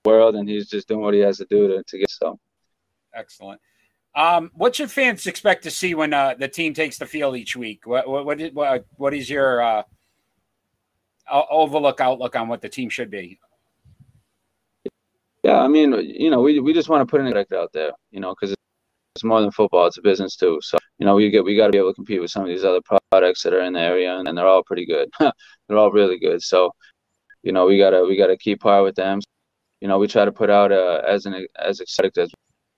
world, 0.03 0.35
and 0.35 0.49
he's 0.49 0.67
just 0.67 0.89
doing 0.89 0.99
what 1.01 1.13
he 1.13 1.21
has 1.21 1.37
to 1.37 1.45
do 1.49 1.69
to, 1.69 1.81
to 1.81 1.97
get 1.97 2.09
so. 2.09 2.37
Excellent. 3.17 3.59
Um, 4.15 4.51
what 4.53 4.75
should 4.75 4.91
fans 4.91 5.27
expect 5.27 5.63
to 5.63 5.71
see 5.71 5.93
when 5.95 6.13
uh, 6.13 6.35
the 6.37 6.47
team 6.47 6.73
takes 6.73 6.97
the 6.97 7.05
field 7.05 7.35
each 7.35 7.55
week? 7.55 7.85
What 7.85 8.07
what 8.07 8.53
what, 8.53 8.85
what 8.95 9.13
is 9.13 9.29
your 9.29 9.61
uh, 9.61 9.83
overlook 11.29 11.99
outlook 11.99 12.35
on 12.35 12.47
what 12.47 12.61
the 12.61 12.69
team 12.69 12.89
should 12.89 13.09
be? 13.09 13.39
Yeah, 15.43 15.59
I 15.59 15.67
mean, 15.67 15.93
you 15.93 16.29
know, 16.29 16.41
we, 16.41 16.59
we 16.59 16.73
just 16.73 16.89
want 16.89 17.01
to 17.01 17.05
put 17.09 17.21
an 17.21 17.27
product 17.27 17.53
out 17.53 17.71
there, 17.73 17.91
you 18.11 18.19
know, 18.19 18.35
because 18.37 18.55
it's 19.15 19.23
more 19.23 19.41
than 19.41 19.51
football; 19.51 19.87
it's 19.87 19.97
a 19.97 20.01
business 20.01 20.35
too. 20.35 20.59
So, 20.61 20.77
you 20.99 21.05
know, 21.05 21.15
we 21.15 21.29
get 21.29 21.43
we 21.43 21.55
got 21.55 21.67
to 21.67 21.71
be 21.71 21.77
able 21.77 21.91
to 21.91 21.95
compete 21.95 22.21
with 22.21 22.31
some 22.31 22.43
of 22.43 22.49
these 22.49 22.65
other 22.65 22.81
products 23.11 23.43
that 23.43 23.53
are 23.53 23.61
in 23.61 23.73
the 23.73 23.79
area, 23.79 24.17
and, 24.17 24.27
and 24.27 24.37
they're 24.37 24.47
all 24.47 24.63
pretty 24.63 24.85
good. 24.85 25.09
they're 25.19 25.77
all 25.77 25.91
really 25.91 26.19
good. 26.19 26.41
So, 26.41 26.71
you 27.43 27.51
know, 27.51 27.65
we 27.65 27.77
gotta 27.77 28.03
we 28.03 28.17
gotta 28.17 28.37
keep 28.37 28.61
par 28.61 28.83
with 28.83 28.95
them. 28.95 29.19
You 29.79 29.87
know, 29.87 29.99
we 29.99 30.07
try 30.07 30.25
to 30.25 30.31
put 30.31 30.49
out 30.49 30.71
uh, 30.71 31.01
as 31.07 31.25
an 31.25 31.45
as 31.57 31.79
exciting 31.79 32.11
as 32.17 32.31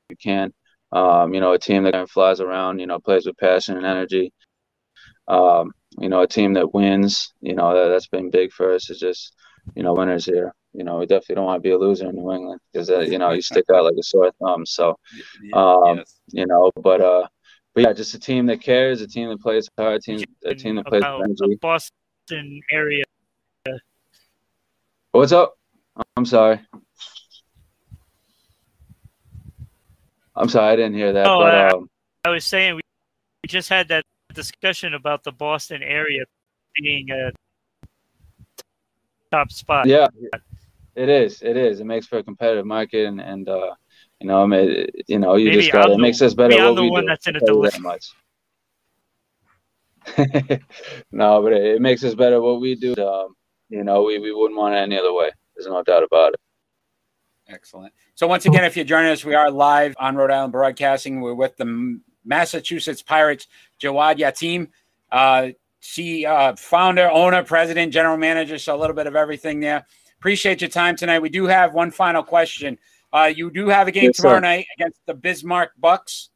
we 0.10 0.16
can 0.16 0.52
um, 0.92 1.34
you 1.34 1.40
know, 1.40 1.54
a 1.54 1.60
team 1.60 1.84
that 1.84 2.10
flies 2.10 2.40
around, 2.40 2.80
you 2.80 2.88
know, 2.88 3.00
plays 3.00 3.26
with 3.26 3.38
passion 3.38 3.78
and 3.78 3.86
energy. 3.86 4.34
Um, 5.28 5.72
you 6.00 6.10
know, 6.10 6.22
a 6.22 6.28
team 6.28 6.54
that 6.54 6.74
wins, 6.74 7.34
you 7.42 7.56
know, 7.56 7.74
that, 7.74 7.90
that's 7.90 8.08
been 8.08 8.32
big 8.32 8.52
for 8.52 8.74
us 8.74 8.90
is 8.90 9.00
just, 9.00 9.36
you 9.76 9.84
know, 9.84 9.94
winners 9.94 10.26
here. 10.26 10.54
You 10.74 10.84
know, 10.84 10.98
we 10.98 11.06
definitely 11.06 11.36
don't 11.36 11.46
want 11.46 11.62
to 11.64 11.68
be 11.68 11.74
a 11.74 11.78
loser 11.78 12.10
in 12.10 12.16
New 12.16 12.32
England 12.32 12.60
because, 12.72 12.90
uh, 12.90 13.00
you 13.00 13.18
know, 13.18 13.32
you 13.32 13.42
stick 13.42 13.66
out 13.74 13.84
like 13.84 13.96
a 14.00 14.04
sore 14.04 14.32
thumb. 14.40 14.66
So, 14.66 14.98
um, 15.54 15.98
yes. 15.98 16.20
you 16.28 16.46
know, 16.46 16.72
but, 16.76 17.02
uh, 17.02 17.28
but 17.74 17.84
yeah, 17.84 17.94
just 17.94 18.14
a 18.14 18.20
team 18.20 18.48
that 18.48 18.62
cares, 18.62 19.02
a 19.02 19.08
team 19.08 19.30
that 19.30 19.42
plays 19.42 19.70
hard, 19.78 19.98
a 19.98 20.00
team, 20.00 20.24
a 20.46 20.56
team 20.56 20.76
that 20.76 20.86
plays 20.86 21.02
About 21.04 21.28
the 21.28 21.58
Boston 21.62 22.62
area. 22.72 23.04
What's 25.12 25.32
up? 25.32 25.56
I'm 26.16 26.26
sorry. 26.26 26.62
I'm 30.40 30.50
sorry, 30.50 30.74
I 30.74 30.76
didn't 30.78 30.96
hear 30.96 31.12
that. 31.14 31.28
Oh, 31.28 31.42
but, 31.42 31.74
um, 31.74 31.90
I 32.24 32.30
was 32.30 32.46
saying 32.46 32.76
we, 32.76 32.82
we 33.44 33.48
just 33.48 33.68
had 33.70 33.90
that 33.90 34.04
discussion 34.34 34.94
about 34.94 35.24
the 35.24 35.34
Boston 35.34 35.84
area 35.84 36.24
being 36.76 37.12
a 37.12 37.32
top 39.32 39.52
spot. 39.52 39.86
Yeah, 39.86 40.08
it 40.96 41.10
is. 41.10 41.42
It 41.42 41.58
is. 41.58 41.82
It 41.82 41.86
makes 41.86 42.08
for 42.08 42.20
a 42.20 42.24
competitive 42.24 42.66
market, 42.66 43.06
and, 43.06 43.20
and 43.20 43.50
uh, 43.50 43.74
you 44.22 44.28
know, 44.28 44.42
I 44.44 44.46
mean, 44.46 44.88
you 45.08 45.20
know, 45.20 45.36
you 45.36 45.50
maybe 45.50 45.62
just 45.62 45.74
got 45.74 45.90
it 45.90 46.00
makes 46.00 46.22
us 46.22 46.34
better. 46.34 46.56
I'm 46.56 46.76
the 46.76 46.90
one 46.90 47.04
do, 47.04 47.08
that's 47.08 47.28
in 47.28 47.84
much. 47.84 48.12
no, 51.12 51.42
but 51.42 51.54
it, 51.54 51.76
it, 51.76 51.82
makes 51.82 52.04
us 52.04 52.16
better 52.16 52.42
what 52.42 52.62
we 52.62 52.76
do. 52.76 52.96
Um, 52.96 53.36
you 53.70 53.84
know, 53.84 54.04
we, 54.04 54.18
we 54.20 54.34
wouldn't 54.34 54.58
want 54.58 54.74
it 54.74 54.80
any 54.80 54.98
other 54.98 55.14
way. 55.14 55.30
There's 55.56 55.68
no 55.68 55.84
doubt 55.84 56.04
about 56.04 56.34
it. 56.34 56.40
Excellent. 57.50 57.92
So 58.14 58.28
once 58.28 58.46
again, 58.46 58.64
if 58.64 58.76
you're 58.76 58.86
joining 58.86 59.12
us, 59.12 59.26
we 59.26 59.34
are 59.34 59.50
live 59.50 59.96
on 60.00 60.16
Rhode 60.16 60.32
Island 60.32 60.52
Broadcasting. 60.52 61.20
We're 61.20 61.34
with 61.34 61.58
the 61.58 62.00
Massachusetts 62.24 63.02
Pirates, 63.02 63.48
Jawad 63.82 64.20
Yatim, 64.20 64.70
uh, 65.12 65.50
she, 65.80 66.26
uh, 66.26 66.56
founder, 66.56 67.10
owner, 67.10 67.44
president, 67.44 67.92
general 67.92 68.18
manager. 68.18 68.58
So 68.60 68.76
a 68.76 68.78
little 68.78 68.96
bit 68.96 69.08
of 69.08 69.16
everything 69.16 69.60
there. 69.60 69.86
Appreciate 70.20 70.62
your 70.62 70.70
time 70.70 70.96
tonight. 70.96 71.20
We 71.20 71.30
do 71.30 71.46
have 71.46 71.74
one 71.74 71.90
final 71.90 72.22
question. 72.22 72.78
Uh, 73.12 73.32
you 73.34 73.50
do 73.50 73.70
have 73.70 73.88
a 73.88 73.92
game 73.92 74.06
yes, 74.06 74.18
tomorrow 74.18 74.38
sir. 74.38 74.42
night 74.42 74.66
against 74.78 75.00
the 75.08 75.14
Bismarck 75.16 75.72
Bucks 75.80 76.30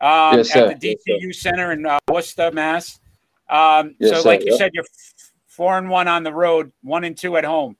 um, 0.00 0.38
yes, 0.38 0.56
at 0.56 0.80
the 0.80 0.96
DCU 0.96 1.26
yes, 1.26 1.38
Center 1.38 1.70
in 1.72 1.86
uh, 1.86 1.98
Worcester, 2.10 2.50
Mass. 2.50 2.98
Um, 3.48 3.94
so, 4.02 4.22
like 4.22 4.44
you 4.44 4.56
said, 4.56 4.72
you're 4.74 4.84
four 5.46 5.78
and 5.78 5.88
one 5.88 6.08
on 6.08 6.24
the 6.24 6.32
road, 6.32 6.72
one 6.82 7.04
and 7.04 7.16
two 7.16 7.36
at 7.36 7.44
home. 7.44 7.76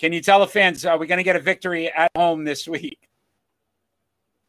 Can 0.00 0.12
you 0.12 0.20
tell 0.20 0.40
the 0.40 0.46
fans 0.46 0.84
are 0.84 0.98
we 0.98 1.06
going 1.06 1.18
to 1.18 1.24
get 1.24 1.36
a 1.36 1.40
victory 1.40 1.90
at 1.90 2.10
home 2.16 2.44
this 2.44 2.66
week? 2.66 2.98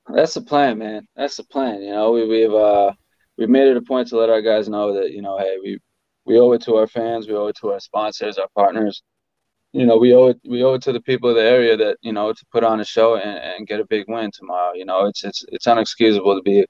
That's 0.08 0.34
the 0.34 0.42
plan, 0.42 0.78
man. 0.78 1.08
That's 1.16 1.38
the 1.38 1.44
plan. 1.44 1.82
You 1.82 1.92
know, 1.92 2.12
we, 2.12 2.28
we've 2.28 2.54
uh, 2.54 2.94
we've 3.38 3.50
made 3.50 3.68
it 3.68 3.78
a 3.78 3.82
point 3.82 4.08
to 4.10 4.18
let 4.18 4.30
our 4.30 4.42
guys 4.42 4.70
know 4.70 4.94
that 4.94 5.12
you 5.12 5.22
know, 5.22 5.38
hey, 5.38 5.58
we 5.62 5.80
we 6.26 6.40
owe 6.40 6.52
it 6.54 6.62
to 6.64 6.76
our 6.76 6.88
fans, 6.88 7.28
we 7.28 7.36
owe 7.36 7.48
it 7.48 7.58
to 7.62 7.72
our 7.72 7.80
sponsors, 7.80 8.38
our 8.38 8.48
partners. 8.56 9.04
You 9.74 9.86
know, 9.86 9.98
we 9.98 10.14
owe 10.14 10.28
it 10.28 10.40
we 10.48 10.64
owe 10.64 10.76
it 10.76 10.82
to 10.84 10.94
the 10.94 11.02
people 11.02 11.30
of 11.30 11.36
the 11.36 11.44
area 11.44 11.76
that 11.78 11.98
you 12.02 12.14
know 12.14 12.34
to 12.34 12.46
put 12.52 12.64
on 12.64 12.80
a 12.80 12.86
show 12.86 13.16
and, 13.16 13.38
and 13.38 13.68
get 13.68 13.80
a 13.80 13.86
big 13.86 14.06
win 14.08 14.32
tomorrow. 14.32 14.74
You 14.74 14.86
know, 14.86 15.06
it's 15.06 15.24
it's 15.24 15.44
it's 15.50 15.66
unexcusable 15.68 16.36
to 16.36 16.42
be, 16.44 16.66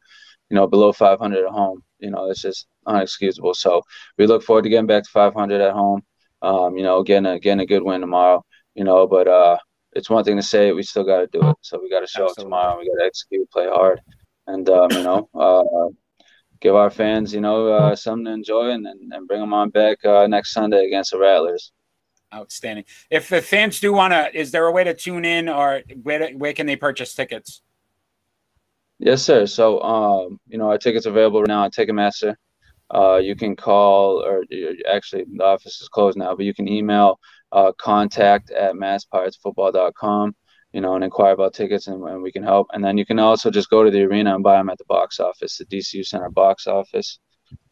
you 0.49 0.55
know, 0.55 0.67
below 0.67 0.91
500 0.91 1.45
at 1.45 1.51
home. 1.51 1.83
You 1.99 2.11
know, 2.11 2.29
it's 2.29 2.41
just 2.41 2.67
unexcusable. 2.87 3.55
So 3.55 3.83
we 4.17 4.27
look 4.27 4.43
forward 4.43 4.63
to 4.63 4.69
getting 4.69 4.87
back 4.87 5.03
to 5.03 5.09
500 5.09 5.61
at 5.61 5.73
home. 5.73 6.01
Um, 6.41 6.77
you 6.77 6.83
know, 6.83 7.03
getting 7.03 7.25
a 7.25 7.39
getting 7.39 7.61
a 7.61 7.65
good 7.65 7.83
win 7.83 8.01
tomorrow 8.01 8.43
you 8.75 8.83
know, 8.83 9.07
but 9.07 9.27
uh, 9.27 9.57
it's 9.93 10.09
one 10.09 10.23
thing 10.23 10.35
to 10.35 10.43
say 10.43 10.67
it, 10.67 10.75
we 10.75 10.83
still 10.83 11.03
got 11.03 11.19
to 11.19 11.27
do 11.27 11.49
it. 11.49 11.55
So 11.61 11.79
we 11.81 11.89
got 11.89 12.01
to 12.01 12.07
show 12.07 12.25
Absolutely. 12.25 12.43
up 12.43 12.45
tomorrow. 12.45 12.79
We 12.79 12.87
got 12.89 13.01
to 13.01 13.05
execute, 13.05 13.49
play 13.49 13.67
hard, 13.67 14.01
and 14.47 14.69
um, 14.69 14.91
you 14.91 15.03
know, 15.03 15.29
uh, 15.33 15.89
give 16.59 16.75
our 16.75 16.89
fans, 16.89 17.33
you 17.33 17.41
know, 17.41 17.67
uh, 17.67 17.95
something 17.95 18.25
to 18.25 18.31
enjoy, 18.31 18.69
and, 18.71 18.85
and, 18.85 19.13
and 19.13 19.27
bring 19.27 19.39
them 19.39 19.53
on 19.53 19.69
back 19.69 20.03
uh, 20.05 20.27
next 20.27 20.53
Sunday 20.53 20.85
against 20.85 21.11
the 21.11 21.17
Rattlers. 21.17 21.71
Outstanding. 22.33 22.85
If 23.09 23.29
the 23.29 23.41
fans 23.41 23.79
do 23.79 23.93
want 23.93 24.11
to, 24.11 24.37
is 24.37 24.51
there 24.51 24.65
a 24.65 24.71
way 24.71 24.83
to 24.83 24.93
tune 24.93 25.25
in, 25.25 25.47
or 25.47 25.81
where 26.03 26.29
where 26.31 26.53
can 26.53 26.67
they 26.67 26.75
purchase 26.75 27.15
tickets? 27.15 27.61
Yes, 28.99 29.21
sir. 29.23 29.45
So, 29.45 29.81
um, 29.81 30.39
you 30.47 30.57
know, 30.57 30.69
our 30.69 30.77
tickets 30.77 31.05
available 31.05 31.41
right 31.41 31.47
now 31.47 31.63
on 31.63 31.71
Ticketmaster. 31.71 32.35
Uh, 32.93 33.17
you 33.17 33.35
can 33.35 33.55
call, 33.55 34.23
or 34.23 34.43
actually, 34.89 35.25
the 35.35 35.43
office 35.43 35.81
is 35.81 35.89
closed 35.89 36.17
now, 36.17 36.35
but 36.35 36.45
you 36.45 36.53
can 36.53 36.67
email 36.67 37.19
uh, 37.55 37.71
contact 37.77 38.51
at 38.51 38.75
masspiratefootball.com, 38.75 40.35
you 40.73 40.81
know, 40.81 40.95
and 40.95 41.05
inquire 41.05 41.31
about 41.31 41.53
tickets 41.53 41.87
and, 41.87 42.03
and, 42.03 42.21
we 42.21 42.31
can 42.31 42.43
help. 42.43 42.67
And 42.73 42.83
then 42.83 42.97
you 42.97 43.05
can 43.05 43.17
also 43.17 43.49
just 43.49 43.69
go 43.69 43.81
to 43.81 43.89
the 43.89 44.03
arena 44.03 44.35
and 44.35 44.43
buy 44.43 44.57
them 44.57 44.69
at 44.69 44.77
the 44.77 44.85
box 44.85 45.21
office, 45.21 45.57
the 45.57 45.65
DCU 45.65 46.05
Center 46.05 46.29
box 46.29 46.67
office. 46.67 47.17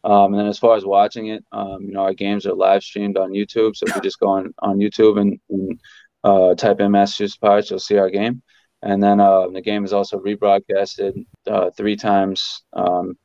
Um, 0.05 0.33
and 0.33 0.39
then 0.39 0.47
as 0.47 0.57
far 0.57 0.77
as 0.77 0.85
watching 0.85 1.27
it, 1.27 1.43
um, 1.51 1.81
you 1.81 1.91
know, 1.91 2.03
our 2.03 2.13
games 2.13 2.45
are 2.45 2.53
live 2.53 2.81
streamed 2.81 3.17
on 3.17 3.31
YouTube. 3.31 3.75
So 3.75 3.85
if 3.87 3.95
you 3.95 4.01
just 4.01 4.19
go 4.19 4.29
on, 4.29 4.53
on 4.59 4.77
YouTube 4.77 5.19
and, 5.19 5.37
and 5.49 5.79
uh, 6.23 6.55
type 6.55 6.79
in 6.79 6.91
Massachusetts 6.91 7.37
Pirates, 7.37 7.69
you'll 7.69 7.79
see 7.79 7.97
our 7.97 8.09
game. 8.09 8.41
And 8.83 9.03
then 9.03 9.19
uh, 9.19 9.49
the 9.49 9.61
game 9.61 9.83
is 9.83 9.91
also 9.91 10.19
rebroadcasted 10.19 11.25
uh, 11.45 11.71
three 11.75 11.97
times, 11.97 12.63
um, 12.71 13.17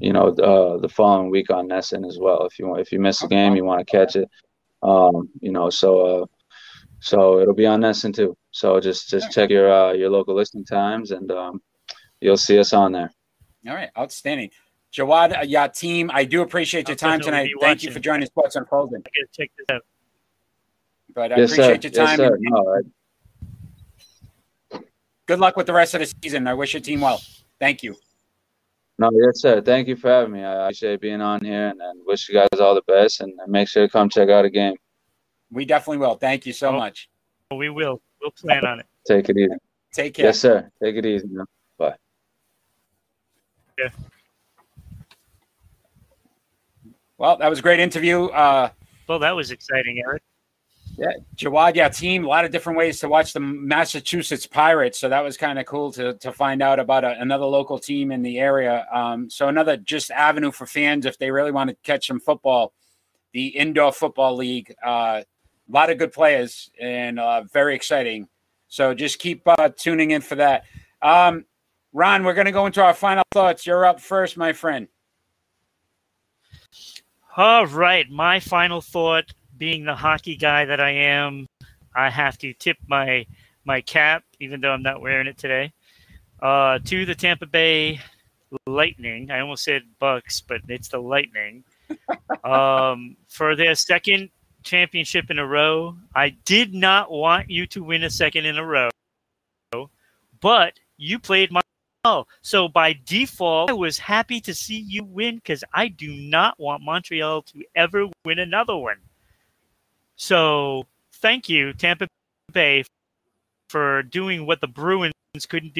you 0.00 0.14
know, 0.14 0.28
uh, 0.28 0.78
the 0.78 0.88
following 0.88 1.30
week 1.30 1.50
on 1.50 1.68
NESN 1.68 2.06
as 2.06 2.18
well. 2.18 2.46
If 2.46 2.58
you 2.58 2.74
if 2.76 2.92
you 2.92 3.00
miss 3.00 3.22
a 3.22 3.28
game, 3.28 3.56
you 3.56 3.64
want 3.64 3.80
to 3.80 3.90
catch 3.90 4.16
it, 4.16 4.28
um, 4.82 5.28
you 5.40 5.52
know, 5.52 5.70
so 5.70 6.00
uh, 6.22 6.26
so 7.00 7.40
it'll 7.40 7.54
be 7.54 7.66
on 7.66 7.80
NESN 7.80 8.14
too. 8.14 8.36
So 8.50 8.80
just 8.80 9.08
just 9.08 9.30
check 9.30 9.50
your 9.50 9.72
uh, 9.72 9.92
your 9.92 10.10
local 10.10 10.34
listing 10.34 10.64
times, 10.64 11.10
and 11.10 11.30
um, 11.30 11.62
you'll 12.20 12.36
see 12.36 12.58
us 12.58 12.72
on 12.72 12.92
there. 12.92 13.12
All 13.66 13.74
right, 13.74 13.90
outstanding. 13.96 14.50
Jawad 14.92 15.34
Yatim, 15.44 16.10
I 16.12 16.24
do 16.24 16.40
appreciate 16.42 16.88
your 16.88 16.96
time 16.96 17.20
tonight. 17.20 17.50
Thank 17.60 17.82
you 17.82 17.90
for 17.90 18.00
joining 18.00 18.26
Sports 18.26 18.56
Unfolding. 18.56 19.02
I 19.04 19.10
gotta 19.10 19.28
check 19.32 19.50
this 19.58 19.66
out. 19.70 19.82
But 21.14 21.32
I 21.32 21.36
yes, 21.38 21.52
appreciate 21.52 21.82
sir. 21.82 21.88
your 21.88 22.06
time. 22.06 22.20
Yes, 22.20 22.30
no, 24.72 24.80
Good 25.26 25.40
luck 25.40 25.56
with 25.56 25.66
the 25.66 25.74
rest 25.74 25.92
of 25.92 26.00
the 26.00 26.06
season. 26.06 26.46
I 26.46 26.54
wish 26.54 26.72
your 26.72 26.80
team 26.80 27.02
well. 27.02 27.20
Thank 27.60 27.82
you. 27.82 27.96
No, 28.98 29.10
yes, 29.12 29.40
sir. 29.40 29.60
Thank 29.60 29.86
you 29.86 29.94
for 29.94 30.10
having 30.10 30.32
me. 30.32 30.42
I 30.42 30.64
appreciate 30.64 31.00
being 31.00 31.20
on 31.20 31.44
here 31.44 31.68
and, 31.68 31.80
and 31.80 32.00
wish 32.04 32.28
you 32.28 32.34
guys 32.34 32.60
all 32.60 32.74
the 32.74 32.82
best 32.88 33.20
and, 33.20 33.32
and, 33.38 33.52
make 33.52 33.68
sure 33.68 33.86
to 33.86 33.92
come 33.92 34.08
check 34.08 34.28
out 34.28 34.44
a 34.44 34.50
game. 34.50 34.74
We 35.50 35.64
definitely 35.64 35.98
will. 35.98 36.16
Thank 36.16 36.46
you 36.46 36.52
so 36.52 36.70
oh, 36.70 36.72
much. 36.72 37.08
We 37.54 37.70
will. 37.70 38.02
We'll 38.20 38.32
plan 38.32 38.66
on 38.66 38.80
it. 38.80 38.86
Take 39.06 39.28
it 39.28 39.36
easy. 39.36 39.54
Take 39.92 40.14
care. 40.14 40.26
Yes, 40.26 40.40
sir. 40.40 40.68
Take 40.82 40.96
it 40.96 41.06
easy. 41.06 41.28
Bye. 41.78 41.94
Yeah. 43.78 43.90
Well, 47.16 47.36
that 47.36 47.48
was 47.48 47.60
a 47.60 47.62
great 47.62 47.80
interview. 47.80 48.26
Uh, 48.26 48.70
well, 49.08 49.20
that 49.20 49.34
was 49.34 49.52
exciting, 49.52 50.00
Eric. 50.04 50.22
Yeah, 50.98 51.12
Jawad 51.36 51.76
Yatim. 51.76 52.24
A 52.24 52.26
lot 52.26 52.44
of 52.44 52.50
different 52.50 52.76
ways 52.76 52.98
to 53.00 53.08
watch 53.08 53.32
the 53.32 53.38
Massachusetts 53.38 54.48
Pirates. 54.48 54.98
So 54.98 55.08
that 55.08 55.22
was 55.22 55.36
kind 55.36 55.60
of 55.60 55.64
cool 55.64 55.92
to 55.92 56.14
to 56.14 56.32
find 56.32 56.60
out 56.60 56.80
about 56.80 57.04
a, 57.04 57.20
another 57.20 57.44
local 57.44 57.78
team 57.78 58.10
in 58.10 58.22
the 58.22 58.40
area. 58.40 58.84
Um, 58.92 59.30
so 59.30 59.46
another 59.46 59.76
just 59.76 60.10
avenue 60.10 60.50
for 60.50 60.66
fans 60.66 61.06
if 61.06 61.16
they 61.16 61.30
really 61.30 61.52
want 61.52 61.70
to 61.70 61.76
catch 61.84 62.08
some 62.08 62.18
football. 62.18 62.72
The 63.32 63.46
indoor 63.46 63.92
football 63.92 64.34
league. 64.34 64.74
Uh, 64.84 65.22
a 65.68 65.72
lot 65.72 65.90
of 65.90 65.98
good 65.98 66.12
players 66.12 66.68
and 66.80 67.20
uh, 67.20 67.42
very 67.52 67.76
exciting. 67.76 68.26
So 68.66 68.92
just 68.92 69.20
keep 69.20 69.42
uh, 69.46 69.68
tuning 69.76 70.10
in 70.10 70.20
for 70.20 70.34
that. 70.34 70.64
Um, 71.00 71.44
Ron, 71.92 72.24
we're 72.24 72.34
going 72.34 72.46
to 72.46 72.52
go 72.52 72.66
into 72.66 72.82
our 72.82 72.94
final 72.94 73.24
thoughts. 73.32 73.66
You're 73.66 73.86
up 73.86 74.00
first, 74.00 74.36
my 74.36 74.52
friend. 74.52 74.88
All 77.36 77.66
right. 77.66 78.08
My 78.10 78.40
final 78.40 78.80
thought, 78.80 79.32
being 79.58 79.84
the 79.84 79.94
hockey 79.94 80.36
guy 80.36 80.64
that 80.64 80.80
I 80.80 80.90
am, 80.90 81.46
I 81.94 82.10
have 82.10 82.38
to 82.38 82.52
tip 82.54 82.78
my 82.86 83.26
my 83.64 83.80
cap, 83.80 84.24
even 84.40 84.60
though 84.60 84.70
I'm 84.70 84.82
not 84.82 85.02
wearing 85.02 85.26
it 85.26 85.36
today, 85.36 85.72
uh, 86.40 86.78
to 86.84 87.04
the 87.04 87.14
Tampa 87.14 87.46
Bay 87.46 88.00
Lightning. 88.66 89.30
I 89.30 89.40
almost 89.40 89.64
said 89.64 89.82
Bucks, 89.98 90.40
but 90.40 90.62
it's 90.68 90.88
the 90.88 90.98
Lightning. 90.98 91.64
um, 92.44 93.16
for 93.28 93.56
their 93.56 93.74
second 93.74 94.30
championship 94.62 95.30
in 95.30 95.38
a 95.38 95.46
row. 95.46 95.96
I 96.14 96.30
did 96.44 96.74
not 96.74 97.10
want 97.10 97.50
you 97.50 97.66
to 97.68 97.82
win 97.82 98.04
a 98.04 98.10
second 98.10 98.46
in 98.46 98.58
a 98.58 98.64
row, 98.64 98.90
but 100.40 100.74
you 100.96 101.18
played 101.18 101.50
my 101.50 101.60
so 102.40 102.68
by 102.68 102.98
default, 103.04 103.70
I 103.70 103.74
was 103.74 103.98
happy 103.98 104.40
to 104.42 104.54
see 104.54 104.78
you 104.78 105.04
win 105.04 105.36
because 105.36 105.62
I 105.74 105.88
do 105.88 106.10
not 106.10 106.58
want 106.58 106.82
Montreal 106.82 107.42
to 107.42 107.64
ever 107.74 108.06
win 108.24 108.38
another 108.38 108.76
one. 108.76 108.96
So 110.18 110.84
thank 111.14 111.48
you, 111.48 111.72
Tampa 111.72 112.08
Bay, 112.52 112.84
for 113.70 114.02
doing 114.02 114.46
what 114.46 114.60
the 114.60 114.66
Bruins 114.66 115.12
couldn't 115.48 115.78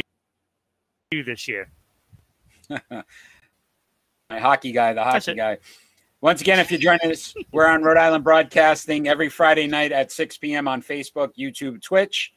do 1.10 1.24
this 1.24 1.48
year. 1.48 1.68
My 4.30 4.38
hockey 4.38 4.72
guy, 4.72 4.92
the 4.92 5.02
hockey 5.02 5.34
guy. 5.34 5.58
Once 6.20 6.40
again, 6.40 6.60
if 6.60 6.70
you're 6.70 6.80
joining 6.80 7.10
us, 7.10 7.34
we're 7.52 7.66
on 7.66 7.82
Rhode 7.82 7.96
Island 7.96 8.22
Broadcasting 8.24 9.08
every 9.08 9.28
Friday 9.28 9.66
night 9.66 9.90
at 9.90 10.12
6 10.12 10.38
p.m. 10.38 10.68
on 10.68 10.82
Facebook, 10.82 11.30
YouTube, 11.36 11.82
Twitch, 11.82 12.32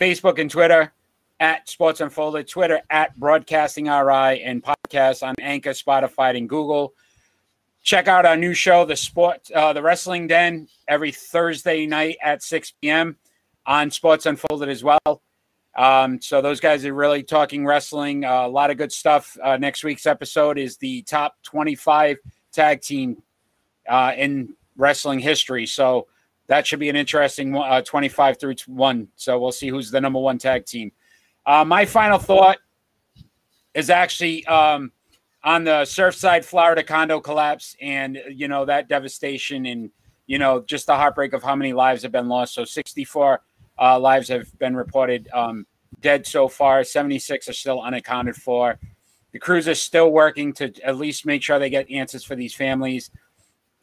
Facebook, 0.00 0.40
and 0.40 0.50
Twitter 0.50 0.92
at 1.38 1.68
Sports 1.68 2.00
Unfolded, 2.00 2.48
Twitter 2.48 2.80
at 2.90 3.16
Broadcasting 3.16 3.84
RI, 3.84 4.42
and 4.42 4.62
podcasts 4.62 5.24
on 5.26 5.34
Anchor, 5.40 5.70
Spotify, 5.70 6.36
and 6.36 6.48
Google. 6.48 6.94
Check 7.88 8.06
out 8.06 8.26
our 8.26 8.36
new 8.36 8.52
show, 8.52 8.84
the 8.84 8.96
Sport, 8.96 9.50
uh, 9.50 9.72
the 9.72 9.80
Wrestling 9.80 10.26
Den, 10.26 10.68
every 10.86 11.10
Thursday 11.10 11.86
night 11.86 12.18
at 12.22 12.42
6 12.42 12.74
p.m. 12.82 13.16
on 13.64 13.90
Sports 13.90 14.26
Unfolded 14.26 14.68
as 14.68 14.84
well. 14.84 15.22
Um, 15.74 16.20
so 16.20 16.42
those 16.42 16.60
guys 16.60 16.84
are 16.84 16.92
really 16.92 17.22
talking 17.22 17.64
wrestling. 17.64 18.26
Uh, 18.26 18.46
a 18.46 18.46
lot 18.46 18.70
of 18.70 18.76
good 18.76 18.92
stuff. 18.92 19.38
Uh, 19.42 19.56
next 19.56 19.84
week's 19.84 20.04
episode 20.04 20.58
is 20.58 20.76
the 20.76 21.00
top 21.04 21.36
25 21.44 22.18
tag 22.52 22.82
team 22.82 23.22
uh, 23.88 24.12
in 24.14 24.54
wrestling 24.76 25.18
history. 25.18 25.64
So 25.64 26.08
that 26.46 26.66
should 26.66 26.80
be 26.80 26.90
an 26.90 26.96
interesting 26.96 27.56
uh, 27.56 27.80
25 27.80 28.38
through 28.38 28.56
one. 28.66 29.08
So 29.16 29.40
we'll 29.40 29.50
see 29.50 29.68
who's 29.68 29.90
the 29.90 30.02
number 30.02 30.18
one 30.18 30.36
tag 30.36 30.66
team. 30.66 30.92
Uh, 31.46 31.64
my 31.64 31.86
final 31.86 32.18
thought 32.18 32.58
is 33.72 33.88
actually 33.88 34.44
um, 34.44 34.92
on 35.44 35.64
the 35.64 35.82
Surfside, 35.82 36.44
Florida 36.44 36.82
condo 36.82 37.20
collapse, 37.20 37.76
and 37.80 38.20
you 38.30 38.48
know 38.48 38.64
that 38.64 38.88
devastation, 38.88 39.66
and 39.66 39.90
you 40.26 40.38
know 40.38 40.62
just 40.62 40.86
the 40.86 40.96
heartbreak 40.96 41.32
of 41.32 41.42
how 41.42 41.54
many 41.54 41.72
lives 41.72 42.02
have 42.02 42.12
been 42.12 42.28
lost. 42.28 42.54
So 42.54 42.64
64 42.64 43.40
uh, 43.78 43.98
lives 43.98 44.28
have 44.28 44.56
been 44.58 44.74
reported 44.74 45.28
um, 45.32 45.66
dead 46.00 46.26
so 46.26 46.48
far. 46.48 46.84
76 46.84 47.48
are 47.48 47.52
still 47.52 47.80
unaccounted 47.80 48.36
for 48.36 48.78
the 49.32 49.38
crews 49.38 49.68
are 49.68 49.74
still 49.74 50.10
working 50.10 50.52
to 50.54 50.72
at 50.82 50.96
least 50.96 51.26
make 51.26 51.42
sure 51.42 51.58
they 51.58 51.70
get 51.70 51.90
answers 51.90 52.24
for 52.24 52.34
these 52.34 52.54
families. 52.54 53.10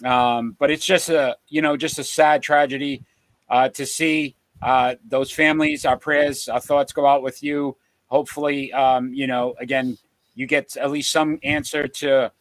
Um, 0.04 0.56
but 0.60 0.72
it's 0.72 0.86
just 0.86 1.10
a 1.10 1.38
you 1.48 1.62
know 1.62 1.78
just 1.78 2.00
a 2.00 2.04
sad 2.04 2.42
tragedy 2.42 3.04
uh, 3.50 3.70
to 3.70 3.86
see 3.86 4.36
uh, 4.62 4.96
those 5.08 5.32
families. 5.32 5.86
Our 5.86 5.98
prayers, 5.98 6.50
our 6.50 6.60
thoughts 6.60 6.92
go 6.92 7.06
out 7.06 7.24
with 7.24 7.44
you. 7.44 7.78
Hopefully, 8.08 8.74
um, 8.74 9.14
you 9.14 9.28
know 9.28 9.56
again 9.60 9.98
you 10.36 10.46
get 10.46 10.78
at 10.78 10.92
least 10.92 11.12
some 11.12 11.40
answer 11.44 11.88
to 11.88 12.32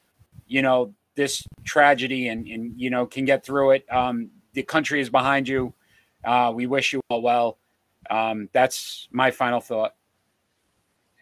you 0.47 0.61
know 0.61 0.93
this 1.15 1.47
tragedy 1.65 2.29
and 2.29 2.47
and 2.47 2.79
you 2.79 2.91
know 2.91 3.07
can 3.07 3.25
get 3.25 3.45
through 3.45 3.73
it. 3.73 3.91
Um, 3.91 4.31
the 4.53 4.63
country 4.63 5.01
is 5.01 5.09
behind 5.09 5.49
you. 5.49 5.73
Uh, 6.25 6.53
we 6.55 6.67
wish 6.67 6.93
you 6.93 7.01
all 7.09 7.23
well. 7.23 7.59
Um, 8.11 8.49
that's 8.53 9.09
my 9.11 9.31
final 9.31 9.61
thought. 9.61 9.95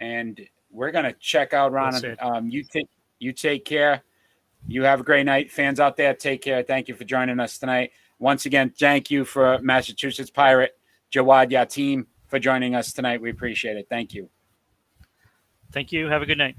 And 0.00 0.40
we're 0.70 0.90
gonna 0.90 1.14
check 1.20 1.52
out 1.52 1.72
Ron. 1.72 1.94
Um, 2.20 2.48
you 2.48 2.64
take 2.64 2.88
you 3.18 3.32
take 3.32 3.64
care. 3.64 4.02
You 4.66 4.84
have 4.84 5.00
a 5.00 5.04
great 5.04 5.24
night, 5.24 5.50
fans 5.50 5.80
out 5.80 5.96
there. 5.96 6.14
Take 6.14 6.42
care. 6.42 6.62
Thank 6.62 6.88
you 6.88 6.94
for 6.94 7.04
joining 7.04 7.40
us 7.40 7.58
tonight. 7.58 7.90
Once 8.18 8.46
again, 8.46 8.72
thank 8.78 9.10
you 9.10 9.24
for 9.24 9.58
Massachusetts 9.58 10.30
Pirate 10.30 10.78
Jawad 11.12 11.50
Yatim 11.50 12.06
for 12.28 12.38
joining 12.38 12.76
us 12.76 12.92
tonight. 12.92 13.20
We 13.20 13.30
appreciate 13.30 13.76
it. 13.76 13.86
Thank 13.88 14.14
you. 14.14 14.30
Thank 15.72 15.92
you. 15.92 16.08
Have 16.08 16.22
a 16.22 16.26
good 16.26 16.38
night. 16.38 16.56